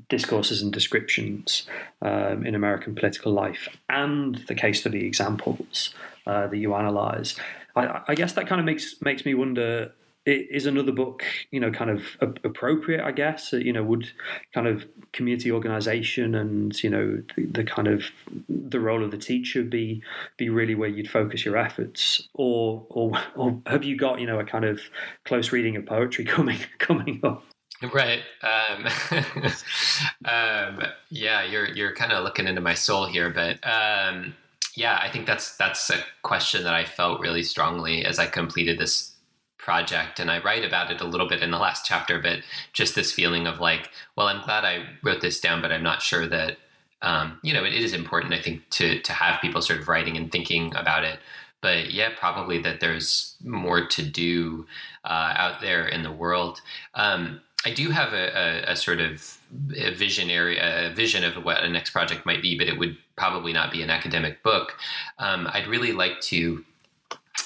discourses 0.09 0.63
and 0.63 0.73
descriptions 0.73 1.67
um, 2.03 2.47
in 2.47 2.55
American 2.55 2.95
political 2.95 3.33
life 3.33 3.69
and 3.89 4.37
the 4.47 4.55
case 4.55 4.81
study 4.81 5.05
examples 5.05 5.95
uh, 6.27 6.47
that 6.47 6.57
you 6.57 6.75
analyze. 6.75 7.37
I, 7.75 8.01
I, 8.09 8.15
guess 8.15 8.33
that 8.35 8.47
kind 8.47 8.61
of 8.61 8.65
makes 8.65 9.01
makes 9.01 9.25
me 9.25 9.35
wonder: 9.35 9.93
is 10.27 10.67
another 10.67 10.93
book, 10.93 11.25
you 11.51 11.61
know, 11.61 11.71
kind 11.71 11.91
of 11.91 12.03
appropriate? 12.21 13.01
I 13.01 13.13
guess 13.13 13.53
you 13.53 13.73
know, 13.73 13.83
would 13.83 14.11
kind 14.55 14.67
of 14.67 14.87
community 15.13 15.51
organization 15.51 16.35
and 16.35 16.83
you 16.83 16.91
know 16.91 17.23
the, 17.37 17.47
the 17.47 17.65
kind 17.65 17.89
of 17.89 18.05
the 18.49 18.81
role 18.81 19.05
of 19.05 19.11
the 19.11 19.19
teacher 19.19 19.63
be 19.63 20.03
be 20.37 20.49
really 20.51 20.75
where 20.75 20.89
you'd 20.89 21.11
focus 21.11 21.45
your 21.45 21.57
efforts, 21.57 22.29
or 22.35 22.87
or 22.91 23.13
or 23.35 23.61
have 23.67 23.85
you 23.85 23.97
got 23.97 24.21
you 24.21 24.27
know 24.27 24.39
a 24.39 24.45
kind 24.45 24.65
of 24.65 24.81
close 25.25 25.53
reading 25.53 25.77
of 25.77 25.87
poetry 25.87 26.25
coming 26.37 26.59
coming 26.79 27.21
up? 27.25 27.45
Right. 27.95 28.23
Um, 28.43 28.87
um, 30.25 30.83
yeah, 31.11 31.43
you're 31.45 31.69
you're 31.69 31.95
kind 31.95 32.13
of 32.13 32.25
looking 32.25 32.47
into 32.47 32.61
my 32.61 32.75
soul 32.75 33.07
here, 33.07 33.31
but 33.31 33.59
um, 33.67 34.35
yeah, 34.77 34.99
I 35.03 35.11
think 35.11 35.27
that's 35.27 35.57
that's 35.57 35.89
a 35.91 36.03
question 36.23 36.65
that 36.65 36.75
I 36.75 36.85
felt 36.85 37.21
really 37.21 37.43
strongly 37.43 38.05
as 38.05 38.19
I 38.19 38.27
completed 38.27 38.79
this 38.79 39.13
project, 39.59 40.21
and 40.21 40.31
I 40.31 40.43
write 40.43 40.65
about 40.65 40.91
it 40.91 41.01
a 41.01 41.07
little 41.07 41.29
bit 41.29 41.43
in 41.43 41.51
the 41.51 41.59
last 41.59 41.87
chapter. 41.87 42.19
But 42.21 42.41
just 42.75 42.95
this 42.95 43.13
feeling 43.13 43.47
of 43.47 43.61
like, 43.61 43.91
well, 44.17 44.29
I'm 44.29 44.45
glad 44.45 44.65
I 44.65 44.85
wrote 45.03 45.23
this 45.23 45.41
down, 45.41 45.63
but 45.63 45.73
I'm 45.73 45.83
not 45.83 46.03
sure 46.03 46.27
that 46.27 46.59
um, 47.01 47.39
you 47.43 47.55
know 47.55 47.65
it 47.65 47.73
is 47.75 47.95
important. 47.95 48.35
I 48.35 48.43
think 48.43 48.69
to 48.71 49.01
to 49.01 49.13
have 49.15 49.41
people 49.41 49.63
sort 49.63 49.81
of 49.81 49.89
writing 49.89 50.19
and 50.19 50.31
thinking 50.31 50.75
about 50.77 51.05
it 51.05 51.19
but 51.61 51.93
yeah, 51.93 52.11
probably 52.17 52.59
that 52.63 52.81
there's 52.81 53.37
more 53.45 53.87
to 53.87 54.03
do 54.03 54.67
uh, 55.05 55.35
out 55.37 55.61
there 55.61 55.87
in 55.87 56.03
the 56.03 56.13
world. 56.13 56.61
Um, 56.95 57.41
I 57.65 57.71
do 57.71 57.91
have 57.91 58.13
a, 58.13 58.69
a, 58.69 58.73
a 58.73 58.77
sort 58.77 59.01
of 59.01 59.39
a 59.77 59.91
visionary 59.91 60.59
a 60.59 60.93
vision 60.95 61.25
of 61.25 61.45
what 61.45 61.63
a 61.63 61.69
next 61.69 61.91
project 61.91 62.25
might 62.25 62.41
be, 62.41 62.57
but 62.57 62.69
it 62.69 62.79
would 62.79 62.97
probably 63.17 63.53
not 63.53 63.71
be 63.71 63.83
an 63.83 63.91
academic 63.91 64.43
book. 64.43 64.77
Um, 65.19 65.49
I'd 65.53 65.67
really 65.67 65.93
like 65.93 66.21
to 66.23 66.65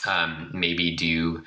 um, 0.06 0.50
maybe 0.52 0.94
do 0.94 1.42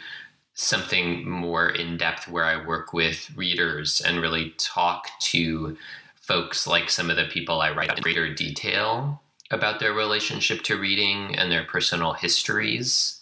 something 0.53 1.29
more 1.29 1.69
in 1.69 1.97
depth 1.97 2.27
where 2.27 2.43
I 2.43 2.65
work 2.65 2.91
with 2.91 3.31
readers 3.37 4.01
and 4.01 4.19
really 4.19 4.53
talk 4.57 5.07
to 5.19 5.77
folks 6.15 6.67
like 6.67 6.89
some 6.89 7.09
of 7.09 7.15
the 7.15 7.25
people 7.25 7.61
I 7.61 7.71
write 7.71 7.95
in 7.95 8.01
greater 8.01 8.33
detail 8.33 9.21
about 9.51 9.79
their 9.79 9.93
relationship 9.93 10.61
to 10.63 10.75
reading 10.75 11.35
and 11.37 11.51
their 11.51 11.63
personal 11.63 12.13
histories 12.13 13.21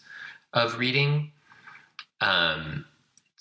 of 0.54 0.80
reading. 0.80 1.32
Um, 2.22 2.86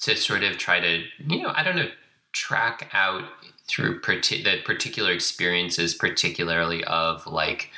to 0.04 0.16
sort 0.16 0.42
of 0.42 0.58
try 0.58 0.80
to, 0.80 1.04
you 1.26 1.42
know, 1.42 1.52
I 1.54 1.62
don't 1.62 1.76
know, 1.76 1.90
track 2.32 2.90
out 2.92 3.24
through 3.66 4.00
parti- 4.00 4.42
the 4.42 4.60
particular 4.64 5.12
experiences, 5.12 5.94
particularly 5.94 6.84
of 6.84 7.26
like, 7.26 7.70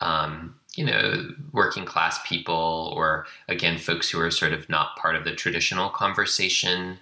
um, 0.00 0.54
you 0.74 0.84
know, 0.84 1.30
working 1.52 1.84
class 1.84 2.18
people 2.26 2.92
or 2.96 3.26
again, 3.48 3.78
folks 3.78 4.10
who 4.10 4.20
are 4.20 4.30
sort 4.30 4.52
of 4.52 4.68
not 4.68 4.96
part 4.96 5.16
of 5.16 5.24
the 5.24 5.34
traditional 5.34 5.90
conversation 5.90 6.98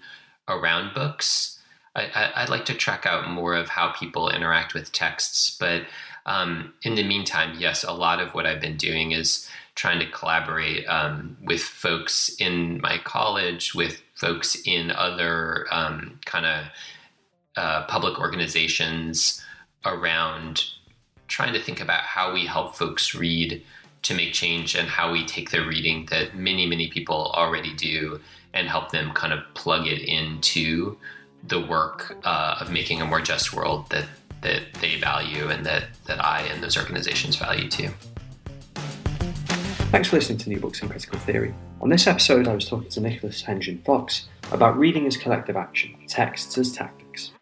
around 0.48 0.94
books. 0.94 1.58
I, 1.96 2.42
would 2.42 2.48
like 2.48 2.64
to 2.66 2.74
track 2.74 3.06
out 3.06 3.28
more 3.28 3.54
of 3.54 3.70
how 3.70 3.90
people 3.90 4.30
interact 4.30 4.72
with 4.72 4.92
texts. 4.92 5.56
But 5.58 5.82
um, 6.26 6.74
in 6.82 6.94
the 6.94 7.02
meantime, 7.02 7.56
yes, 7.58 7.82
a 7.82 7.92
lot 7.92 8.20
of 8.20 8.34
what 8.34 8.46
I've 8.46 8.60
been 8.60 8.76
doing 8.76 9.12
is 9.12 9.48
trying 9.79 10.01
to 10.01 10.11
collaborate 10.11 10.85
um, 10.89 11.37
with 11.41 11.62
folks 11.62 12.35
in 12.41 12.81
my 12.81 12.99
college, 13.05 13.76
with 13.76 14.03
folks 14.16 14.61
in 14.64 14.91
other 14.91 15.66
um, 15.70 16.18
kind 16.24 16.45
of 16.45 16.64
uh, 17.57 17.85
public 17.87 18.18
organizations 18.18 19.41
around 19.85 20.64
trying 21.29 21.53
to 21.53 21.62
think 21.62 21.81
about 21.81 22.01
how 22.01 22.33
we 22.33 22.45
help 22.45 22.74
folks 22.74 23.14
read 23.14 23.64
to 24.03 24.14
make 24.14 24.33
change 24.33 24.74
and 24.74 24.89
how 24.89 25.12
we 25.12 25.24
take 25.24 25.51
the 25.51 25.64
reading 25.64 26.07
that 26.11 26.35
many, 26.35 26.66
many 26.66 26.89
people 26.89 27.31
already 27.37 27.72
do 27.76 28.20
and 28.53 28.66
help 28.66 28.91
them 28.91 29.12
kind 29.12 29.33
of 29.33 29.39
plug 29.55 29.87
it 29.87 30.01
into 30.01 30.97
the 31.47 31.64
work 31.64 32.16
uh, 32.24 32.57
of 32.61 32.72
making 32.72 33.01
a 33.01 33.07
more 33.07 33.20
just 33.20 33.53
world 33.53 33.89
that 33.91 34.07
that 34.41 34.62
they 34.81 34.97
value 34.97 35.49
and 35.49 35.64
that 35.66 35.85
that 36.07 36.24
I 36.24 36.43
and 36.43 36.62
those 36.62 36.76
organizations 36.76 37.37
value 37.37 37.68
too. 37.68 37.91
Thanks 39.91 40.11
for 40.11 40.16
listening 40.16 40.36
to 40.41 40.51
New 40.51 40.61
Books 40.61 40.82
in 40.82 40.91
Critical 40.91 41.18
Theory. 41.20 41.55
On 41.80 41.89
this 41.89 42.07
episode, 42.07 42.47
I 42.47 42.55
was 42.55 42.68
talking 42.68 42.91
to 42.91 43.01
Nicholas 43.01 43.43
Hengen 43.43 43.82
Fox 43.86 44.28
about 44.53 44.76
reading 44.78 45.07
as 45.07 45.16
collective 45.16 45.57
action, 45.57 45.97
texts 46.07 46.59
as 46.59 46.72
tactics. 46.72 47.32